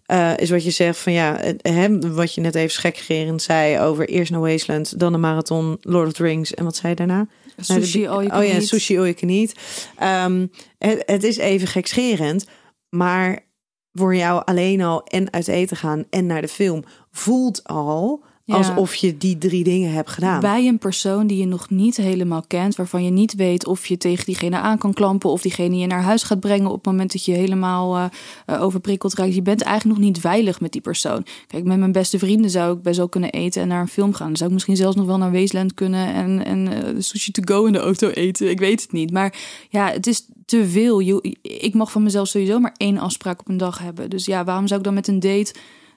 eh, 0.07 0.37
is 0.37 0.51
wat 0.51 0.64
je 0.64 0.70
zegt 0.70 0.99
van 0.99 1.12
ja, 1.12 1.41
hè, 1.62 1.99
wat 2.14 2.35
je 2.35 2.41
net 2.41 2.55
even 2.55 2.70
schekgerend 2.70 3.43
zei 3.43 3.80
over 3.80 4.09
eerst 4.09 4.30
naar 4.30 4.41
Wasteland, 4.41 4.99
dan 4.99 5.12
de 5.12 5.18
marathon, 5.18 5.76
Lord 5.80 6.07
of 6.07 6.12
the 6.12 6.22
Rings 6.22 6.55
en 6.55 6.64
wat 6.64 6.76
zei 6.76 6.89
je 6.89 6.97
daarna? 6.97 7.26
Sushi, 7.57 8.01
you 8.01 8.28
can 8.28 8.39
oh 8.39 8.47
ja, 8.47 8.61
sushi 8.61 8.99
all 8.99 9.05
you 9.05 9.14
can 9.14 9.28
eat. 9.28 9.55
Ehm, 9.99 10.47
het, 10.78 11.03
het 11.07 11.24
is 11.24 11.37
even 11.37 11.68
gekscherend, 11.68 12.47
maar 12.89 13.47
voor 13.93 14.16
jou 14.16 14.43
alleen 14.45 14.83
al 14.83 15.05
en 15.05 15.33
uit 15.33 15.49
eten 15.49 15.76
gaan 15.76 16.05
en 16.11 16.26
naar 16.26 16.41
de 16.41 16.49
film 16.49 16.85
voelt 17.11 17.64
al 17.64 18.24
Ja. 18.53 18.59
alsof 18.59 18.94
je 18.94 19.16
die 19.16 19.38
drie 19.38 19.64
dingen 19.64 19.92
hebt 19.92 20.11
gedaan. 20.11 20.40
Bij 20.40 20.66
een 20.66 20.78
persoon 20.78 21.26
die 21.26 21.38
je 21.38 21.46
nog 21.46 21.70
niet 21.70 21.96
helemaal 21.96 22.44
kent, 22.46 22.76
waarvan 22.76 23.05
je 23.05 23.11
niet 23.11 23.34
weet 23.34 23.66
of 23.66 23.86
je 23.86 23.96
tegen 23.96 24.24
diegene 24.24 24.57
aan 24.57 24.78
kan 24.78 24.92
klampen 24.92 25.30
of 25.30 25.42
diegene 25.42 25.76
je 25.76 25.86
naar 25.86 26.03
huis 26.03 26.22
gaat 26.22 26.40
brengen 26.40 26.66
op 26.66 26.74
het 26.74 26.84
moment 26.84 27.12
dat 27.12 27.24
je 27.24 27.32
helemaal 27.32 27.96
eh, 27.96 28.05
eh, 28.46 28.62
overprikkeld 28.62 29.14
raakt. 29.14 29.34
Je 29.34 29.42
bent 29.42 29.62
eigenlijk 29.62 29.98
nog 29.98 30.09
niet 30.09 30.20
veilig 30.20 30.61
met 30.61 30.72
die 30.72 30.80
persoon. 30.80 31.24
Kijk, 31.46 31.64
met 31.64 31.78
mijn 31.78 31.92
beste 31.92 32.18
vrienden 32.18 32.50
zou 32.50 32.76
ik 32.76 32.82
best 32.82 32.96
wel 32.96 33.09
kunnen 33.09 33.30
eten 33.30 33.62
en 33.62 33.68
naar 33.68 33.80
een 33.80 33.88
film 33.88 34.14
gaan. 34.14 34.26
Dan 34.26 34.36
zou 34.36 34.48
ik 34.48 34.55
misschien 34.55 34.76
zelfs 34.76 34.96
nog 34.96 35.07
wel 35.07 35.18
naar 35.18 35.30
Weesland 35.30 35.74
kunnen 35.74 36.14
en, 36.14 36.44
en 36.44 36.68
eh, 36.68 36.94
sushi 36.98 37.30
to 37.30 37.42
go 37.55 37.64
in 37.64 37.72
de 37.72 37.78
auto 37.78 38.09
eten. 38.09 38.50
Ik 38.50 38.59
weet 38.59 38.82
het 38.82 38.92
niet. 38.92 39.11
Maar 39.11 39.34
ja, 39.70 39.90
het 39.90 40.07
is 40.07 40.26
te 40.46 40.68
veel. 40.68 41.22
Ik 41.42 41.74
mag 41.74 41.92
van 41.92 42.03
mezelf 42.03 42.28
sowieso 42.28 42.59
maar 42.59 42.74
één 42.76 42.98
afspraak 42.98 43.40
op 43.40 43.48
een 43.48 43.57
dag 43.57 43.78
hebben. 43.78 44.11
Dus 44.11 44.24
ja, 44.24 44.44
waarom 44.44 44.66
zou 44.66 44.78
ik 44.78 44.86
dan 44.86 44.94
met 44.94 45.09
een 45.09 45.20
date 45.20 45.55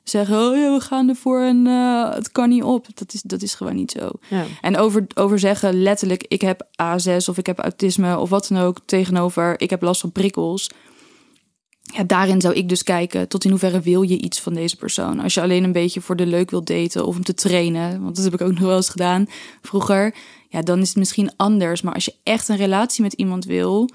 zeggen: 0.10 0.38
Oh 0.38 0.58
ja, 0.58 0.74
we 0.74 0.80
gaan 0.80 1.10
ervoor 1.10 1.42
en 1.42 1.68
eh, 1.68 2.14
het 2.14 2.32
kan 2.32 2.50
niet 2.50 2.64
op? 2.64 2.88
Dat 2.94 3.14
is, 3.14 3.22
dat 3.22 3.42
is 3.42 3.54
gewoon 3.54 3.76
niet 3.76 3.92
zo. 3.92 4.10
Ja. 4.30 4.46
En 4.62 4.78
over, 4.78 5.08
over 5.16 5.40
zeggen 5.40 5.82
letterlijk, 5.82 6.26
ik 6.28 6.42
heb 6.42 6.68
A6 6.82 7.30
of 7.30 7.38
ik 7.38 7.46
heb 7.46 7.60
autisme 7.60 8.20
of 8.20 8.30
wat 8.30 8.48
dan 8.48 8.62
ook, 8.62 8.78
tegenover 8.86 9.62
ik 9.62 9.70
heb 9.70 9.82
last 9.82 10.02
van 10.02 10.12
prikkels. 10.12 10.70
Ja, 11.82 12.04
daarin 12.04 12.42
zou 12.42 12.54
ik 12.54 12.70
dus 12.70 12.84
kijken 12.84 13.28
tot 13.28 13.44
in 13.44 13.50
hoeverre 13.50 13.80
wil 13.80 14.02
je 14.02 14.18
iets 14.18 14.42
van 14.42 14.54
deze 14.54 14.78
persoon. 14.78 15.20
Als 15.20 15.34
je 15.34 15.42
alleen 15.42 15.64
een 15.64 15.72
beetje 15.72 16.02
voor 16.02 16.16
de 16.16 16.26
leuk 16.26 16.50
wilt 16.50 16.68
daten 16.68 17.06
of 17.06 17.16
om 17.16 17.24
te 17.24 17.34
trainen, 17.34 18.02
want 18.02 18.16
dat 18.16 18.26
heb 18.26 18.34
ik 18.34 18.42
ook 18.42 18.52
nog 18.52 18.60
wel 18.60 18.76
eens 18.76 18.90
gedaan 18.90 19.28
vroeger. 19.62 20.16
Ja, 20.50 20.62
dan 20.62 20.80
is 20.80 20.88
het 20.88 20.98
misschien 20.98 21.32
anders. 21.36 21.82
Maar 21.82 21.94
als 21.94 22.06
je 22.06 22.16
echt 22.24 22.48
een 22.48 22.58
relatie 22.58 23.04
met 23.04 23.14
iemand 23.14 23.46
wil, 23.46 23.90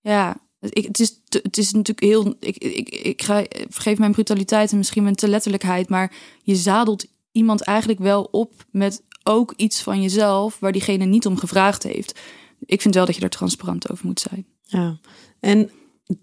ja, 0.00 0.36
ik, 0.60 0.86
het, 0.86 1.00
is, 1.00 1.20
het 1.28 1.58
is 1.58 1.72
natuurlijk 1.72 2.06
heel. 2.06 2.34
Ik, 2.40 2.56
ik, 2.56 2.88
ik 2.88 3.22
ga, 3.22 3.44
vergeef 3.68 3.98
mijn 3.98 4.12
brutaliteit 4.12 4.70
en 4.70 4.76
misschien 4.76 5.02
mijn 5.02 5.14
te 5.14 5.28
letterlijkheid, 5.28 5.88
maar 5.88 6.12
je 6.42 6.56
zadelt 6.56 7.06
iemand 7.32 7.60
eigenlijk 7.60 7.98
wel 7.98 8.28
op 8.30 8.52
met 8.70 9.02
ook 9.22 9.52
iets 9.56 9.82
van 9.82 10.02
jezelf 10.02 10.58
waar 10.58 10.72
diegene 10.72 11.04
niet 11.04 11.26
om 11.26 11.36
gevraagd 11.36 11.82
heeft. 11.82 12.20
Ik 12.64 12.80
vind 12.80 12.94
wel 12.94 13.06
dat 13.06 13.14
je 13.14 13.20
daar 13.20 13.30
transparant 13.30 13.90
over 13.90 14.06
moet 14.06 14.20
zijn. 14.20 14.46
Ja. 14.62 14.98
En 15.40 15.70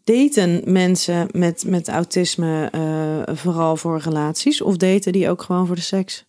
daten 0.04 0.62
mensen 0.72 1.28
met, 1.32 1.64
met 1.68 1.88
autisme 1.88 2.70
eh, 2.72 3.36
vooral 3.36 3.78
voor 3.78 4.00
relaties 4.00 4.62
of 4.62 4.78
daten 4.78 5.12
die 5.12 5.30
ook 5.30 5.42
gewoon 5.42 5.68
voor 5.68 5.76
de 5.76 5.82
seks? 5.82 6.26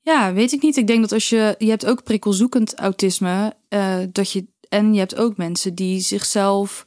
Ja, 0.00 0.32
weet 0.32 0.52
ik 0.52 0.62
niet. 0.62 0.76
Ik 0.76 0.86
denk 0.86 1.00
dat 1.00 1.12
als 1.12 1.28
je. 1.28 1.54
Je 1.58 1.68
hebt 1.68 1.86
ook 1.86 2.02
prikkelzoekend 2.02 2.74
autisme. 2.74 3.54
eh, 3.68 3.98
dat 4.12 4.32
je, 4.32 4.46
en 4.68 4.92
je 4.92 4.98
hebt 4.98 5.16
ook 5.16 5.36
mensen 5.36 5.74
die 5.74 6.00
zichzelf 6.00 6.84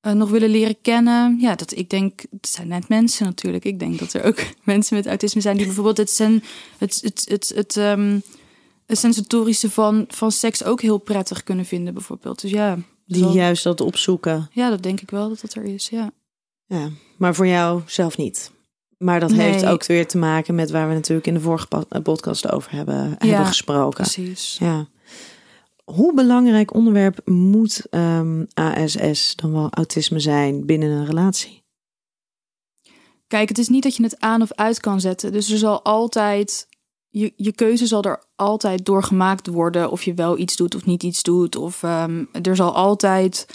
eh, 0.00 0.12
nog 0.12 0.30
willen 0.30 0.48
leren 0.50 0.80
kennen. 0.80 1.38
Ja, 1.40 1.54
dat 1.54 1.76
ik 1.76 1.90
denk. 1.90 2.20
Het 2.30 2.48
zijn 2.48 2.68
net 2.68 2.88
mensen 2.88 3.26
natuurlijk. 3.26 3.64
Ik 3.64 3.78
denk 3.78 3.98
dat 3.98 4.12
er 4.12 4.24
ook 4.24 4.44
mensen 4.64 4.96
met 4.96 5.06
autisme 5.06 5.40
zijn 5.40 5.56
die 5.56 5.66
bijvoorbeeld 5.66 5.96
het, 5.96 6.10
sen, 6.10 6.42
het, 6.78 7.00
het, 7.02 7.24
het, 7.28 7.52
het, 7.54 7.76
ehm, 7.76 8.18
het 8.86 9.70
van, 9.72 10.04
van 10.08 10.32
seks 10.32 10.64
ook 10.64 10.80
heel 10.80 10.98
prettig 10.98 11.42
kunnen 11.42 11.64
vinden, 11.64 11.94
bijvoorbeeld. 11.94 12.40
Dus 12.40 12.50
ja. 12.50 12.78
Die 13.06 13.26
juist 13.26 13.64
dat 13.64 13.80
opzoeken. 13.80 14.48
ja, 14.52 14.70
dat 14.70 14.82
denk 14.82 15.00
ik 15.00 15.10
wel 15.10 15.28
dat 15.28 15.40
dat 15.40 15.54
er 15.54 15.64
is. 15.64 15.88
Ja. 15.88 16.10
Ja, 16.66 16.90
maar 17.16 17.34
voor 17.34 17.46
jou 17.46 17.82
zelf 17.86 18.16
niet. 18.16 18.50
Maar 18.98 19.20
dat 19.20 19.30
Nee. 19.30 19.50
heeft 19.50 19.66
ook 19.66 19.86
weer 19.86 20.06
te 20.06 20.18
maken 20.18 20.54
met 20.54 20.70
waar 20.70 20.88
we 20.88 20.94
natuurlijk 20.94 21.26
in 21.26 21.34
de 21.34 21.40
vorige 21.40 21.86
eh, 21.88 22.02
podcast 22.02 22.50
over 22.50 22.72
hebben, 22.72 23.16
Ja, 23.18 23.26
hebben 23.26 23.46
gesproken. 23.46 24.04
Precies. 24.04 24.56
Ja. 24.60 24.88
Hoe 25.84 26.14
belangrijk 26.14 26.74
onderwerp 26.74 27.20
moet 27.28 27.86
ehm, 27.90 28.44
ASS 28.54 29.36
dan 29.36 29.52
wel 29.52 29.70
autisme 29.70 30.20
zijn 30.20 30.66
binnen 30.66 30.90
een 30.90 31.06
relatie? 31.06 31.62
Kijk, 33.26 33.48
het 33.48 33.58
is 33.58 33.68
niet 33.68 33.82
dat 33.82 33.96
je 33.96 34.02
het 34.02 34.20
aan 34.20 34.42
of 34.42 34.52
uit 34.52 34.80
kan 34.80 35.00
zetten. 35.00 35.32
Dus 35.32 35.50
er 35.50 35.58
zal 35.58 35.82
altijd. 35.82 36.68
Je, 37.08 37.32
je 37.36 37.52
keuze 37.52 37.86
zal 37.86 38.02
er 38.02 38.22
altijd 38.36 38.84
door 38.84 39.02
gemaakt 39.02 39.46
worden. 39.46 39.90
Of 39.90 40.02
je 40.02 40.14
wel 40.14 40.38
iets 40.38 40.56
doet 40.56 40.74
of 40.74 40.84
niet 40.84 41.02
iets 41.02 41.22
doet. 41.22 41.56
Of 41.56 41.82
ehm, 41.82 42.24
er 42.42 42.56
zal 42.56 42.74
altijd. 42.74 43.46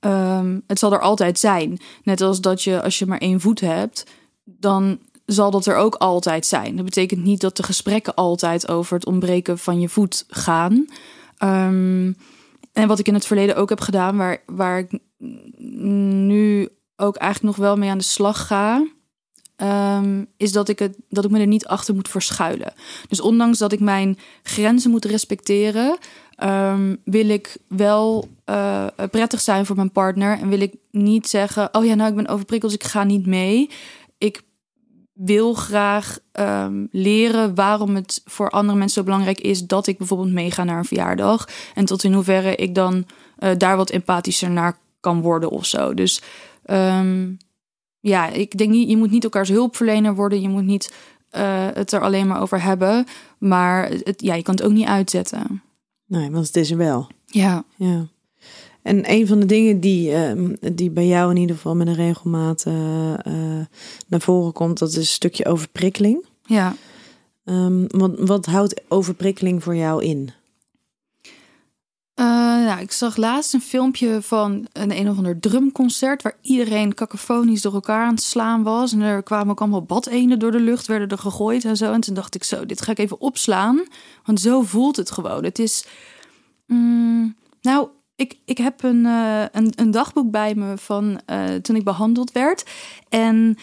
ehm, 0.00 0.60
het 0.66 0.78
zal 0.78 0.92
er 0.92 1.00
altijd 1.00 1.38
zijn. 1.38 1.78
Net 2.02 2.20
als 2.20 2.40
dat 2.40 2.62
je, 2.62 2.82
als 2.82 2.98
je 2.98 3.06
maar 3.06 3.18
één 3.18 3.40
voet 3.40 3.60
hebt, 3.60 4.06
dan 4.44 4.98
zal 5.26 5.50
dat 5.50 5.66
er 5.66 5.76
ook 5.76 5.94
altijd 5.94 6.46
zijn. 6.46 6.76
Dat 6.76 6.84
betekent 6.84 7.22
niet 7.22 7.40
dat 7.40 7.56
de 7.56 7.62
gesprekken 7.62 8.14
altijd 8.14 8.68
over 8.68 8.94
het 8.94 9.06
ontbreken 9.06 9.58
van 9.58 9.80
je 9.80 9.88
voet 9.88 10.24
gaan. 10.28 10.86
Ehm, 11.40 12.12
en 12.72 12.88
wat 12.88 12.98
ik 12.98 13.08
in 13.08 13.14
het 13.14 13.26
verleden 13.26 13.56
ook 13.56 13.68
heb 13.68 13.80
gedaan, 13.80 14.16
waar, 14.16 14.42
waar 14.46 14.78
ik 14.78 14.98
nu 15.18 16.68
ook 16.96 17.16
eigenlijk 17.16 17.56
nog 17.56 17.66
wel 17.66 17.76
mee 17.76 17.90
aan 17.90 17.98
de 17.98 18.04
slag 18.04 18.46
ga. 18.46 18.86
ehm, 19.56 20.24
is 20.36 20.52
dat 20.52 20.68
ik, 20.68 20.78
het, 20.78 20.96
dat 21.08 21.24
ik 21.24 21.30
me 21.30 21.40
er 21.40 21.46
niet 21.46 21.66
achter 21.66 21.94
moet 21.94 22.08
verschuilen. 22.08 22.72
Dus 23.08 23.20
ondanks 23.20 23.58
dat 23.58 23.72
ik 23.72 23.80
mijn 23.80 24.18
grenzen 24.42 24.90
moet 24.90 25.04
respecteren, 25.04 25.98
ehm, 26.34 26.96
wil 27.04 27.28
ik 27.28 27.56
wel 27.68 28.28
uh, 28.50 28.86
prettig 29.10 29.40
zijn 29.40 29.66
voor 29.66 29.76
mijn 29.76 29.92
partner. 29.92 30.38
En 30.38 30.48
wil 30.48 30.60
ik 30.60 30.74
niet 30.90 31.28
zeggen: 31.28 31.68
Oh 31.74 31.84
ja, 31.84 31.94
nou, 31.94 32.10
ik 32.10 32.16
ben 32.16 32.28
overprikkeld, 32.28 32.72
dus 32.72 32.80
ik 32.80 32.90
ga 32.90 33.04
niet 33.04 33.26
mee. 33.26 33.70
Ik 34.18 34.42
wil 35.24 35.54
graag 35.54 36.18
um, 36.32 36.88
leren 36.90 37.54
waarom 37.54 37.94
het 37.94 38.22
voor 38.24 38.50
andere 38.50 38.78
mensen 38.78 38.98
zo 38.98 39.04
belangrijk 39.04 39.40
is 39.40 39.66
dat 39.66 39.86
ik 39.86 39.98
bijvoorbeeld 39.98 40.32
meega 40.32 40.64
naar 40.64 40.78
een 40.78 40.84
verjaardag. 40.84 41.48
En 41.74 41.84
tot 41.84 42.04
in 42.04 42.12
hoeverre 42.12 42.54
ik 42.56 42.74
dan 42.74 43.06
uh, 43.38 43.50
daar 43.56 43.76
wat 43.76 43.90
empathischer 43.90 44.50
naar 44.50 44.78
kan 45.00 45.20
worden 45.20 45.50
of 45.50 45.66
zo. 45.66 45.94
Dus 45.94 46.22
um, 46.64 47.36
ja, 48.00 48.28
ik 48.28 48.58
denk 48.58 48.70
niet, 48.70 48.90
je 48.90 48.96
moet 48.96 49.10
niet 49.10 49.24
elkaars 49.24 49.48
hulpverlener 49.48 50.14
worden. 50.14 50.40
Je 50.40 50.48
moet 50.48 50.64
niet 50.64 50.92
uh, 51.36 51.66
het 51.72 51.92
er 51.92 52.00
alleen 52.00 52.26
maar 52.26 52.40
over 52.40 52.62
hebben. 52.62 53.06
Maar 53.38 53.88
het, 53.88 54.22
ja, 54.22 54.34
je 54.34 54.42
kan 54.42 54.54
het 54.54 54.64
ook 54.64 54.72
niet 54.72 54.86
uitzetten. 54.86 55.62
Nee, 56.06 56.30
want 56.30 56.46
het 56.46 56.56
is 56.56 56.70
er 56.70 56.76
wel. 56.76 57.08
Ja. 57.26 57.64
ja. 57.76 58.06
En 58.82 59.10
een 59.10 59.26
van 59.26 59.40
de 59.40 59.46
dingen 59.46 59.80
die, 59.80 60.10
uh, 60.10 60.48
die 60.72 60.90
bij 60.90 61.06
jou 61.06 61.30
in 61.30 61.36
ieder 61.36 61.56
geval 61.56 61.76
met 61.76 61.86
een 61.86 61.94
regelmaat 61.94 62.64
uh, 62.68 62.74
naar 64.06 64.20
voren 64.20 64.52
komt, 64.52 64.78
dat 64.78 64.88
is 64.88 64.96
een 64.96 65.06
stukje 65.06 65.46
overprikkeling. 65.46 66.24
Ja. 66.44 66.74
Um, 67.44 67.86
wat, 67.88 68.18
wat 68.18 68.46
houdt 68.46 68.80
overprikkeling 68.88 69.62
voor 69.62 69.76
jou 69.76 70.04
in? 70.04 70.30
Uh, 72.20 72.26
nou, 72.66 72.80
ik 72.80 72.92
zag 72.92 73.16
laatst 73.16 73.54
een 73.54 73.60
filmpje 73.60 74.22
van 74.22 74.66
een 74.72 74.96
een 74.96 75.08
of 75.08 75.16
ander 75.16 75.40
drumconcert 75.40 76.22
waar 76.22 76.36
iedereen 76.40 76.94
kakofonisch 76.94 77.62
door 77.62 77.74
elkaar 77.74 78.04
aan 78.04 78.14
het 78.14 78.22
slaan 78.22 78.62
was. 78.62 78.92
En 78.92 79.00
er 79.00 79.22
kwamen 79.22 79.50
ook 79.50 79.60
allemaal 79.60 79.82
badenen 79.82 80.38
door 80.38 80.50
de 80.50 80.60
lucht, 80.60 80.86
werden 80.86 81.08
er 81.08 81.18
gegooid 81.18 81.64
en 81.64 81.76
zo. 81.76 81.92
En 81.92 82.00
toen 82.00 82.14
dacht 82.14 82.34
ik 82.34 82.44
zo, 82.44 82.66
dit 82.66 82.82
ga 82.82 82.90
ik 82.90 82.98
even 82.98 83.20
opslaan, 83.20 83.82
want 84.24 84.40
zo 84.40 84.62
voelt 84.62 84.96
het 84.96 85.10
gewoon. 85.10 85.44
Het 85.44 85.58
is, 85.58 85.86
mm, 86.66 87.36
nou, 87.62 87.88
ik, 88.20 88.38
ik 88.44 88.58
heb 88.58 88.82
een, 88.82 89.04
uh, 89.04 89.44
een, 89.52 89.72
een, 89.76 89.90
dagboek 89.90 90.30
bij 90.30 90.54
me 90.54 90.78
van 90.78 91.20
uh, 91.30 91.54
toen 91.54 91.76
ik 91.76 91.84
behandeld 91.84 92.32
werd. 92.32 92.64
En 93.08 93.56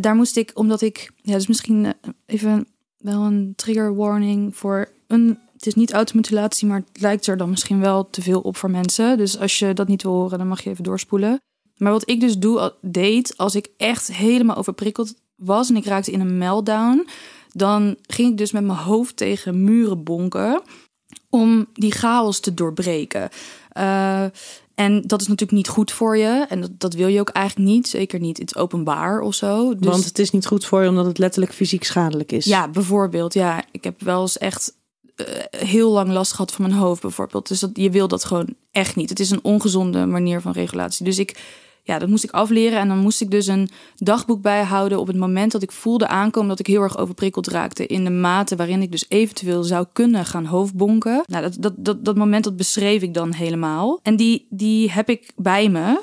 daar 0.00 0.14
moest 0.14 0.36
ik, 0.36 0.50
omdat 0.54 0.80
ik, 0.80 1.10
ja, 1.16 1.34
dus 1.34 1.46
misschien 1.46 1.94
even 2.26 2.66
wel 2.98 3.22
een 3.22 3.52
trigger 3.56 3.94
warning 3.94 4.56
voor 4.56 4.88
een 5.06 5.38
het 5.62 5.70
is 5.70 5.80
niet 5.80 5.92
automutilatie, 5.92 6.68
maar 6.68 6.78
het 6.78 7.00
lijkt 7.00 7.26
er 7.26 7.36
dan 7.36 7.50
misschien 7.50 7.80
wel 7.80 8.10
te 8.10 8.22
veel 8.22 8.40
op 8.40 8.56
voor 8.56 8.70
mensen. 8.70 9.18
Dus 9.18 9.38
als 9.38 9.58
je 9.58 9.72
dat 9.72 9.88
niet 9.88 10.02
wil 10.02 10.12
horen, 10.12 10.38
dan 10.38 10.48
mag 10.48 10.62
je 10.62 10.70
even 10.70 10.84
doorspoelen. 10.84 11.40
Maar 11.76 11.92
wat 11.92 12.08
ik 12.10 12.20
dus 12.20 12.38
doe, 12.38 12.74
deed 12.80 13.36
als 13.36 13.54
ik 13.54 13.68
echt 13.76 14.12
helemaal 14.12 14.56
overprikkeld 14.56 15.14
was 15.36 15.68
en 15.68 15.76
ik 15.76 15.84
raakte 15.84 16.10
in 16.10 16.20
een 16.20 16.38
meltdown, 16.38 17.08
dan 17.52 17.96
ging 18.06 18.30
ik 18.30 18.38
dus 18.38 18.52
met 18.52 18.64
mijn 18.64 18.78
hoofd 18.78 19.16
tegen 19.16 19.64
muren 19.64 20.02
bonken 20.02 20.62
om 21.30 21.66
die 21.72 21.92
chaos 21.92 22.40
te 22.40 22.54
doorbreken. 22.54 23.28
Uh, 23.78 24.24
en 24.74 25.02
dat 25.02 25.20
is 25.20 25.26
natuurlijk 25.26 25.58
niet 25.58 25.68
goed 25.68 25.92
voor 25.92 26.16
je. 26.16 26.46
En 26.48 26.60
dat, 26.60 26.70
dat, 26.78 26.94
wil 26.94 27.06
je 27.06 27.20
ook 27.20 27.28
eigenlijk 27.28 27.68
niet. 27.68 27.88
Zeker 27.88 28.20
niet 28.20 28.38
in 28.38 28.44
het 28.44 28.56
openbaar 28.56 29.20
of 29.20 29.34
zo. 29.34 29.74
Dus... 29.76 29.88
Want 29.88 30.04
het 30.04 30.18
is 30.18 30.30
niet 30.30 30.46
goed 30.46 30.64
voor 30.64 30.82
je 30.82 30.88
omdat 30.88 31.06
het 31.06 31.18
letterlijk 31.18 31.54
fysiek 31.54 31.84
schadelijk 31.84 32.32
is. 32.32 32.44
Ja, 32.44 32.68
bijvoorbeeld. 32.68 33.34
Ja, 33.34 33.64
ik 33.70 33.84
heb 33.84 34.02
wel 34.02 34.20
eens 34.20 34.38
echt 34.38 34.74
uh, 35.16 35.26
heel 35.50 35.90
lang 35.90 36.10
last 36.10 36.32
gehad 36.32 36.52
van 36.52 36.64
mijn 36.66 36.76
hoofd 36.76 37.02
bijvoorbeeld. 37.02 37.48
Dus 37.48 37.60
dat, 37.60 37.70
je 37.74 37.90
wil 37.90 38.08
dat 38.08 38.24
gewoon 38.24 38.54
echt 38.70 38.96
niet. 38.96 39.08
Het 39.08 39.20
is 39.20 39.30
een 39.30 39.44
ongezonde 39.44 40.06
manier 40.06 40.40
van 40.40 40.52
regulatie. 40.52 41.04
Dus 41.04 41.18
ik, 41.18 41.40
ja, 41.82 41.98
dat 41.98 42.08
moest 42.08 42.24
ik 42.24 42.30
afleren. 42.30 42.78
En 42.78 42.88
dan 42.88 42.98
moest 42.98 43.20
ik 43.20 43.30
dus 43.30 43.46
een 43.46 43.68
dagboek 43.96 44.42
bijhouden 44.42 45.00
op 45.00 45.06
het 45.06 45.16
moment 45.16 45.52
dat 45.52 45.62
ik 45.62 45.72
voelde 45.72 46.06
aankomen 46.06 46.48
dat 46.48 46.58
ik 46.58 46.66
heel 46.66 46.82
erg 46.82 46.98
overprikkeld 46.98 47.48
raakte. 47.48 47.86
In 47.86 48.04
de 48.04 48.10
mate 48.10 48.56
waarin 48.56 48.82
ik 48.82 48.90
dus 48.90 49.04
eventueel 49.08 49.62
zou 49.62 49.86
kunnen 49.92 50.24
gaan 50.24 50.44
hoofdbonken. 50.44 51.24
Nou, 51.26 51.42
dat, 51.42 51.56
dat, 51.58 51.74
dat, 51.76 52.04
dat 52.04 52.16
moment 52.16 52.44
dat 52.44 52.56
beschreef 52.56 53.02
ik 53.02 53.14
dan 53.14 53.32
helemaal. 53.32 54.00
En 54.02 54.16
die, 54.16 54.46
die 54.50 54.90
heb 54.90 55.08
ik 55.08 55.32
bij 55.36 55.68
me. 55.68 56.00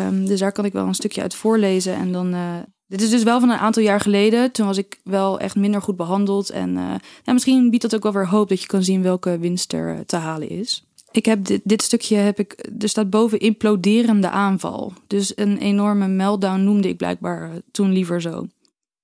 Um, 0.00 0.26
dus 0.26 0.38
daar 0.38 0.52
kan 0.52 0.64
ik 0.64 0.72
wel 0.72 0.86
een 0.86 0.94
stukje 0.94 1.22
uit 1.22 1.34
voorlezen. 1.34 1.94
En 1.94 2.12
dan, 2.12 2.34
uh, 2.34 2.54
dit 2.86 3.02
is 3.02 3.10
dus 3.10 3.22
wel 3.22 3.40
van 3.40 3.50
een 3.50 3.58
aantal 3.58 3.82
jaar 3.82 4.00
geleden. 4.00 4.52
Toen 4.52 4.66
was 4.66 4.78
ik 4.78 5.00
wel 5.04 5.38
echt 5.38 5.56
minder 5.56 5.82
goed 5.82 5.96
behandeld. 5.96 6.50
En 6.50 6.68
uh, 6.68 6.74
nou, 6.76 7.00
misschien 7.24 7.70
biedt 7.70 7.82
dat 7.82 7.94
ook 7.94 8.02
wel 8.02 8.12
weer 8.12 8.28
hoop 8.28 8.48
dat 8.48 8.60
je 8.60 8.66
kan 8.66 8.82
zien 8.82 9.02
welke 9.02 9.38
winst 9.38 9.72
er 9.72 9.94
uh, 9.94 10.00
te 10.00 10.16
halen 10.16 10.48
is. 10.48 10.84
Ik 11.14 11.24
heb 11.24 11.44
dit, 11.44 11.60
dit 11.64 11.82
stukje 11.82 12.16
heb 12.16 12.38
ik. 12.38 12.68
Er 12.78 12.88
staat 12.88 13.10
boven 13.10 13.38
imploderende 13.38 14.30
aanval. 14.30 14.92
Dus 15.06 15.36
een 15.36 15.58
enorme 15.58 16.08
meltdown 16.08 16.64
noemde 16.64 16.88
ik 16.88 16.96
blijkbaar 16.96 17.48
uh, 17.48 17.56
toen 17.70 17.92
liever 17.92 18.20
zo. 18.20 18.46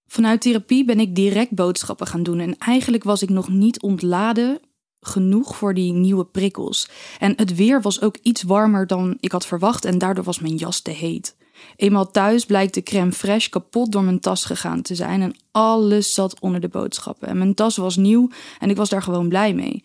Vanuit 0.07 0.41
therapie 0.41 0.85
ben 0.85 1.01
ik 1.01 1.15
direct 1.15 1.51
boodschappen 1.51 2.07
gaan 2.07 2.23
doen. 2.23 2.41
En 2.41 2.59
eigenlijk 2.59 3.05
was 3.05 3.23
ik 3.23 3.29
nog 3.29 3.49
niet 3.49 3.81
ontladen 3.81 4.61
genoeg 5.01 5.57
voor 5.57 5.75
die 5.75 5.93
nieuwe 5.93 6.25
prikkels. 6.25 6.89
En 7.19 7.33
het 7.37 7.55
weer 7.55 7.83
was 7.83 8.01
ook 8.01 8.17
iets 8.23 8.43
warmer 8.43 8.87
dan 8.87 9.17
ik 9.21 9.33
had 9.33 9.47
verwacht. 9.47 9.85
En 9.85 9.99
daardoor 9.99 10.25
was 10.25 10.41
mijn 10.41 10.57
jas 10.57 10.81
te 10.81 10.91
heet. 10.91 11.37
Eenmaal 11.77 12.11
thuis 12.11 12.47
blijkt 12.47 12.75
de 12.75 12.83
crème 12.83 13.13
fraîche 13.13 13.51
kapot 13.51 13.93
door 13.93 14.03
mijn 14.03 14.21
tas 14.21 14.45
gegaan 14.45 14.83
te 14.83 14.95
zijn 14.95 15.23
en 15.23 15.37
alles 15.51 16.15
zat 16.15 16.41
onder 16.41 16.61
de 16.61 16.69
boodschappen. 16.69 17.29
En 17.29 17.39
mijn 17.39 17.55
tas 17.55 17.77
was 17.77 17.97
nieuw 17.97 18.29
en 18.59 18.71
ik 18.71 18.77
was 18.77 18.89
daar 18.89 19.03
gewoon 19.03 19.29
blij 19.29 19.55
mee. 19.55 19.85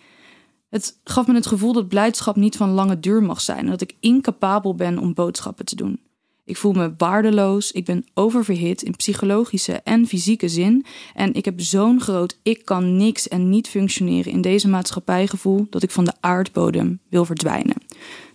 Het 0.69 0.99
gaf 1.03 1.27
me 1.27 1.33
het 1.33 1.45
gevoel 1.45 1.73
dat 1.73 1.87
blijdschap 1.87 2.35
niet 2.35 2.57
van 2.57 2.69
lange 2.69 2.99
duur 2.99 3.23
mag 3.23 3.41
zijn 3.41 3.59
en 3.59 3.69
dat 3.69 3.81
ik 3.81 3.95
incapabel 3.99 4.75
ben 4.75 4.97
om 4.97 5.13
boodschappen 5.13 5.65
te 5.65 5.75
doen. 5.75 5.99
Ik 6.45 6.57
voel 6.57 6.71
me 6.71 6.93
waardeloos, 6.97 7.71
ik 7.71 7.85
ben 7.85 8.05
oververhit 8.13 8.81
in 8.81 8.95
psychologische 8.95 9.73
en 9.73 10.07
fysieke 10.07 10.47
zin 10.47 10.85
en 11.13 11.33
ik 11.33 11.45
heb 11.45 11.61
zo'n 11.61 12.01
groot 12.01 12.39
ik 12.43 12.65
kan 12.65 12.97
niks 12.97 13.27
en 13.27 13.49
niet 13.49 13.67
functioneren 13.67 14.31
in 14.31 14.41
deze 14.41 14.67
maatschappijgevoel 14.67 15.67
dat 15.69 15.83
ik 15.83 15.91
van 15.91 16.05
de 16.05 16.13
aardbodem 16.19 16.99
wil 17.09 17.25
verdwijnen. 17.25 17.75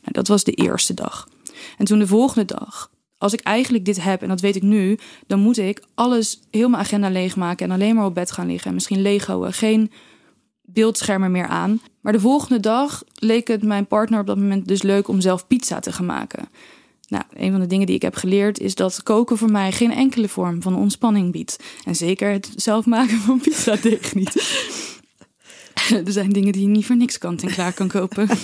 Nou, 0.01 0.12
dat 0.12 0.28
was 0.28 0.45
de 0.45 0.53
eerste 0.53 0.95
dag. 0.95 1.28
En 1.78 1.85
toen 1.85 1.99
de 1.99 2.07
volgende 2.07 2.45
dag, 2.45 2.91
als 3.18 3.33
ik 3.33 3.41
eigenlijk 3.41 3.85
dit 3.85 4.03
heb, 4.03 4.22
en 4.22 4.28
dat 4.28 4.41
weet 4.41 4.57
ik 4.57 4.62
nu, 4.62 4.99
dan 5.26 5.41
moet 5.41 5.59
ik 5.59 5.83
alles, 5.95 6.41
heel 6.51 6.68
mijn 6.68 6.83
agenda 6.83 7.11
leegmaken 7.11 7.66
en 7.66 7.72
alleen 7.72 7.95
maar 7.95 8.05
op 8.05 8.14
bed 8.14 8.33
gaan 8.33 8.47
liggen. 8.47 8.68
En 8.68 8.74
misschien 8.74 9.03
leeghouden, 9.03 9.53
geen 9.53 9.91
beeldschermen 10.62 11.31
meer 11.31 11.47
aan. 11.47 11.81
Maar 12.01 12.12
de 12.12 12.20
volgende 12.20 12.61
dag 12.61 13.03
leek 13.14 13.48
het 13.48 13.62
mijn 13.62 13.86
partner 13.86 14.20
op 14.20 14.26
dat 14.26 14.36
moment 14.36 14.68
dus 14.68 14.82
leuk 14.82 15.09
om 15.09 15.20
zelf 15.20 15.46
pizza 15.46 15.80
te 15.80 15.92
gaan 15.92 16.07
maken. 16.07 16.48
Nou, 17.09 17.24
een 17.32 17.51
van 17.51 17.61
de 17.61 17.66
dingen 17.66 17.86
die 17.86 17.94
ik 17.94 18.03
heb 18.03 18.14
geleerd 18.14 18.61
is 18.61 18.74
dat 18.74 19.03
koken 19.03 19.38
voor 19.38 19.51
mij 19.51 19.72
geen 19.72 19.92
enkele 19.92 20.28
vorm 20.28 20.62
van 20.62 20.76
ontspanning 20.76 21.32
biedt. 21.32 21.57
En 21.84 21.96
zeker 21.96 22.30
het 22.30 22.53
zelf 22.57 22.86
maken 22.86 23.18
van 23.18 23.40
pizza 23.40 23.76
deeg 23.82 24.14
niet. 24.14 24.34
er 26.07 26.12
zijn 26.12 26.32
dingen 26.32 26.53
die 26.53 26.62
je 26.62 26.68
niet 26.68 26.86
voor 26.86 26.96
niks 26.96 27.18
kant 27.18 27.42
en 27.42 27.48
klaar 27.48 27.72
kan 27.72 27.88
kopen. 27.88 28.28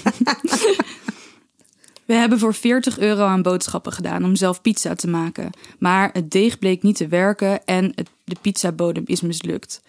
We 2.07 2.15
hebben 2.15 2.39
voor 2.39 2.55
40 2.55 2.99
euro 2.99 3.25
aan 3.25 3.43
boodschappen 3.43 3.93
gedaan 3.93 4.25
om 4.25 4.37
zelf 4.37 4.61
pizza 4.61 4.95
te 4.95 5.09
maken. 5.09 5.51
Maar 5.79 6.11
het 6.13 6.31
deeg 6.31 6.59
bleek 6.59 6.83
niet 6.83 6.97
te 6.97 7.09
werken 7.09 7.65
en 7.65 7.93
het, 7.95 8.11
de 8.25 8.37
pizzabodem 8.41 9.03
is 9.07 9.21
mislukt. 9.21 9.83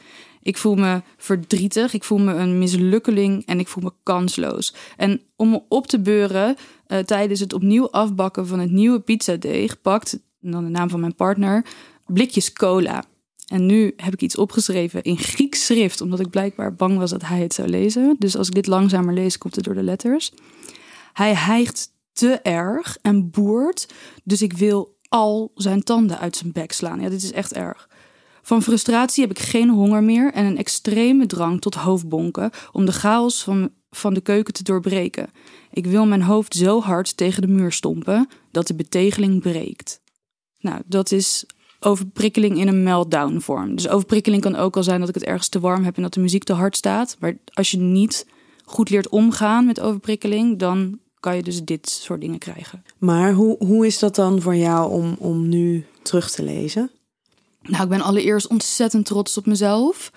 Ik 0.47 0.57
voel 0.57 0.75
me 0.75 1.01
verdrietig, 1.17 1.93
ik 1.93 2.03
voel 2.03 2.17
me 2.17 2.33
een 2.33 2.57
mislukkeling 2.57 3.45
en 3.45 3.59
ik 3.59 3.67
voel 3.67 3.83
me 3.83 3.91
kansloos. 4.03 4.73
En 4.97 5.21
om 5.35 5.49
me 5.49 5.61
op 5.69 5.87
te 5.87 5.99
beuren 5.99 6.55
uh, 6.87 6.99
tijdens 6.99 7.39
het 7.39 7.53
opnieuw 7.53 7.89
afbakken 7.89 8.47
van 8.47 8.59
het 8.59 8.71
nieuwe 8.71 8.99
pizzadeeg, 8.99 9.81
pakt, 9.81 10.19
dan 10.39 10.63
de 10.63 10.69
naam 10.69 10.89
van 10.89 10.99
mijn 10.99 11.15
partner, 11.15 11.65
blikjes 12.05 12.53
cola. 12.53 13.03
En 13.47 13.65
nu 13.65 13.93
heb 13.95 14.13
ik 14.13 14.21
iets 14.21 14.37
opgeschreven 14.37 15.03
in 15.03 15.17
Grieks 15.17 15.65
schrift, 15.65 16.01
omdat 16.01 16.19
ik 16.19 16.29
blijkbaar 16.29 16.75
bang 16.75 16.97
was 16.97 17.09
dat 17.09 17.25
hij 17.25 17.41
het 17.41 17.53
zou 17.53 17.67
lezen. 17.67 18.15
Dus 18.19 18.37
als 18.37 18.47
ik 18.47 18.53
dit 18.53 18.67
langzamer 18.67 19.13
lees, 19.13 19.37
komt 19.37 19.55
het 19.55 19.63
door 19.63 19.75
de 19.75 19.83
letters. 19.83 20.31
Hij 21.13 21.33
hijgt 21.33 21.91
te 22.13 22.39
erg 22.41 22.97
en 23.01 23.29
boert. 23.29 23.93
Dus 24.23 24.41
ik 24.41 24.53
wil 24.53 24.97
al 25.09 25.51
zijn 25.55 25.83
tanden 25.83 26.19
uit 26.19 26.35
zijn 26.35 26.51
bek 26.51 26.71
slaan. 26.71 27.01
Ja, 27.01 27.09
dit 27.09 27.23
is 27.23 27.31
echt 27.31 27.53
erg. 27.53 27.86
Van 28.47 28.63
frustratie 28.63 29.21
heb 29.21 29.37
ik 29.37 29.43
geen 29.43 29.69
honger 29.69 30.03
meer 30.03 30.33
en 30.33 30.45
een 30.45 30.57
extreme 30.57 31.25
drang 31.25 31.61
tot 31.61 31.75
hoofdbonken 31.75 32.51
om 32.71 32.85
de 32.85 32.91
chaos 32.91 33.43
van, 33.43 33.69
van 33.89 34.13
de 34.13 34.21
keuken 34.21 34.53
te 34.53 34.63
doorbreken. 34.63 35.29
Ik 35.71 35.85
wil 35.85 36.05
mijn 36.05 36.21
hoofd 36.21 36.55
zo 36.55 36.81
hard 36.81 37.17
tegen 37.17 37.41
de 37.41 37.47
muur 37.47 37.71
stompen 37.71 38.29
dat 38.51 38.67
de 38.67 38.75
betegeling 38.75 39.41
breekt. 39.41 40.01
Nou, 40.59 40.81
dat 40.85 41.11
is 41.11 41.45
overprikkeling 41.79 42.57
in 42.57 42.67
een 42.67 42.83
meltdown 42.83 43.39
vorm. 43.39 43.75
Dus 43.75 43.87
overprikkeling 43.87 44.41
kan 44.41 44.55
ook 44.55 44.75
al 44.75 44.83
zijn 44.83 44.99
dat 44.99 45.09
ik 45.09 45.15
het 45.15 45.23
ergens 45.23 45.49
te 45.49 45.59
warm 45.59 45.83
heb 45.83 45.95
en 45.95 46.01
dat 46.01 46.13
de 46.13 46.19
muziek 46.19 46.43
te 46.43 46.53
hard 46.53 46.75
staat. 46.75 47.17
Maar 47.19 47.37
als 47.53 47.71
je 47.71 47.77
niet 47.77 48.27
goed 48.65 48.89
leert 48.89 49.09
omgaan 49.09 49.65
met 49.65 49.79
overprikkeling, 49.79 50.59
dan 50.59 50.99
kan 51.19 51.35
je 51.35 51.43
dus 51.43 51.63
dit 51.63 51.89
soort 51.89 52.21
dingen 52.21 52.39
krijgen. 52.39 52.83
Maar 52.97 53.33
hoe, 53.33 53.55
hoe 53.57 53.85
is 53.85 53.99
dat 53.99 54.15
dan 54.15 54.41
voor 54.41 54.55
jou 54.55 54.91
om, 54.91 55.15
om 55.19 55.49
nu 55.49 55.85
terug 56.01 56.31
te 56.31 56.43
lezen? 56.43 56.91
Nou, 57.67 57.83
ik 57.83 57.89
ben 57.89 58.01
allereerst 58.01 58.47
ontzettend 58.47 59.05
trots 59.05 59.37
op 59.37 59.45
mezelf. 59.45 60.11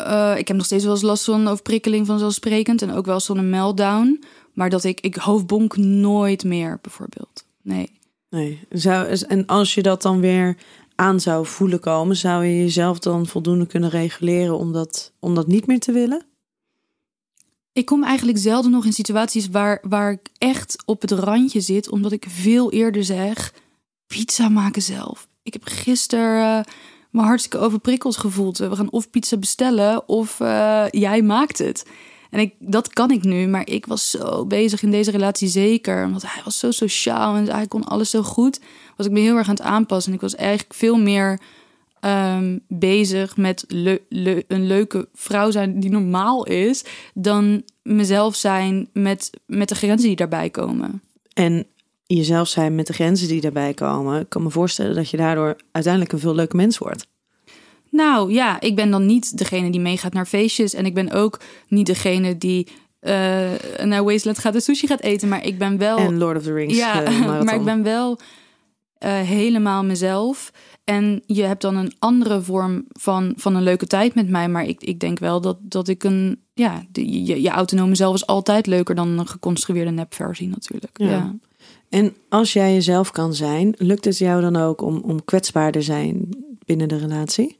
Uh, 0.00 0.34
ik 0.38 0.48
heb 0.48 0.56
nog 0.56 0.66
steeds 0.66 0.84
wel 0.84 0.92
eens 0.92 1.02
last 1.02 1.24
van 1.24 1.48
overprikkeling 1.48 2.06
vanzelfsprekend. 2.06 2.82
En 2.82 2.92
ook 2.92 3.06
wel 3.06 3.20
zo'n 3.20 3.50
meltdown. 3.50 4.24
Maar 4.52 4.70
dat 4.70 4.84
ik, 4.84 5.00
ik 5.00 5.16
hoofdbonk 5.16 5.76
nooit 5.76 6.44
meer, 6.44 6.78
bijvoorbeeld. 6.82 7.44
Nee. 7.62 7.90
Nee. 8.30 8.60
Zou, 8.70 9.06
en 9.08 9.46
als 9.46 9.74
je 9.74 9.82
dat 9.82 10.02
dan 10.02 10.20
weer 10.20 10.56
aan 10.94 11.20
zou 11.20 11.46
voelen 11.46 11.80
komen, 11.80 12.16
zou 12.16 12.44
je 12.44 12.56
jezelf 12.56 12.98
dan 12.98 13.26
voldoende 13.26 13.66
kunnen 13.66 13.90
reguleren 13.90 14.58
om 14.58 14.72
dat, 14.72 15.12
om 15.18 15.34
dat 15.34 15.46
niet 15.46 15.66
meer 15.66 15.80
te 15.80 15.92
willen? 15.92 16.26
Ik 17.72 17.86
kom 17.86 18.04
eigenlijk 18.04 18.38
zelden 18.38 18.70
nog 18.70 18.84
in 18.84 18.92
situaties 18.92 19.48
waar, 19.48 19.78
waar 19.88 20.12
ik 20.12 20.28
echt 20.38 20.82
op 20.84 21.00
het 21.00 21.10
randje 21.10 21.60
zit, 21.60 21.90
omdat 21.90 22.12
ik 22.12 22.24
veel 22.28 22.72
eerder 22.72 23.04
zeg: 23.04 23.54
pizza 24.06 24.48
maken 24.48 24.82
zelf. 24.82 25.28
Ik 25.42 25.52
heb 25.52 25.62
gisteren 25.64 26.58
uh, 26.58 26.72
me 27.10 27.20
hartstikke 27.22 27.58
overprikkeld 27.58 28.16
gevoeld. 28.16 28.58
We 28.58 28.76
gaan 28.76 28.90
of 28.90 29.10
pizza 29.10 29.36
bestellen 29.36 30.08
of 30.08 30.40
uh, 30.40 30.84
jij 30.90 31.22
maakt 31.22 31.58
het. 31.58 31.86
En 32.30 32.40
ik, 32.40 32.54
dat 32.58 32.88
kan 32.88 33.10
ik 33.10 33.22
nu, 33.24 33.46
maar 33.46 33.68
ik 33.68 33.86
was 33.86 34.10
zo 34.10 34.46
bezig 34.46 34.82
in 34.82 34.90
deze 34.90 35.10
relatie 35.10 35.48
zeker. 35.48 36.10
Want 36.10 36.22
hij 36.32 36.42
was 36.44 36.58
zo 36.58 36.70
sociaal 36.70 37.36
en 37.36 37.50
hij 37.50 37.66
kon 37.66 37.84
alles 37.84 38.10
zo 38.10 38.22
goed. 38.22 38.60
Was 38.96 39.06
ik 39.06 39.12
me 39.12 39.20
heel 39.20 39.36
erg 39.36 39.48
aan 39.48 39.54
het 39.54 39.64
aanpassen. 39.64 40.10
En 40.10 40.16
ik 40.16 40.22
was 40.22 40.34
eigenlijk 40.34 40.74
veel 40.74 40.96
meer 40.96 41.40
um, 42.00 42.60
bezig 42.68 43.36
met 43.36 43.64
een 43.68 44.66
leuke 44.66 45.08
vrouw 45.14 45.50
zijn 45.50 45.80
die 45.80 45.90
normaal 45.90 46.46
is. 46.46 46.84
Dan 47.14 47.62
mezelf 47.82 48.34
zijn 48.34 48.88
met, 48.92 49.30
met 49.46 49.68
de 49.68 49.74
grenzen 49.74 50.08
die 50.08 50.16
daarbij 50.16 50.50
komen. 50.50 51.02
En 51.32 51.66
jezelf 52.16 52.48
zijn 52.48 52.74
met 52.74 52.86
de 52.86 52.92
grenzen 52.92 53.28
die 53.28 53.40
daarbij 53.40 53.74
komen. 53.74 54.20
Ik 54.20 54.28
kan 54.28 54.42
me 54.42 54.50
voorstellen 54.50 54.94
dat 54.94 55.10
je 55.10 55.16
daardoor 55.16 55.56
uiteindelijk 55.72 56.12
een 56.12 56.18
veel 56.18 56.34
leuke 56.34 56.56
mens 56.56 56.78
wordt. 56.78 57.06
Nou 57.90 58.32
ja, 58.32 58.60
ik 58.60 58.76
ben 58.76 58.90
dan 58.90 59.06
niet 59.06 59.38
degene 59.38 59.70
die 59.70 59.80
meegaat 59.80 60.12
naar 60.12 60.26
feestjes. 60.26 60.74
En 60.74 60.86
ik 60.86 60.94
ben 60.94 61.10
ook 61.10 61.40
niet 61.68 61.86
degene 61.86 62.38
die 62.38 62.68
uh, 63.00 63.12
naar 63.84 64.04
Wasteland 64.04 64.38
gaat 64.38 64.54
en 64.54 64.60
sushi 64.60 64.86
gaat 64.86 65.00
eten. 65.00 65.28
Maar 65.28 65.44
ik 65.44 65.58
ben 65.58 65.78
wel. 65.78 65.98
En 65.98 66.18
Lord 66.18 66.36
of 66.36 66.42
the 66.42 66.52
Rings. 66.52 66.76
Ja, 66.76 67.08
uh, 67.08 67.42
maar 67.44 67.54
ik 67.54 67.64
ben 67.64 67.82
wel 67.82 68.18
uh, 69.04 69.20
helemaal 69.20 69.84
mezelf. 69.84 70.52
En 70.84 71.22
je 71.26 71.42
hebt 71.42 71.62
dan 71.62 71.76
een 71.76 71.92
andere 71.98 72.42
vorm 72.42 72.84
van, 72.88 73.32
van 73.36 73.54
een 73.54 73.62
leuke 73.62 73.86
tijd 73.86 74.14
met 74.14 74.28
mij. 74.28 74.48
Maar 74.48 74.64
ik, 74.64 74.82
ik 74.82 75.00
denk 75.00 75.18
wel 75.18 75.40
dat, 75.40 75.56
dat 75.60 75.88
ik 75.88 76.04
een. 76.04 76.40
Ja, 76.54 76.84
de, 76.90 77.24
je, 77.24 77.42
je 77.42 77.50
autonome 77.50 77.94
zelf 77.94 78.14
is 78.14 78.26
altijd 78.26 78.66
leuker 78.66 78.94
dan 78.94 79.18
een 79.18 79.28
geconstrueerde 79.28 79.90
nepversie, 79.90 80.48
natuurlijk. 80.48 80.98
Ja. 80.98 81.08
ja. 81.08 81.34
En 81.92 82.16
als 82.28 82.52
jij 82.52 82.72
jezelf 82.72 83.10
kan 83.10 83.34
zijn, 83.34 83.74
lukt 83.78 84.04
het 84.04 84.18
jou 84.18 84.40
dan 84.40 84.56
ook 84.56 84.80
om, 84.80 84.96
om 84.98 85.24
kwetsbaar 85.24 85.72
te 85.72 85.82
zijn 85.82 86.28
binnen 86.64 86.88
de 86.88 86.96
relatie? 86.96 87.58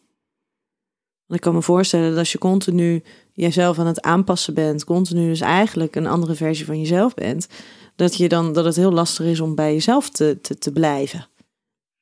Want 1.26 1.41
ik 1.41 1.41
kan 1.41 1.55
me 1.55 1.62
voorstellen 1.62 2.09
dat 2.09 2.18
als 2.18 2.33
je 2.33 2.39
continu 2.39 3.03
jezelf 3.33 3.78
aan 3.78 3.87
het 3.87 4.03
aanpassen 4.03 4.55
bent, 4.55 4.85
continu 4.85 5.28
dus 5.28 5.41
eigenlijk 5.41 5.97
een 5.97 6.07
andere 6.07 6.35
versie 6.35 6.64
van 6.64 6.78
jezelf 6.78 7.14
bent, 7.14 7.49
dat, 7.97 8.16
je 8.16 8.28
dan, 8.28 8.53
dat 8.53 8.64
het 8.64 8.76
heel 8.76 8.93
lastig 8.93 9.26
is 9.26 9.41
om 9.41 9.55
bij 9.55 9.72
jezelf 9.72 10.11
te, 10.11 10.39
te, 10.43 10.59
te 10.59 10.72
blijven. 10.72 11.28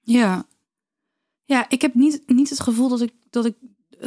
Ja. 0.01 0.47
Ja, 1.45 1.67
ik 1.69 1.83
heb 1.83 1.95
niet, 1.95 2.23
niet 2.27 2.51
het 2.51 2.61
gevoel 2.61 2.89
dat 2.89 3.01
ik, 3.01 3.13
dat 3.31 3.45
ik 3.45 3.55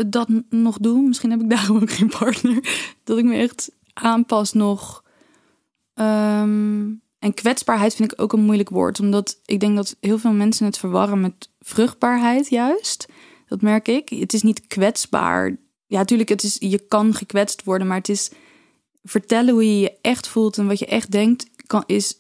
dat 0.07 0.27
nog 0.49 0.77
doe. 0.77 1.01
Misschien 1.01 1.31
heb 1.31 1.41
ik 1.41 1.49
daarom 1.49 1.77
ook 1.77 1.91
geen 1.91 2.09
partner. 2.09 2.85
Dat 3.03 3.17
ik 3.17 3.25
me 3.25 3.35
echt 3.35 3.71
aanpas 3.93 4.53
nog. 4.53 5.03
Um, 5.93 7.01
en 7.23 7.33
kwetsbaarheid 7.33 7.95
vind 7.95 8.11
ik 8.11 8.21
ook 8.21 8.33
een 8.33 8.45
moeilijk 8.45 8.69
woord. 8.69 8.99
Omdat 8.99 9.39
ik 9.45 9.59
denk 9.59 9.75
dat 9.75 9.95
heel 9.99 10.17
veel 10.17 10.33
mensen 10.33 10.65
het 10.65 10.77
verwarren 10.77 11.21
met 11.21 11.49
vruchtbaarheid 11.59 12.49
juist. 12.49 13.05
Dat 13.47 13.61
merk 13.61 13.87
ik. 13.87 14.09
Het 14.09 14.33
is 14.33 14.41
niet 14.41 14.67
kwetsbaar. 14.67 15.57
Ja, 15.87 15.97
natuurlijk, 15.97 16.29
het 16.29 16.43
is, 16.43 16.57
je 16.59 16.79
kan 16.87 17.13
gekwetst 17.13 17.63
worden, 17.63 17.87
maar 17.87 17.97
het 17.97 18.09
is 18.09 18.31
vertellen 19.03 19.53
hoe 19.53 19.65
je 19.65 19.79
je 19.79 19.97
echt 20.01 20.27
voelt 20.27 20.57
en 20.57 20.67
wat 20.67 20.79
je 20.79 20.85
echt 20.85 21.11
denkt, 21.11 21.49
kan, 21.67 21.83
is, 21.85 22.17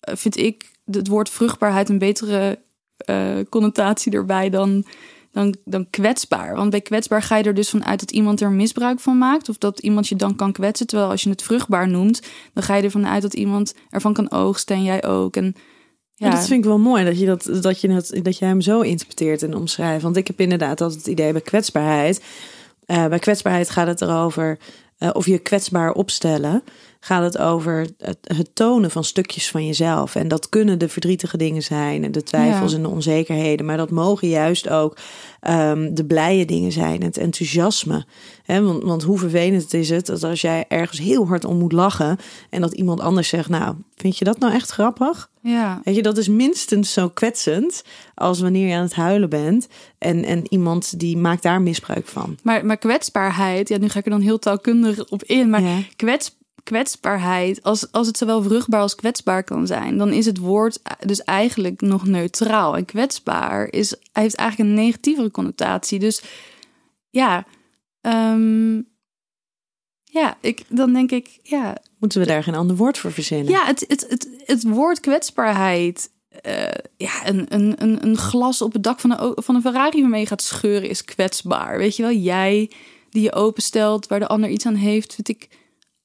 eh, 0.00 0.16
vind 0.16 0.36
ik, 0.36 0.70
het 0.84 1.08
woord 1.08 1.30
vruchtbaarheid 1.30 1.88
een 1.88 1.98
betere 1.98 2.62
uh, 3.10 3.38
connotatie 3.48 4.12
erbij 4.12 4.50
dan, 4.50 4.84
dan, 5.32 5.56
dan 5.64 5.90
kwetsbaar. 5.90 6.54
Want 6.54 6.70
bij 6.70 6.80
kwetsbaar 6.80 7.22
ga 7.22 7.36
je 7.36 7.44
er 7.44 7.54
dus 7.54 7.70
vanuit 7.70 8.00
dat 8.00 8.10
iemand 8.10 8.40
er 8.40 8.50
misbruik 8.50 9.00
van 9.00 9.18
maakt. 9.18 9.48
Of 9.48 9.58
dat 9.58 9.78
iemand 9.78 10.08
je 10.08 10.16
dan 10.16 10.36
kan 10.36 10.52
kwetsen. 10.52 10.86
Terwijl 10.86 11.10
als 11.10 11.22
je 11.22 11.30
het 11.30 11.42
vruchtbaar 11.42 11.88
noemt, 11.88 12.22
dan 12.54 12.62
ga 12.62 12.76
je 12.76 12.82
ervan 12.82 13.06
uit 13.06 13.22
dat 13.22 13.34
iemand 13.34 13.74
ervan 13.90 14.12
kan 14.12 14.30
oogsten 14.30 14.76
en 14.76 14.82
jij 14.82 15.04
ook. 15.04 15.36
En 15.36 15.54
ja. 16.14 16.26
ja. 16.26 16.34
dat 16.34 16.46
vind 16.46 16.58
ik 16.58 16.68
wel 16.68 16.78
mooi 16.78 17.04
dat 17.04 17.18
je, 17.18 17.26
dat, 17.26 17.50
dat, 17.60 17.80
je 17.80 17.90
het, 17.90 18.20
dat 18.22 18.38
je 18.38 18.44
hem 18.44 18.60
zo 18.60 18.80
interpreteert 18.80 19.42
en 19.42 19.54
omschrijft. 19.54 20.02
Want 20.02 20.16
ik 20.16 20.26
heb 20.26 20.40
inderdaad 20.40 20.80
altijd 20.80 21.00
het 21.00 21.10
idee 21.10 21.32
bij 21.32 21.40
kwetsbaarheid. 21.40 22.22
Uh, 22.86 23.06
bij 23.06 23.18
kwetsbaarheid 23.18 23.70
gaat 23.70 23.86
het 23.86 24.00
erover 24.00 24.58
uh, 24.98 25.10
of 25.12 25.26
je 25.26 25.38
kwetsbaar 25.38 25.92
opstellen. 25.92 26.62
Gaat 27.02 27.22
het 27.22 27.38
over 27.38 27.86
het, 27.98 28.18
het, 28.22 28.54
tonen 28.54 28.90
van 28.90 29.04
stukjes 29.04 29.50
van 29.50 29.66
jezelf. 29.66 30.14
En 30.14 30.28
dat 30.28 30.48
kunnen 30.48 30.78
de 30.78 30.88
verdrietige 30.88 31.36
dingen 31.36 31.62
zijn 31.62 32.04
en 32.04 32.12
de 32.12 32.22
twijfels 32.22 32.70
ja. 32.70 32.76
en 32.76 32.82
de 32.82 32.88
onzekerheden. 32.88 33.66
Maar 33.66 33.76
dat 33.76 33.90
mogen 33.90 34.28
juist 34.28 34.68
ook 34.68 34.96
um, 35.48 35.94
de 35.94 36.04
blije 36.04 36.44
dingen 36.44 36.72
zijn, 36.72 37.02
het 37.02 37.16
enthousiasme. 37.16 38.04
He, 38.42 38.62
want, 38.62 38.82
want 38.82 39.02
hoe 39.02 39.18
vervelend 39.18 39.74
is 39.74 39.90
het 39.90 40.06
dat 40.06 40.24
als 40.24 40.40
jij 40.40 40.64
ergens 40.68 40.98
heel 40.98 41.26
hard 41.26 41.44
om 41.44 41.58
moet 41.58 41.72
lachen 41.72 42.18
en 42.50 42.60
dat 42.60 42.72
iemand 42.72 43.00
anders 43.00 43.28
zegt, 43.28 43.48
nou, 43.48 43.74
vind 43.96 44.18
je 44.18 44.24
dat 44.24 44.38
nou 44.38 44.52
echt 44.52 44.70
grappig? 44.70 45.30
Ja. 45.42 45.80
Weet 45.84 45.94
je, 45.94 46.02
dat 46.02 46.18
is 46.18 46.28
minstens 46.28 46.92
zo 46.92 47.08
kwetsend 47.08 47.84
als 48.14 48.40
wanneer 48.40 48.68
je 48.68 48.74
aan 48.74 48.82
het 48.82 48.94
huilen 48.94 49.28
bent 49.28 49.68
en, 49.98 50.24
en 50.24 50.42
iemand 50.48 50.98
die 50.98 51.16
maakt 51.16 51.42
daar 51.42 51.62
misbruik 51.62 52.06
van. 52.06 52.36
Maar, 52.42 52.66
maar 52.66 52.76
kwetsbaarheid, 52.76 53.68
ja, 53.68 53.78
nu 53.78 53.88
ga 53.88 53.98
ik 53.98 54.04
er 54.04 54.10
dan 54.10 54.20
heel 54.20 54.38
taalkundig 54.38 55.08
op 55.08 55.22
in, 55.22 55.50
maar 55.50 55.62
ja. 55.62 55.78
kwets, 55.96 56.38
kwetsbaarheid, 56.62 57.62
als, 57.62 57.92
als 57.92 58.06
het 58.06 58.18
zowel 58.18 58.42
vruchtbaar 58.42 58.80
als 58.80 58.94
kwetsbaar 58.94 59.44
kan 59.44 59.66
zijn, 59.66 59.98
dan 59.98 60.12
is 60.12 60.26
het 60.26 60.38
woord 60.38 60.80
dus 61.06 61.24
eigenlijk 61.24 61.80
nog 61.80 62.06
neutraal. 62.06 62.76
En 62.76 62.84
kwetsbaar 62.84 63.72
is, 63.72 63.94
heeft 64.12 64.34
eigenlijk 64.34 64.70
een 64.70 64.76
negatievere 64.76 65.30
connotatie. 65.30 65.98
Dus 65.98 66.22
ja, 67.10 67.46
um, 68.00 68.88
ja, 70.04 70.36
ik, 70.40 70.62
dan 70.68 70.92
denk 70.92 71.10
ik, 71.10 71.38
ja. 71.42 71.76
Moeten 71.98 72.20
we 72.20 72.26
daar 72.26 72.42
geen 72.42 72.54
ander 72.54 72.76
woord 72.76 72.98
voor 72.98 73.12
verzinnen? 73.12 73.52
Ja, 73.52 73.66
het, 73.66 73.84
het, 73.88 74.06
het, 74.08 74.28
het 74.44 74.62
woord 74.62 75.00
kwetsbaarheid. 75.00 76.10
Uh, 76.46 76.62
ja, 76.96 77.26
een, 77.26 77.46
een, 77.48 77.74
een, 77.82 78.04
een 78.04 78.16
glas 78.16 78.62
op 78.62 78.72
het 78.72 78.82
dak 78.82 79.00
van 79.00 79.20
een, 79.20 79.32
van 79.34 79.54
een 79.54 79.60
Ferrari 79.60 80.00
waarmee 80.00 80.20
je 80.20 80.26
gaat 80.26 80.42
scheuren 80.42 80.88
is 80.88 81.04
kwetsbaar. 81.04 81.78
Weet 81.78 81.96
je 81.96 82.02
wel, 82.02 82.12
jij 82.12 82.70
die 83.10 83.22
je 83.22 83.32
openstelt 83.32 84.06
waar 84.06 84.18
de 84.18 84.28
ander 84.28 84.50
iets 84.50 84.66
aan 84.66 84.74
heeft, 84.74 85.14
vind 85.14 85.28
ik 85.28 85.48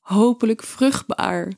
hopelijk 0.06 0.64
vruchtbaar. 0.64 1.54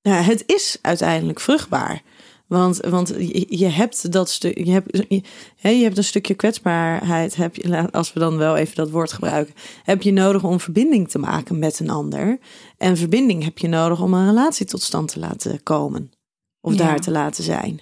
Ja, 0.00 0.14
het 0.14 0.42
is 0.46 0.78
uiteindelijk 0.82 1.40
vruchtbaar. 1.40 2.02
Want, 2.46 2.76
want 2.76 3.14
je, 3.48 3.66
hebt 3.66 4.12
dat 4.12 4.30
stuk, 4.30 4.58
je 4.58 4.70
hebt, 4.70 5.04
je, 5.08 5.22
je 5.56 5.82
hebt 5.82 5.96
een 5.96 6.04
stukje 6.04 6.34
kwetsbaarheid, 6.34 7.34
heb 7.34 7.56
je, 7.56 7.90
als 7.90 8.12
we 8.12 8.20
dan 8.20 8.36
wel 8.36 8.56
even 8.56 8.74
dat 8.74 8.90
woord 8.90 9.12
gebruiken, 9.12 9.54
heb 9.82 10.02
je 10.02 10.12
nodig 10.12 10.44
om 10.44 10.60
verbinding 10.60 11.08
te 11.08 11.18
maken 11.18 11.58
met 11.58 11.80
een 11.80 11.90
ander. 11.90 12.38
En 12.78 12.96
verbinding 12.96 13.44
heb 13.44 13.58
je 13.58 13.68
nodig 13.68 14.00
om 14.00 14.14
een 14.14 14.26
relatie 14.26 14.66
tot 14.66 14.82
stand 14.82 15.08
te 15.08 15.18
laten 15.18 15.62
komen. 15.62 16.12
Of 16.60 16.72
ja. 16.72 16.78
daar 16.78 17.00
te 17.00 17.10
laten 17.10 17.44
zijn. 17.44 17.80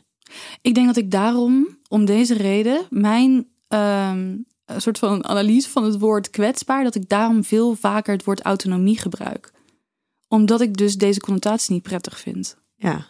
Ik 0.62 0.74
denk 0.74 0.86
dat 0.86 0.96
ik 0.96 1.10
daarom, 1.10 1.78
om 1.88 2.04
deze 2.04 2.34
reden, 2.34 2.86
mijn 2.90 3.46
um, 3.68 4.46
soort 4.76 4.98
van 4.98 5.24
analyse 5.24 5.70
van 5.70 5.84
het 5.84 5.98
woord 5.98 6.30
kwetsbaar, 6.30 6.84
dat 6.84 6.94
ik 6.94 7.08
daarom 7.08 7.44
veel 7.44 7.74
vaker 7.74 8.12
het 8.12 8.24
woord 8.24 8.40
autonomie 8.40 8.98
gebruik. 8.98 9.52
Omdat 10.32 10.60
ik 10.60 10.76
dus 10.76 10.96
deze 10.96 11.20
connotatie 11.20 11.72
niet 11.72 11.82
prettig 11.82 12.20
vind. 12.20 12.56
Ja, 12.76 13.06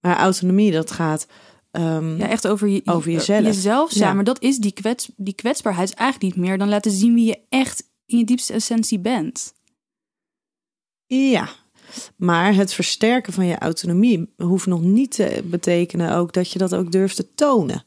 maar 0.00 0.16
autonomie, 0.16 0.72
dat 0.72 0.90
gaat 0.90 1.26
um, 1.72 2.16
ja, 2.16 2.28
echt 2.28 2.48
over, 2.48 2.68
je, 2.68 2.82
over 2.84 3.10
jezelf. 3.10 3.44
jezelf 3.44 3.90
zijn. 3.90 4.08
Ja. 4.08 4.14
Maar 4.14 4.24
dat 4.24 4.42
is 4.42 4.58
die, 4.58 4.72
kwets, 4.72 5.10
die 5.16 5.34
kwetsbaarheid 5.34 5.88
is 5.88 5.94
eigenlijk 5.94 6.34
niet 6.34 6.46
meer 6.46 6.58
dan 6.58 6.68
laten 6.68 6.90
zien 6.90 7.14
wie 7.14 7.26
je 7.26 7.38
echt 7.48 7.84
in 8.04 8.18
je 8.18 8.24
diepste 8.24 8.52
essentie 8.52 8.98
bent. 8.98 9.54
Ja, 11.06 11.48
maar 12.16 12.54
het 12.54 12.72
versterken 12.72 13.32
van 13.32 13.46
je 13.46 13.58
autonomie 13.58 14.34
hoeft 14.36 14.66
nog 14.66 14.80
niet 14.80 15.10
te 15.10 15.42
betekenen 15.44 16.14
ook 16.14 16.32
dat 16.32 16.50
je 16.52 16.58
dat 16.58 16.74
ook 16.74 16.92
durft 16.92 17.16
te 17.16 17.34
tonen. 17.34 17.84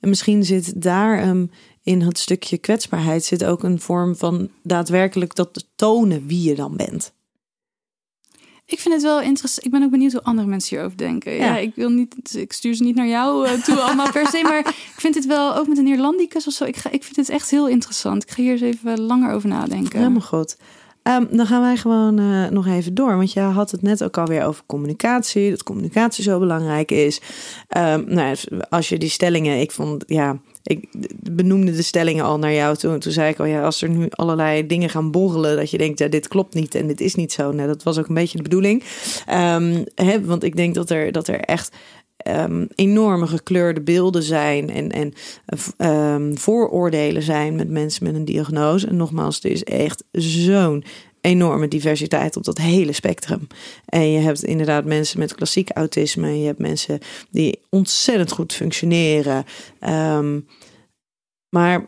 En 0.00 0.08
misschien 0.08 0.44
zit 0.44 0.82
daar 0.82 1.28
um, 1.28 1.50
in 1.82 2.00
het 2.00 2.18
stukje 2.18 2.58
kwetsbaarheid 2.58 3.24
zit 3.24 3.44
ook 3.44 3.62
een 3.62 3.80
vorm 3.80 4.16
van 4.16 4.50
daadwerkelijk 4.62 5.34
dat 5.34 5.54
te 5.54 5.64
tonen 5.74 6.26
wie 6.26 6.48
je 6.48 6.54
dan 6.54 6.76
bent. 6.76 7.14
Ik 8.66 8.80
vind 8.80 8.94
het 8.94 9.02
wel 9.02 9.20
interessant. 9.20 9.66
Ik 9.66 9.72
ben 9.72 9.82
ook 9.82 9.90
benieuwd 9.90 10.12
hoe 10.12 10.22
andere 10.22 10.48
mensen 10.48 10.76
hierover 10.76 10.98
denken. 10.98 11.32
Ja, 11.32 11.44
ja 11.44 11.56
ik 11.56 11.74
wil 11.74 11.90
niet, 11.90 12.34
ik 12.36 12.52
stuur 12.52 12.74
ze 12.74 12.82
niet 12.82 12.96
naar 12.96 13.06
jou 13.06 13.48
uh, 13.48 13.52
toe 13.52 13.76
allemaal 13.76 14.10
per 14.10 14.26
se, 14.26 14.42
maar 14.42 14.58
ik 14.58 14.94
vind 14.96 15.14
het 15.14 15.26
wel 15.26 15.56
ook 15.56 15.66
met 15.66 15.78
een 15.78 15.84
Neerlandicus 15.84 16.46
of 16.46 16.52
zo. 16.52 16.64
Ik, 16.64 16.76
ga, 16.76 16.90
ik 16.90 17.04
vind 17.04 17.16
het 17.16 17.28
echt 17.28 17.50
heel 17.50 17.68
interessant. 17.68 18.22
Ik 18.22 18.30
ga 18.30 18.42
hier 18.42 18.52
eens 18.52 18.60
even 18.60 19.00
langer 19.00 19.32
over 19.32 19.48
nadenken. 19.48 19.98
Helemaal 19.98 20.20
goed. 20.20 20.56
Um, 21.02 21.28
dan 21.30 21.46
gaan 21.46 21.60
wij 21.60 21.76
gewoon 21.76 22.20
uh, 22.20 22.48
nog 22.48 22.66
even 22.66 22.94
door. 22.94 23.16
Want 23.16 23.32
je 23.32 23.40
had 23.40 23.70
het 23.70 23.82
net 23.82 24.04
ook 24.04 24.18
alweer 24.18 24.44
over 24.44 24.62
communicatie. 24.66 25.50
Dat 25.50 25.62
communicatie 25.62 26.24
zo 26.24 26.38
belangrijk 26.38 26.90
is. 26.90 27.20
Um, 27.76 28.04
nou, 28.08 28.36
als 28.68 28.88
je 28.88 28.98
die 28.98 29.08
stellingen, 29.08 29.60
ik 29.60 29.70
vond, 29.70 30.04
ja, 30.06 30.38
ik 30.66 30.88
benoemde 31.32 31.72
de 31.72 31.82
stellingen 31.82 32.24
al 32.24 32.38
naar 32.38 32.52
jou 32.52 32.76
toe. 32.76 32.92
En 32.92 33.00
toen 33.00 33.12
zei 33.12 33.30
ik 33.30 33.38
al, 33.38 33.44
ja, 33.44 33.62
als 33.62 33.82
er 33.82 33.88
nu 33.88 34.06
allerlei 34.10 34.66
dingen 34.66 34.90
gaan 34.90 35.10
borrelen, 35.10 35.56
dat 35.56 35.70
je 35.70 35.78
denkt, 35.78 35.98
ja, 35.98 36.08
dit 36.08 36.28
klopt 36.28 36.54
niet 36.54 36.74
en 36.74 36.86
dit 36.86 37.00
is 37.00 37.14
niet 37.14 37.32
zo. 37.32 37.52
Nou, 37.52 37.68
dat 37.68 37.82
was 37.82 37.98
ook 37.98 38.08
een 38.08 38.14
beetje 38.14 38.36
de 38.36 38.42
bedoeling. 38.42 38.82
Um, 39.30 39.84
hè, 39.94 40.24
want 40.24 40.42
ik 40.42 40.56
denk 40.56 40.74
dat 40.74 40.90
er, 40.90 41.12
dat 41.12 41.28
er 41.28 41.40
echt 41.40 41.76
ehm, 42.16 42.66
enorme 42.74 43.26
gekleurde 43.26 43.80
beelden 43.80 44.22
zijn 44.22 44.70
en, 44.70 44.90
en 44.90 45.12
ehm, 45.76 46.34
vooroordelen 46.34 47.22
zijn 47.22 47.56
met 47.56 47.68
mensen 47.68 48.04
met 48.04 48.14
een 48.14 48.24
diagnose. 48.24 48.86
En 48.86 48.96
nogmaals, 48.96 49.44
er 49.44 49.50
is 49.50 49.64
echt 49.64 50.04
zo'n 50.12 50.84
enorme 51.26 51.68
diversiteit 51.68 52.36
op 52.36 52.44
dat 52.44 52.58
hele 52.58 52.92
spectrum. 52.92 53.46
En 53.84 54.10
je 54.10 54.18
hebt 54.18 54.44
inderdaad 54.44 54.84
mensen 54.84 55.18
met 55.18 55.34
klassiek 55.34 55.70
autisme, 55.70 56.38
je 56.38 56.46
hebt 56.46 56.58
mensen 56.58 56.98
die 57.30 57.60
ontzettend 57.70 58.32
goed 58.32 58.52
functioneren. 58.52 59.44
Ehm, 59.80 60.40
maar 61.48 61.86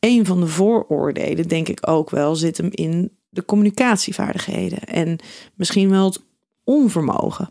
een 0.00 0.26
van 0.26 0.40
de 0.40 0.46
vooroordelen, 0.46 1.48
denk 1.48 1.68
ik 1.68 1.88
ook 1.88 2.10
wel, 2.10 2.36
zit 2.36 2.56
hem 2.56 2.68
in 2.70 3.10
de 3.28 3.44
communicatievaardigheden 3.44 4.78
en 4.78 5.18
misschien 5.54 5.90
wel 5.90 6.04
het 6.04 6.22
onvermogen 6.64 7.50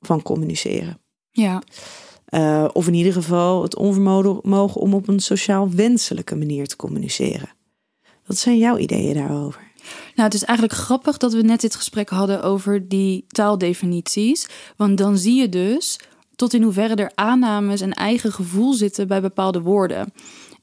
van 0.00 0.22
communiceren. 0.22 0.98
Ja. 1.30 1.62
Uh, 2.30 2.68
of 2.72 2.86
in 2.86 2.94
ieder 2.94 3.12
geval 3.12 3.62
het 3.62 3.76
onvermogen 3.76 4.80
om 4.80 4.94
op 4.94 5.08
een 5.08 5.20
sociaal 5.20 5.70
wenselijke 5.70 6.36
manier 6.36 6.66
te 6.66 6.76
communiceren. 6.76 7.48
Wat 8.26 8.36
zijn 8.36 8.58
jouw 8.58 8.76
ideeën 8.76 9.14
daarover? 9.14 9.65
Nou, 10.14 10.28
het 10.28 10.34
is 10.34 10.44
eigenlijk 10.44 10.78
grappig 10.78 11.16
dat 11.16 11.32
we 11.32 11.42
net 11.42 11.60
dit 11.60 11.74
gesprek 11.74 12.08
hadden 12.08 12.42
over 12.42 12.88
die 12.88 13.24
taaldefinities. 13.28 14.46
Want 14.76 14.98
dan 14.98 15.18
zie 15.18 15.40
je 15.40 15.48
dus 15.48 15.98
tot 16.36 16.54
in 16.54 16.62
hoeverre 16.62 16.94
er 16.94 17.12
aannames 17.14 17.80
en 17.80 17.92
eigen 17.92 18.32
gevoel 18.32 18.72
zitten 18.72 19.08
bij 19.08 19.20
bepaalde 19.20 19.60
woorden. 19.60 20.12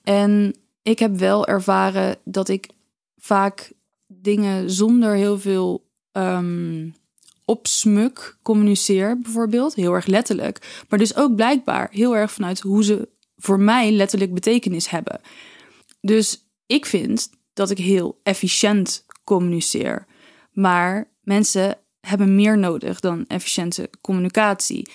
En 0.04 0.56
ik 0.82 1.00
heb 1.00 1.18
wel 1.18 1.48
ervaren 1.48 2.18
dat 2.24 2.50
ik 2.50 2.70
vaak 3.18 3.72
dingen 4.08 4.72
zonder 4.72 5.16
heel 5.16 5.40
veel 5.40 5.86
um, 6.12 6.96
opsmuk 7.46 8.38
communiceer, 8.42 9.20
bijvoorbeeld. 9.20 9.76
Heel 9.76 9.94
erg 9.94 10.06
letterlijk. 10.06 10.84
Maar 10.90 11.00
dus 11.00 11.16
ook 11.16 11.36
blijkbaar 11.36 11.90
heel 11.92 12.16
erg 12.16 12.32
vanuit 12.32 12.60
hoe 12.60 12.84
ze 12.84 13.10
voor 13.38 13.60
mij 13.60 13.92
letterlijk 13.92 14.34
betekenis 14.34 14.90
hebben. 14.90 15.22
Dus 16.02 16.48
ik 16.66 16.86
vind 16.86 17.30
dat 17.54 17.70
ik 17.70 17.78
heel 17.78 18.20
efficiënt 18.24 19.06
communiceer. 19.24 20.06
Maar 20.52 21.12
mensen 21.22 21.78
hebben 22.02 22.36
meer 22.36 22.58
nodig 22.58 23.00
dan 23.00 23.26
efficiënte 23.28 23.90
communicatie. 24.02 24.90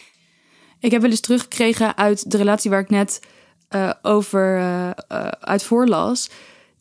Ik 0.79 0.91
heb 0.91 1.01
wel 1.01 1.11
eens 1.11 1.20
teruggekregen 1.20 1.97
uit 1.97 2.31
de 2.31 2.37
relatie 2.37 2.70
waar 2.70 2.81
ik 2.81 2.91
net 2.91 3.20
uh, 3.74 3.93
over 4.03 4.59
uh, 4.59 4.91
uh, 5.12 5.29
uit 5.29 5.62
voorlas 5.62 6.29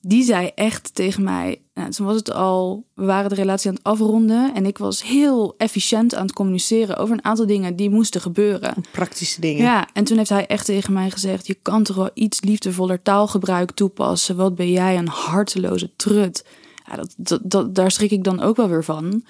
die 0.07 0.23
zei 0.23 0.51
echt 0.55 0.95
tegen 0.95 1.23
mij. 1.23 1.61
Nou, 1.73 1.89
toen 1.89 2.05
was 2.05 2.15
het 2.15 2.31
al, 2.31 2.85
we 2.93 3.05
waren 3.05 3.29
de 3.29 3.35
relatie 3.35 3.69
aan 3.69 3.75
het 3.75 3.83
afronden. 3.83 4.53
En 4.55 4.65
ik 4.65 4.77
was 4.77 5.03
heel 5.03 5.55
efficiënt 5.57 6.15
aan 6.15 6.25
het 6.25 6.35
communiceren 6.35 6.97
over 6.97 7.13
een 7.13 7.23
aantal 7.23 7.45
dingen 7.45 7.75
die 7.75 7.89
moesten 7.89 8.21
gebeuren. 8.21 8.73
Praktische 8.91 9.41
dingen. 9.41 9.63
Ja, 9.63 9.87
en 9.93 10.03
toen 10.03 10.17
heeft 10.17 10.29
hij 10.29 10.47
echt 10.47 10.65
tegen 10.65 10.93
mij 10.93 11.09
gezegd: 11.09 11.47
Je 11.47 11.53
kan 11.53 11.83
toch 11.83 11.95
wel 11.95 12.09
iets 12.13 12.41
liefdevoller 12.41 13.01
taalgebruik 13.01 13.71
toepassen. 13.71 14.35
Wat 14.35 14.55
ben 14.55 14.71
jij 14.71 14.97
een 14.97 15.07
harteloze 15.07 15.95
trut? 15.95 16.45
Ja, 16.87 16.95
dat, 16.95 17.13
dat, 17.17 17.41
dat, 17.43 17.75
daar 17.75 17.91
schrik 17.91 18.11
ik 18.11 18.23
dan 18.23 18.39
ook 18.39 18.55
wel 18.55 18.69
weer 18.69 18.83
van. 18.83 19.23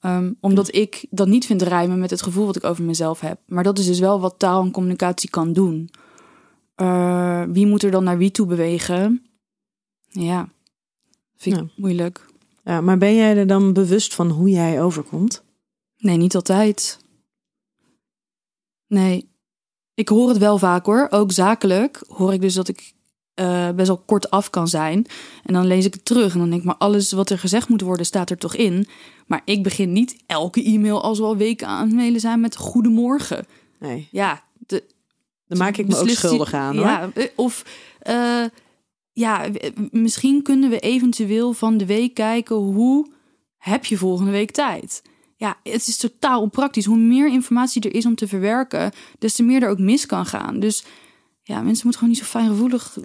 Um, 0.00 0.36
omdat 0.40 0.74
ik 0.74 1.06
dat 1.10 1.28
niet 1.28 1.46
vind 1.46 1.62
rijmen 1.62 1.98
met 1.98 2.10
het 2.10 2.22
gevoel 2.22 2.46
wat 2.46 2.56
ik 2.56 2.64
over 2.64 2.84
mezelf 2.84 3.20
heb. 3.20 3.40
Maar 3.46 3.64
dat 3.64 3.78
is 3.78 3.86
dus 3.86 3.98
wel 3.98 4.20
wat 4.20 4.38
taal 4.38 4.62
en 4.62 4.70
communicatie 4.70 5.30
kan 5.30 5.52
doen. 5.52 5.90
Uh, 6.76 7.42
wie 7.48 7.66
moet 7.66 7.82
er 7.82 7.90
dan 7.90 8.04
naar 8.04 8.18
wie 8.18 8.30
toe 8.30 8.46
bewegen? 8.46 9.26
Ja, 10.08 10.48
vind 11.36 11.56
ik 11.56 11.76
moeilijk. 11.76 12.26
Ja, 12.64 12.80
maar 12.80 12.98
ben 12.98 13.14
jij 13.14 13.36
er 13.36 13.46
dan 13.46 13.72
bewust 13.72 14.14
van 14.14 14.30
hoe 14.30 14.50
jij 14.50 14.82
overkomt? 14.82 15.42
Nee, 15.96 16.16
niet 16.16 16.34
altijd. 16.34 16.98
Nee. 18.86 19.28
Ik 19.94 20.08
hoor 20.08 20.28
het 20.28 20.38
wel 20.38 20.58
vaak 20.58 20.86
hoor. 20.86 21.06
Ook 21.10 21.32
zakelijk 21.32 22.04
hoor 22.08 22.32
ik 22.32 22.40
dus 22.40 22.54
dat 22.54 22.68
ik 22.68 22.92
uh, 23.40 23.70
best 23.70 23.88
wel 23.88 24.02
kort 24.06 24.30
af 24.30 24.50
kan 24.50 24.68
zijn. 24.68 25.06
En 25.44 25.54
dan 25.54 25.66
lees 25.66 25.84
ik 25.84 25.94
het 25.94 26.04
terug 26.04 26.32
en 26.32 26.38
dan 26.38 26.48
denk 26.48 26.60
ik, 26.60 26.66
maar 26.66 26.76
alles 26.76 27.12
wat 27.12 27.30
er 27.30 27.38
gezegd 27.38 27.68
moet 27.68 27.80
worden 27.80 28.06
staat 28.06 28.30
er 28.30 28.38
toch 28.38 28.54
in. 28.54 28.86
Maar 29.26 29.42
ik 29.44 29.62
begin 29.62 29.92
niet 29.92 30.16
elke 30.26 30.64
e-mail 30.64 31.02
als 31.02 31.18
we 31.18 31.24
al 31.24 31.36
weken 31.36 31.66
aan 31.66 31.86
het 31.86 31.96
mailen 31.96 32.20
zijn 32.20 32.40
met 32.40 32.56
goedemorgen. 32.56 33.46
Nee. 33.78 34.08
Ja, 34.10 34.42
de, 34.66 34.84
dan 35.46 35.58
maak 35.58 35.76
ik 35.76 35.86
me 35.86 35.96
ook 35.96 36.08
schuldig 36.08 36.54
aan 36.54 36.76
hoor. 36.76 36.86
Ja, 36.86 37.10
of 37.34 37.64
uh, 38.08 38.44
ja, 39.12 39.46
misschien 39.90 40.42
kunnen 40.42 40.70
we 40.70 40.78
eventueel 40.78 41.52
van 41.52 41.76
de 41.76 41.86
week 41.86 42.14
kijken 42.14 42.56
hoe 42.56 43.06
heb 43.58 43.84
je 43.84 43.96
volgende 43.96 44.30
week 44.30 44.50
tijd. 44.50 45.02
Ja, 45.36 45.56
het 45.62 45.86
is 45.86 45.96
totaal 45.96 46.40
onpraktisch. 46.40 46.84
Hoe 46.84 46.98
meer 46.98 47.28
informatie 47.28 47.82
er 47.82 47.94
is 47.94 48.06
om 48.06 48.14
te 48.14 48.28
verwerken, 48.28 48.92
des 49.18 49.34
te 49.34 49.42
meer 49.42 49.62
er 49.62 49.68
ook 49.68 49.78
mis 49.78 50.06
kan 50.06 50.26
gaan. 50.26 50.60
Dus 50.60 50.84
ja, 51.50 51.62
mensen 51.62 51.86
moeten 51.86 51.92
gewoon 51.92 52.08
niet 52.08 52.18
zo 52.18 52.24
fijngevoelig 52.24 52.96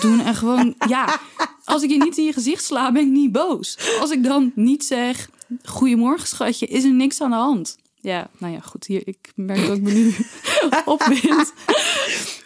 doen. 0.00 0.20
En 0.20 0.34
gewoon, 0.34 0.74
ja, 0.88 1.20
als 1.64 1.82
ik 1.82 1.90
je 1.90 1.96
niet 1.96 2.18
in 2.18 2.24
je 2.24 2.32
gezicht 2.32 2.64
sla, 2.64 2.92
ben 2.92 3.02
ik 3.02 3.08
niet 3.08 3.32
boos. 3.32 3.78
Als 4.00 4.10
ik 4.10 4.22
dan 4.24 4.52
niet 4.54 4.84
zeg, 4.84 5.30
goedemorgen 5.62 6.28
schatje, 6.28 6.66
is 6.66 6.84
er 6.84 6.92
niks 6.92 7.20
aan 7.20 7.30
de 7.30 7.36
hand. 7.36 7.76
Ja, 8.00 8.30
nou 8.38 8.52
ja, 8.52 8.60
goed. 8.60 8.86
Hier, 8.86 9.02
ik 9.04 9.32
merk 9.34 9.66
dat 9.66 9.76
ik 9.76 9.82
me 9.82 9.92
nu 9.92 10.14
opwind. 10.94 11.52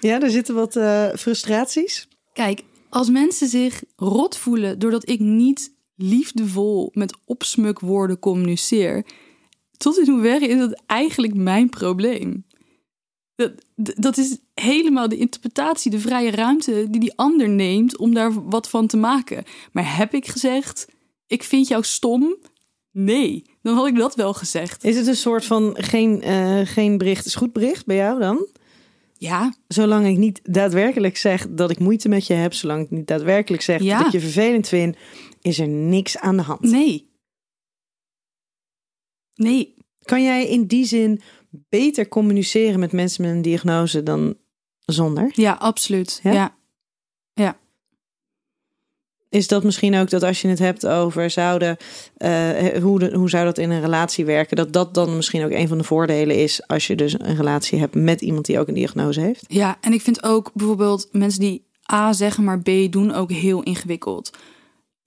Ja, 0.00 0.20
er 0.20 0.30
zitten 0.30 0.54
wat 0.54 0.76
uh, 0.76 1.08
frustraties. 1.14 2.08
Kijk, 2.32 2.62
als 2.90 3.10
mensen 3.10 3.48
zich 3.48 3.82
rot 3.96 4.36
voelen 4.36 4.78
doordat 4.78 5.08
ik 5.08 5.20
niet 5.20 5.72
liefdevol 5.96 6.90
met 6.92 7.16
opsmukwoorden 7.24 8.18
communiceer, 8.18 9.06
tot 9.76 9.98
in 9.98 10.08
hoeverre 10.08 10.46
is 10.46 10.58
dat 10.58 10.82
eigenlijk 10.86 11.34
mijn 11.34 11.68
probleem? 11.68 12.44
Dat, 13.34 13.52
dat 13.76 14.16
is 14.16 14.38
helemaal 14.54 15.08
de 15.08 15.16
interpretatie, 15.16 15.90
de 15.90 15.98
vrije 15.98 16.30
ruimte 16.30 16.86
die 16.90 17.00
die 17.00 17.16
ander 17.16 17.48
neemt 17.48 17.96
om 17.96 18.14
daar 18.14 18.48
wat 18.48 18.68
van 18.68 18.86
te 18.86 18.96
maken. 18.96 19.44
Maar 19.72 19.96
heb 19.96 20.14
ik 20.14 20.26
gezegd, 20.26 20.86
ik 21.26 21.42
vind 21.42 21.68
jou 21.68 21.82
stom? 21.82 22.36
Nee, 22.90 23.44
dan 23.62 23.74
had 23.74 23.86
ik 23.86 23.96
dat 23.96 24.14
wel 24.14 24.34
gezegd. 24.34 24.84
Is 24.84 24.96
het 24.96 25.06
een 25.06 25.16
soort 25.16 25.44
van 25.44 25.76
geen, 25.78 26.28
uh, 26.28 26.60
geen 26.64 26.98
bericht 26.98 27.26
is 27.26 27.34
goed 27.34 27.52
bericht 27.52 27.86
bij 27.86 27.96
jou 27.96 28.20
dan? 28.20 28.46
Ja. 29.18 29.54
Zolang 29.68 30.06
ik 30.06 30.16
niet 30.16 30.40
daadwerkelijk 30.42 31.16
zeg 31.16 31.46
dat 31.50 31.70
ik 31.70 31.78
moeite 31.78 32.08
met 32.08 32.26
je 32.26 32.34
heb, 32.34 32.52
zolang 32.52 32.84
ik 32.84 32.90
niet 32.90 33.06
daadwerkelijk 33.06 33.62
zeg 33.62 33.82
dat 33.82 34.06
ik 34.06 34.12
je 34.12 34.20
vervelend 34.20 34.68
vind, 34.68 34.96
is 35.40 35.58
er 35.58 35.68
niks 35.68 36.18
aan 36.18 36.36
de 36.36 36.42
hand. 36.42 36.60
Nee. 36.60 37.10
Nee. 39.34 39.74
Kan 40.04 40.22
jij 40.22 40.48
in 40.48 40.66
die 40.66 40.84
zin 40.84 41.20
beter 41.68 42.08
communiceren 42.08 42.80
met 42.80 42.92
mensen 42.92 43.24
met 43.24 43.32
een 43.32 43.42
diagnose 43.42 44.02
dan 44.02 44.36
zonder? 44.84 45.30
Ja, 45.34 45.52
absoluut. 45.52 46.20
Ja. 46.22 46.32
ja 47.34 47.56
is 49.32 49.48
dat 49.48 49.64
misschien 49.64 49.96
ook 49.96 50.10
dat 50.10 50.22
als 50.22 50.42
je 50.42 50.48
het 50.48 50.58
hebt 50.58 50.86
over 50.86 51.30
zouden, 51.30 51.76
uh, 52.18 52.82
hoe, 52.82 53.14
hoe 53.14 53.30
zou 53.30 53.44
dat 53.44 53.58
in 53.58 53.70
een 53.70 53.80
relatie 53.80 54.24
werken, 54.24 54.56
dat 54.56 54.72
dat 54.72 54.94
dan 54.94 55.16
misschien 55.16 55.44
ook 55.44 55.50
een 55.50 55.68
van 55.68 55.78
de 55.78 55.84
voordelen 55.84 56.36
is 56.36 56.66
als 56.66 56.86
je 56.86 56.94
dus 56.94 57.12
een 57.12 57.36
relatie 57.36 57.78
hebt 57.78 57.94
met 57.94 58.20
iemand 58.20 58.46
die 58.46 58.58
ook 58.58 58.68
een 58.68 58.74
diagnose 58.74 59.20
heeft? 59.20 59.44
Ja, 59.48 59.76
en 59.80 59.92
ik 59.92 60.00
vind 60.00 60.22
ook 60.22 60.50
bijvoorbeeld 60.54 61.08
mensen 61.12 61.40
die 61.40 61.64
A 61.92 62.12
zeggen, 62.12 62.44
maar 62.44 62.60
B 62.60 62.70
doen 62.90 63.14
ook 63.14 63.30
heel 63.30 63.62
ingewikkeld. 63.62 64.30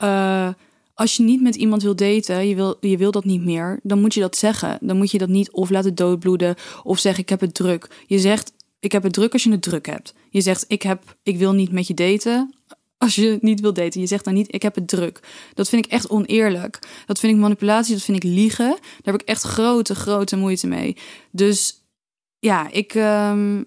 Uh, 0.03 0.49
als 0.95 1.15
je 1.15 1.23
niet 1.23 1.41
met 1.41 1.55
iemand 1.55 1.83
wil 1.83 1.95
daten, 1.95 2.47
je 2.47 2.55
wil, 2.55 2.77
je 2.79 2.97
wil 2.97 3.11
dat 3.11 3.25
niet 3.25 3.43
meer, 3.43 3.79
dan 3.83 4.01
moet 4.01 4.13
je 4.13 4.19
dat 4.19 4.37
zeggen. 4.37 4.77
Dan 4.81 4.97
moet 4.97 5.11
je 5.11 5.17
dat 5.17 5.29
niet 5.29 5.51
of 5.51 5.69
laten 5.69 5.95
doodbloeden 5.95 6.55
of 6.83 6.99
zeggen 6.99 7.23
ik 7.23 7.29
heb 7.29 7.39
het 7.39 7.53
druk. 7.53 8.03
Je 8.07 8.19
zegt 8.19 8.53
ik 8.79 8.91
heb 8.91 9.03
het 9.03 9.13
druk 9.13 9.33
als 9.33 9.43
je 9.43 9.51
het 9.51 9.61
druk 9.61 9.85
hebt. 9.85 10.13
Je 10.29 10.41
zegt 10.41 10.65
ik, 10.67 10.81
heb, 10.81 11.17
ik 11.23 11.37
wil 11.37 11.53
niet 11.53 11.71
met 11.71 11.87
je 11.87 11.93
daten 11.93 12.53
als 12.97 13.15
je 13.15 13.37
niet 13.41 13.59
wil 13.59 13.73
daten. 13.73 14.01
Je 14.01 14.07
zegt 14.07 14.25
dan 14.25 14.33
niet, 14.33 14.53
ik 14.53 14.61
heb 14.61 14.75
het 14.75 14.87
druk. 14.87 15.19
Dat 15.53 15.69
vind 15.69 15.85
ik 15.85 15.91
echt 15.91 16.09
oneerlijk. 16.09 16.79
Dat 17.05 17.19
vind 17.19 17.33
ik 17.33 17.39
manipulatie, 17.39 17.93
dat 17.93 18.03
vind 18.03 18.23
ik 18.23 18.31
liegen. 18.31 18.69
Daar 18.69 19.13
heb 19.13 19.21
ik 19.21 19.27
echt 19.27 19.41
grote, 19.41 19.95
grote 19.95 20.37
moeite 20.37 20.67
mee. 20.67 20.97
Dus 21.31 21.85
ja, 22.39 22.71
ik, 22.71 22.93
um, 22.93 23.65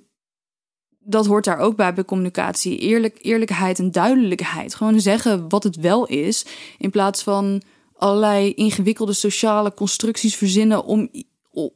dat 1.08 1.26
hoort 1.26 1.44
daar 1.44 1.58
ook 1.58 1.76
bij 1.76 1.94
bij 1.94 2.04
communicatie. 2.04 2.78
Eerlijk, 2.78 3.18
eerlijkheid 3.22 3.78
en 3.78 3.92
duidelijkheid. 3.92 4.74
Gewoon 4.74 5.00
zeggen 5.00 5.48
wat 5.48 5.62
het 5.62 5.76
wel 5.76 6.06
is. 6.06 6.46
In 6.78 6.90
plaats 6.90 7.22
van 7.22 7.62
allerlei 7.92 8.54
ingewikkelde 8.54 9.12
sociale 9.12 9.74
constructies 9.74 10.36
verzinnen 10.36 10.84
om... 10.84 11.10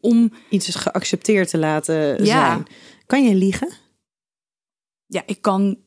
om... 0.01 0.33
Iets 0.51 0.69
is 0.69 0.75
geaccepteerd 0.75 1.49
te 1.49 1.59
laten 1.59 2.25
ja. 2.25 2.47
zijn. 2.47 2.67
Kan 3.07 3.25
je 3.25 3.35
liegen? 3.35 3.73
Ja, 5.07 5.23
ik 5.27 5.43
kan 5.43 5.79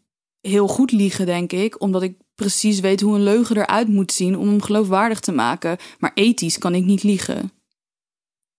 heel 0.41 0.67
goed 0.67 0.91
liegen, 0.91 1.25
denk 1.25 1.51
ik. 1.51 1.81
Omdat 1.81 2.01
ik 2.01 2.17
precies 2.35 2.79
weet 2.79 3.01
hoe 3.01 3.15
een 3.15 3.23
leugen 3.23 3.57
eruit 3.57 3.87
moet 3.87 4.11
zien 4.11 4.37
om 4.37 4.47
hem 4.47 4.61
geloofwaardig 4.61 5.19
te 5.19 5.31
maken. 5.31 5.77
Maar 5.99 6.11
ethisch 6.13 6.57
kan 6.57 6.75
ik 6.75 6.83
niet 6.83 7.03
liegen. 7.03 7.51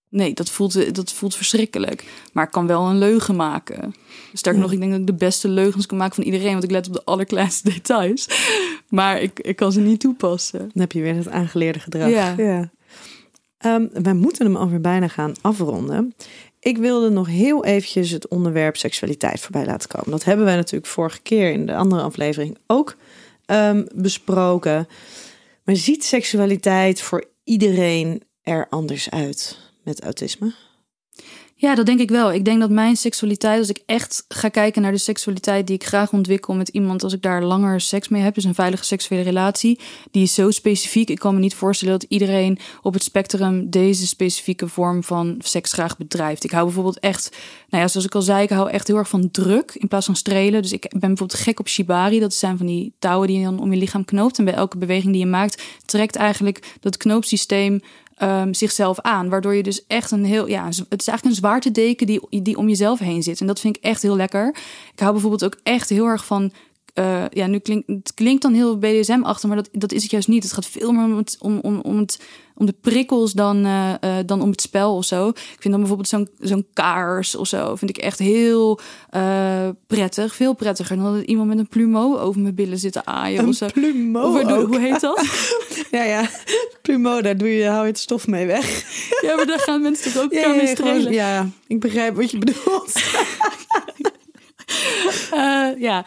Nee, 0.09 0.33
dat 0.33 0.49
voelt, 0.49 0.95
dat 0.95 1.13
voelt 1.13 1.35
verschrikkelijk. 1.35 2.03
Maar 2.33 2.45
ik 2.45 2.51
kan 2.51 2.67
wel 2.67 2.85
een 2.85 2.97
leugen 2.97 3.35
maken. 3.35 3.95
Sterker 4.33 4.61
nog, 4.61 4.71
ik 4.71 4.79
denk 4.79 4.91
dat 4.91 4.99
ik 4.99 5.07
de 5.07 5.13
beste 5.13 5.47
leugens 5.47 5.85
kan 5.85 5.97
maken 5.97 6.15
van 6.15 6.23
iedereen. 6.23 6.51
Want 6.51 6.63
ik 6.63 6.71
let 6.71 6.87
op 6.87 6.93
de 6.93 7.03
allerkleinste 7.03 7.69
details. 7.73 8.27
Maar 8.89 9.21
ik, 9.21 9.39
ik 9.39 9.55
kan 9.55 9.71
ze 9.71 9.79
niet 9.79 9.99
toepassen. 9.99 10.59
Dan 10.59 10.81
heb 10.81 10.91
je 10.91 11.01
weer 11.01 11.15
het 11.15 11.27
aangeleerde 11.27 11.79
gedrag. 11.79 12.09
Ja. 12.09 12.33
ja. 12.37 12.71
Um, 13.65 13.89
wij 13.93 14.13
moeten 14.13 14.45
hem 14.45 14.55
alweer 14.55 14.81
bijna 14.81 15.07
gaan 15.07 15.33
afronden. 15.41 16.15
ik 16.59 16.77
wilde 16.77 17.09
nog 17.09 17.27
heel 17.27 17.65
eventjes 17.65 18.09
het 18.09 18.27
onderwerp 18.27 18.77
seksualiteit 18.77 19.39
voorbij 19.41 19.65
laten 19.65 19.89
komen. 19.89 20.11
Dat 20.11 20.23
hebben 20.23 20.45
wij 20.45 20.55
natuurlijk 20.55 20.91
vorige 20.91 21.21
keer 21.21 21.51
in 21.51 21.65
de 21.65 21.75
andere 21.75 22.01
aflevering 22.01 22.57
ook 22.67 22.95
ehm, 23.45 23.85
besproken. 23.95 24.87
Maar 25.63 25.75
ziet 25.75 26.03
seksualiteit 26.03 27.01
voor 27.01 27.25
iedereen 27.43 28.21
er 28.41 28.67
anders 28.69 29.09
uit 29.09 29.66
met 29.87 30.03
autisme? 30.03 30.53
Ja, 31.59 31.75
dat 31.75 31.85
denk 31.85 31.99
ik 31.99 32.09
wel. 32.09 32.33
Ik 32.33 32.45
denk 32.45 32.59
dat 32.59 32.69
mijn 32.69 32.95
seksualiteit, 32.95 33.59
als 33.59 33.69
ik 33.69 33.83
echt 33.85 34.25
ga 34.27 34.49
kijken 34.49 34.81
naar 34.81 34.91
de 34.91 34.97
seksualiteit 34.97 35.67
die 35.67 35.75
ik 35.75 35.85
graag 35.85 36.13
ontwikkel 36.13 36.53
met 36.53 36.67
iemand, 36.67 37.03
als 37.03 37.13
ik 37.13 37.21
daar 37.21 37.43
langer 37.43 37.81
seks 37.81 38.07
mee 38.07 38.21
heb, 38.21 38.33
dus 38.33 38.43
een 38.43 38.55
veilige 38.55 38.83
seksuele 38.83 39.23
relatie, 39.23 39.79
die 40.11 40.23
is 40.23 40.33
zo 40.33 40.51
specifiek. 40.51 41.09
Ik 41.09 41.19
kan 41.19 41.33
me 41.33 41.39
niet 41.39 41.53
voorstellen 41.53 41.99
dat 41.99 42.09
iedereen 42.09 42.59
op 42.81 42.93
het 42.93 43.03
spectrum 43.03 43.69
deze 43.69 44.07
specifieke 44.07 44.67
vorm 44.67 45.03
van 45.03 45.35
seks 45.39 45.73
graag 45.73 45.97
bedrijft. 45.97 46.43
Ik 46.43 46.51
hou 46.51 46.65
bijvoorbeeld 46.65 46.99
echt, 46.99 47.37
nou 47.69 47.83
ja, 47.83 47.89
zoals 47.89 48.05
ik 48.05 48.15
al 48.15 48.21
zei, 48.21 48.43
ik 48.43 48.49
hou 48.49 48.69
echt 48.69 48.87
heel 48.87 48.97
erg 48.97 49.09
van 49.09 49.31
druk 49.31 49.71
in 49.75 49.87
plaats 49.87 50.05
van 50.05 50.15
strelen. 50.15 50.61
Dus 50.61 50.71
ik 50.71 50.81
ben 50.89 50.99
bijvoorbeeld 50.99 51.39
gek 51.39 51.59
op 51.59 51.67
shibari. 51.67 52.19
Dat 52.19 52.33
zijn 52.33 52.57
van 52.57 52.65
die 52.65 52.93
touwen 52.99 53.27
die 53.27 53.37
je 53.37 53.43
dan 53.43 53.59
om 53.59 53.73
je 53.73 53.79
lichaam 53.79 54.05
knoopt. 54.05 54.37
En 54.37 54.45
bij 54.45 54.53
elke 54.53 54.77
beweging 54.77 55.11
die 55.11 55.21
je 55.21 55.29
maakt, 55.29 55.63
trekt 55.85 56.15
eigenlijk 56.15 56.75
dat 56.79 56.97
knoopsysteem 56.97 57.81
um, 58.23 58.53
zichzelf 58.53 58.99
aan. 58.99 59.29
Waardoor 59.29 59.55
je 59.55 59.63
dus 59.63 59.85
echt 59.87 60.11
een 60.11 60.25
heel, 60.25 60.47
ja, 60.47 60.65
het 60.65 60.75
is 60.77 61.07
eigenlijk 61.07 61.23
een 61.23 61.33
zwaartedeken 61.33 62.07
die, 62.07 62.41
die 62.41 62.57
om 62.57 62.67
jezelf 62.67 62.99
heen 62.99 63.23
zit. 63.23 63.41
En 63.41 63.47
dat 63.47 63.59
vind 63.59 63.77
ik 63.77 63.83
echt 63.83 64.01
heel 64.01 64.15
lekker. 64.15 64.47
Ik 64.93 64.99
hou 64.99 65.11
bijvoorbeeld 65.11 65.45
ook 65.45 65.57
echt 65.63 65.89
heel 65.89 66.05
erg 66.05 66.25
van 66.25 66.51
uh, 66.99 67.23
ja, 67.29 67.47
nu 67.47 67.59
klinkt 67.59 67.87
het 67.87 68.13
klinkt 68.13 68.41
dan 68.41 68.53
heel 68.53 68.77
BDSM 68.77 69.21
achter, 69.23 69.47
maar 69.47 69.57
dat, 69.57 69.69
dat 69.71 69.91
is 69.91 70.01
het 70.01 70.11
juist 70.11 70.27
niet. 70.27 70.43
Het 70.43 70.53
gaat 70.53 70.65
veel 70.65 70.91
meer 70.91 71.05
om, 71.05 71.17
het, 71.17 71.37
om, 71.39 71.59
om, 71.61 71.79
om, 71.79 71.97
het, 71.97 72.19
om 72.55 72.65
de 72.65 72.75
prikkels 72.81 73.33
dan, 73.33 73.65
uh, 73.65 73.93
uh, 74.03 74.15
dan 74.25 74.41
om 74.41 74.49
het 74.49 74.61
spel 74.61 74.95
of 74.95 75.05
zo. 75.05 75.27
Ik 75.29 75.57
vind 75.59 75.69
dan 75.69 75.77
bijvoorbeeld 75.77 76.07
zo'n 76.07 76.29
zo'n 76.39 76.67
kaars 76.73 77.35
of 77.35 77.47
zo, 77.47 77.75
vind 77.75 77.89
ik 77.89 77.97
echt 77.97 78.19
heel 78.19 78.79
prettig. 79.87 80.35
Veel 80.35 80.53
prettiger 80.53 80.97
dan 80.97 81.13
dat 81.13 81.23
iemand 81.23 81.47
met 81.47 81.57
een 81.57 81.67
plumeau 81.67 82.17
over 82.17 82.41
mijn 82.41 82.55
billen 82.55 82.77
zit 82.77 82.93
te 82.93 83.05
aaien 83.05 83.39
een 83.43 83.47
of 83.47 83.55
zo. 83.55 83.67
Plumeau 83.73 84.45
hoe, 84.45 84.65
hoe 84.65 84.79
heet 84.79 84.99
dat? 84.99 85.25
ja, 85.91 86.03
ja. 86.03 86.29
Plumeau, 86.81 87.21
daar 87.21 87.37
doe 87.37 87.49
je, 87.49 87.65
hou 87.65 87.81
je 87.81 87.87
het 87.87 87.99
stof 87.99 88.27
mee 88.27 88.45
weg. 88.45 88.83
ja, 89.21 89.35
maar 89.35 89.45
daar 89.45 89.59
gaan 89.59 89.81
mensen 89.81 90.13
toch 90.13 90.23
ook 90.23 90.33
ja, 90.33 90.47
mee 90.47 91.13
ja, 91.13 91.49
ik 91.67 91.79
begrijp 91.79 92.15
wat 92.15 92.31
je 92.31 92.37
bedoelt. 92.37 92.93
Uh, 95.33 95.79
ja, 95.87 96.05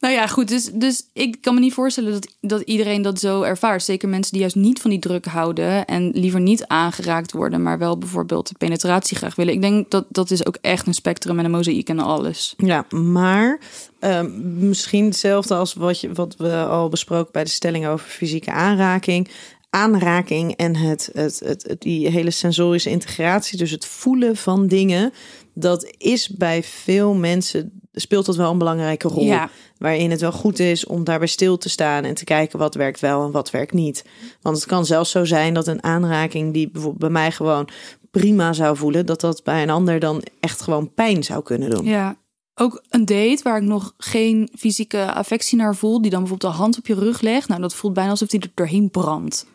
nou 0.00 0.14
ja, 0.14 0.26
goed. 0.26 0.48
Dus, 0.48 0.70
dus 0.72 1.02
ik 1.12 1.36
kan 1.40 1.54
me 1.54 1.60
niet 1.60 1.72
voorstellen 1.72 2.12
dat, 2.12 2.36
dat 2.40 2.60
iedereen 2.60 3.02
dat 3.02 3.20
zo 3.20 3.42
ervaart. 3.42 3.82
Zeker 3.82 4.08
mensen 4.08 4.32
die 4.32 4.40
juist 4.40 4.56
niet 4.56 4.80
van 4.80 4.90
die 4.90 4.98
druk 4.98 5.24
houden 5.24 5.84
en 5.86 6.10
liever 6.10 6.40
niet 6.40 6.66
aangeraakt 6.66 7.32
worden, 7.32 7.62
maar 7.62 7.78
wel 7.78 7.98
bijvoorbeeld 7.98 8.48
de 8.48 8.54
penetratie 8.58 9.16
graag 9.16 9.34
willen. 9.34 9.54
Ik 9.54 9.60
denk 9.60 9.90
dat 9.90 10.06
dat 10.08 10.30
is 10.30 10.46
ook 10.46 10.58
echt 10.60 10.86
een 10.86 10.94
spectrum 10.94 11.38
en 11.38 11.44
een 11.44 11.50
mozaïek 11.50 11.88
en 11.88 11.98
alles. 11.98 12.54
Ja, 12.56 12.86
maar 12.90 13.60
uh, 14.00 14.20
misschien 14.42 15.04
hetzelfde 15.04 15.54
als 15.54 15.74
wat, 15.74 16.00
je, 16.00 16.12
wat 16.12 16.36
we 16.36 16.64
al 16.64 16.88
besproken 16.88 17.32
bij 17.32 17.44
de 17.44 17.50
stelling 17.50 17.86
over 17.86 18.06
fysieke 18.06 18.52
aanraking 18.52 19.28
aanraking 19.74 20.56
en 20.56 20.76
het, 20.76 21.10
het, 21.12 21.40
het, 21.44 21.76
die 21.78 22.08
hele 22.08 22.30
sensorische 22.30 22.90
integratie, 22.90 23.58
dus 23.58 23.70
het 23.70 23.86
voelen 23.86 24.36
van 24.36 24.66
dingen, 24.66 25.12
dat 25.54 25.94
is 25.98 26.28
bij 26.28 26.62
veel 26.62 27.14
mensen 27.14 27.81
speelt 27.92 28.26
dat 28.26 28.36
wel 28.36 28.50
een 28.50 28.58
belangrijke 28.58 29.08
rol. 29.08 29.24
Ja. 29.24 29.50
Waarin 29.78 30.10
het 30.10 30.20
wel 30.20 30.32
goed 30.32 30.58
is 30.58 30.86
om 30.86 31.04
daarbij 31.04 31.28
stil 31.28 31.58
te 31.58 31.68
staan 31.68 32.04
en 32.04 32.14
te 32.14 32.24
kijken 32.24 32.58
wat 32.58 32.74
werkt 32.74 33.00
wel 33.00 33.24
en 33.24 33.30
wat 33.30 33.50
werkt 33.50 33.72
niet. 33.72 34.04
Want 34.40 34.56
het 34.56 34.66
kan 34.66 34.86
zelfs 34.86 35.10
zo 35.10 35.24
zijn 35.24 35.54
dat 35.54 35.66
een 35.66 35.82
aanraking 35.82 36.52
die 36.52 36.70
bijvoorbeeld 36.70 37.00
bij 37.00 37.10
mij 37.10 37.32
gewoon 37.32 37.68
prima 38.10 38.52
zou 38.52 38.76
voelen, 38.76 39.06
dat 39.06 39.20
dat 39.20 39.44
bij 39.44 39.62
een 39.62 39.70
ander 39.70 39.98
dan 39.98 40.22
echt 40.40 40.62
gewoon 40.62 40.94
pijn 40.94 41.24
zou 41.24 41.42
kunnen 41.42 41.70
doen. 41.70 41.84
Ja. 41.84 42.16
Ook 42.54 42.84
een 42.88 43.04
date 43.04 43.40
waar 43.42 43.56
ik 43.56 43.68
nog 43.68 43.94
geen 43.98 44.48
fysieke 44.58 45.12
affectie 45.12 45.58
naar 45.58 45.76
voel, 45.76 46.02
die 46.02 46.10
dan 46.10 46.20
bijvoorbeeld 46.20 46.52
de 46.52 46.58
hand 46.58 46.78
op 46.78 46.86
je 46.86 46.94
rug 46.94 47.20
legt. 47.20 47.48
Nou, 47.48 47.60
dat 47.60 47.74
voelt 47.74 47.94
bijna 47.94 48.10
alsof 48.10 48.28
die 48.28 48.40
er 48.40 48.50
doorheen 48.54 48.90
brandt. 48.90 49.46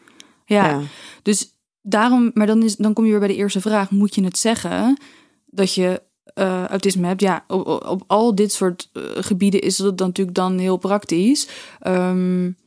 Ja. 0.45 0.69
Ja. 0.69 0.81
Dus 1.21 1.51
daarom, 1.81 2.31
maar 2.33 2.47
dan, 2.47 2.63
is, 2.63 2.75
dan 2.75 2.93
kom 2.93 3.03
je 3.03 3.09
weer 3.09 3.19
bij 3.19 3.27
de 3.27 3.35
eerste 3.35 3.61
vraag: 3.61 3.91
moet 3.91 4.15
je 4.15 4.23
het 4.23 4.37
zeggen 4.37 4.97
dat 5.45 5.73
je 5.73 6.01
uh, 6.35 6.65
autisme 6.65 7.07
hebt? 7.07 7.21
Ja, 7.21 7.43
op, 7.47 7.67
op, 7.67 8.03
al 8.07 8.35
dit 8.35 8.51
soort 8.51 8.89
uh, 8.93 9.03
gebieden 9.15 9.61
is 9.61 9.75
dat 9.75 9.97
dan 9.97 10.07
natuurlijk 10.07 10.37
dan 10.37 10.57
heel 10.57 10.77
praktisch. 10.77 11.47
Um, 11.87 12.57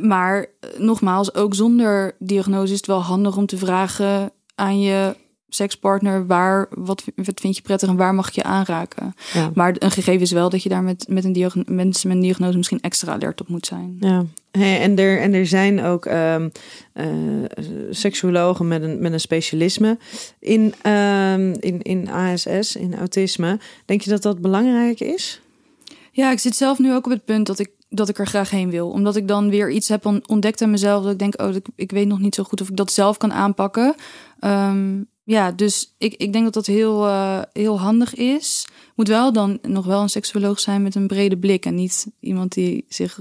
maar 0.00 0.38
uh, 0.40 0.80
nogmaals, 0.80 1.34
ook 1.34 1.54
zonder 1.54 2.16
diagnose 2.18 2.72
is 2.72 2.78
het 2.78 2.86
wel 2.86 3.02
handig 3.02 3.36
om 3.36 3.46
te 3.46 3.58
vragen 3.58 4.32
aan 4.54 4.80
je 4.80 5.16
sekspartner 5.48 6.26
waar 6.26 6.66
wat, 6.70 7.04
wat 7.14 7.40
vind 7.40 7.56
je 7.56 7.62
prettig 7.62 7.88
en 7.88 7.96
waar 7.96 8.14
mag 8.14 8.34
je 8.34 8.42
aanraken. 8.42 9.14
Ja. 9.32 9.50
Maar 9.54 9.74
een 9.78 9.90
gegeven 9.90 10.20
is 10.20 10.32
wel 10.32 10.50
dat 10.50 10.62
je 10.62 10.68
daar 10.68 10.82
met, 10.82 11.06
met 11.08 11.24
een 11.24 11.32
diagnose, 11.32 11.72
mensen 11.72 12.08
met 12.08 12.16
een 12.16 12.22
diagnose 12.22 12.56
misschien 12.56 12.80
extra 12.80 13.12
alert 13.12 13.40
op 13.40 13.48
moet 13.48 13.66
zijn. 13.66 13.96
Ja, 14.00 14.24
hey, 14.50 14.80
en, 14.80 14.98
er, 14.98 15.20
en 15.20 15.34
er 15.34 15.46
zijn 15.46 15.82
ook 15.82 16.04
um, 16.04 16.52
seksuologen 17.90 18.68
met 18.68 18.82
een, 18.82 19.00
met 19.00 19.12
een 19.12 19.20
specialisme 19.20 19.98
in, 20.38 20.74
um, 20.86 21.52
in, 21.52 21.82
in 21.82 22.10
ASS, 22.10 22.76
in 22.76 22.96
autisme. 22.96 23.58
Denk 23.84 24.00
je 24.00 24.10
dat 24.10 24.22
dat 24.22 24.40
belangrijk 24.40 25.00
is? 25.00 25.40
Ja, 26.12 26.30
ik 26.30 26.38
zit 26.38 26.56
zelf 26.56 26.78
nu 26.78 26.94
ook 26.94 27.04
op 27.04 27.12
het 27.12 27.24
punt 27.24 27.46
dat 27.46 27.58
ik 27.58 27.70
dat 27.90 28.08
ik 28.08 28.18
er 28.18 28.26
graag 28.26 28.50
heen 28.50 28.70
wil. 28.70 28.90
Omdat 28.90 29.16
ik 29.16 29.28
dan 29.28 29.50
weer 29.50 29.70
iets 29.70 29.88
heb 29.88 30.22
ontdekt 30.26 30.62
aan 30.62 30.70
mezelf. 30.70 31.02
Dat 31.02 31.12
ik 31.12 31.18
denk, 31.18 31.40
oh, 31.40 31.54
ik, 31.54 31.66
ik 31.74 31.90
weet 31.90 32.06
nog 32.06 32.18
niet 32.18 32.34
zo 32.34 32.42
goed 32.42 32.60
of 32.60 32.68
ik 32.68 32.76
dat 32.76 32.92
zelf 32.92 33.16
kan 33.16 33.32
aanpakken. 33.32 33.94
Um, 34.40 35.08
ja, 35.24 35.52
dus 35.52 35.94
ik, 35.98 36.14
ik 36.14 36.32
denk 36.32 36.44
dat 36.44 36.54
dat 36.54 36.66
heel, 36.66 37.06
uh, 37.06 37.42
heel 37.52 37.80
handig 37.80 38.14
is. 38.14 38.66
Moet 38.94 39.08
wel 39.08 39.32
dan 39.32 39.58
nog 39.62 39.86
wel 39.86 40.02
een 40.02 40.08
seksuoloog 40.08 40.60
zijn 40.60 40.82
met 40.82 40.94
een 40.94 41.06
brede 41.06 41.38
blik. 41.38 41.66
En 41.66 41.74
niet 41.74 42.06
iemand 42.20 42.52
die 42.52 42.84
zich 42.88 43.18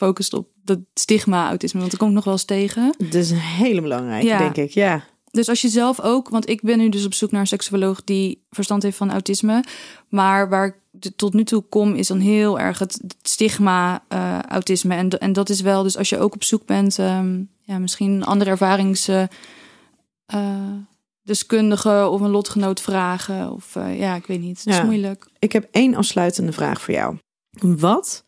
focust 0.00 0.32
op 0.32 0.48
dat 0.64 0.78
stigma 0.94 1.48
autisme. 1.48 1.78
Want 1.78 1.90
dat 1.90 2.00
komt 2.00 2.12
nog 2.12 2.24
wel 2.24 2.32
eens 2.32 2.44
tegen. 2.44 2.94
Dat 2.98 3.14
is 3.14 3.30
een 3.30 3.36
hele 3.36 3.80
belangrijke, 3.80 4.26
ja. 4.26 4.38
denk 4.38 4.56
ik. 4.56 4.70
Ja. 4.70 5.04
Dus 5.30 5.48
als 5.48 5.60
je 5.60 5.68
zelf 5.68 6.00
ook, 6.00 6.28
want 6.28 6.48
ik 6.48 6.62
ben 6.62 6.78
nu 6.78 6.88
dus 6.88 7.04
op 7.04 7.14
zoek 7.14 7.30
naar 7.30 7.40
een 7.40 7.46
seksuoloog 7.46 8.04
die 8.04 8.44
verstand 8.50 8.82
heeft 8.82 8.96
van 8.96 9.10
autisme. 9.10 9.64
Maar 10.08 10.48
waar 10.48 10.66
ik 10.66 11.16
tot 11.16 11.34
nu 11.34 11.44
toe 11.44 11.62
kom, 11.68 11.94
is 11.94 12.06
dan 12.06 12.18
heel 12.20 12.58
erg 12.58 12.78
het, 12.78 13.00
stigma 13.22 14.02
uh, 14.12 14.38
autisme. 14.38 14.94
En, 14.94 15.08
en 15.08 15.32
dat 15.32 15.48
is 15.48 15.60
wel, 15.60 15.82
dus 15.82 15.96
als 15.96 16.08
je 16.08 16.18
ook 16.18 16.34
op 16.34 16.44
zoek 16.44 16.66
bent, 16.66 16.98
um, 16.98 17.48
ja, 17.62 17.78
misschien 17.78 18.10
een 18.10 18.24
andere 18.24 18.50
ervarings. 18.50 19.08
Uh, 19.08 19.24
deskundige 21.22 22.08
of 22.08 22.20
een 22.20 22.30
lotgenoot 22.30 22.80
vragen. 22.80 23.52
Of 23.52 23.74
uh, 23.76 23.98
ja, 23.98 24.14
ik 24.14 24.26
weet 24.26 24.40
niet. 24.40 24.58
Het 24.58 24.66
is 24.66 24.76
Ja. 24.76 24.84
moeilijk. 24.84 25.28
Ik 25.38 25.52
heb 25.52 25.68
één 25.70 25.94
afsluitende 25.94 26.52
vraag 26.52 26.80
voor 26.80 26.94
jou. 26.94 27.16
Wat 27.60 28.24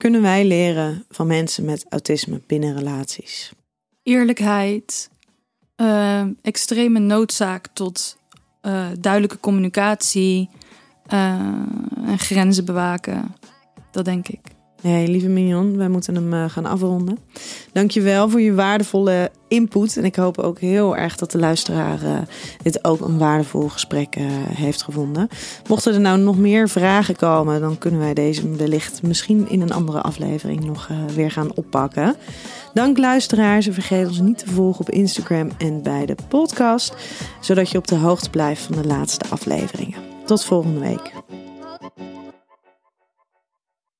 kunnen 0.00 0.22
wij 0.22 0.44
leren 0.44 1.04
van 1.08 1.26
mensen 1.26 1.64
met 1.64 1.86
autisme 1.88 2.40
binnen 2.46 2.76
relaties? 2.76 3.52
Eerlijkheid, 4.02 5.10
uh, 5.76 6.22
extreme 6.42 6.98
noodzaak 6.98 7.66
tot 7.72 8.16
uh, 8.62 8.86
duidelijke 8.98 9.40
communicatie 9.40 10.48
uh, 11.12 11.32
en 12.06 12.18
grenzen 12.18 12.64
bewaken. 12.64 13.34
Dat 13.90 14.04
denk 14.04 14.28
ik. 14.28 14.40
Nee, 14.82 15.08
lieve 15.08 15.28
Mignon, 15.28 15.76
wij 15.76 15.88
moeten 15.88 16.14
hem 16.14 16.32
uh, 16.32 16.44
gaan 16.48 16.66
afronden. 16.66 17.18
Dankjewel 17.72 18.28
voor 18.28 18.40
je 18.40 18.54
waardevolle 18.54 19.30
input. 19.48 19.96
En 19.96 20.04
ik 20.04 20.16
hoop 20.16 20.38
ook 20.38 20.58
heel 20.58 20.96
erg 20.96 21.16
dat 21.16 21.30
de 21.30 21.38
luisteraar 21.38 22.02
uh, 22.02 22.18
dit 22.62 22.84
ook 22.84 23.00
een 23.00 23.18
waardevol 23.18 23.68
gesprek 23.68 24.16
uh, 24.16 24.26
heeft 24.54 24.82
gevonden. 24.82 25.28
Mochten 25.68 25.94
er 25.94 26.00
nou 26.00 26.18
nog 26.18 26.38
meer 26.38 26.68
vragen 26.68 27.16
komen, 27.16 27.60
dan 27.60 27.78
kunnen 27.78 28.00
wij 28.00 28.14
deze 28.14 28.50
wellicht 28.50 29.02
misschien 29.02 29.48
in 29.48 29.60
een 29.60 29.72
andere 29.72 30.00
aflevering 30.00 30.64
nog 30.64 30.88
weer 31.14 31.30
gaan 31.30 31.54
oppakken. 31.54 32.16
Dank 32.74 32.98
luisteraars 32.98 33.66
en 33.66 33.74
vergeet 33.74 34.06
ons 34.06 34.20
niet 34.20 34.38
te 34.38 34.50
volgen 34.50 34.80
op 34.80 34.90
Instagram 34.90 35.50
en 35.58 35.82
bij 35.82 36.06
de 36.06 36.16
podcast, 36.28 36.94
zodat 37.40 37.70
je 37.70 37.78
op 37.78 37.86
de 37.86 37.96
hoogte 37.96 38.30
blijft 38.30 38.62
van 38.62 38.82
de 38.82 38.86
laatste 38.86 39.24
afleveringen. 39.30 39.98
Tot 40.24 40.44
volgende 40.44 40.80
week. 40.80 41.12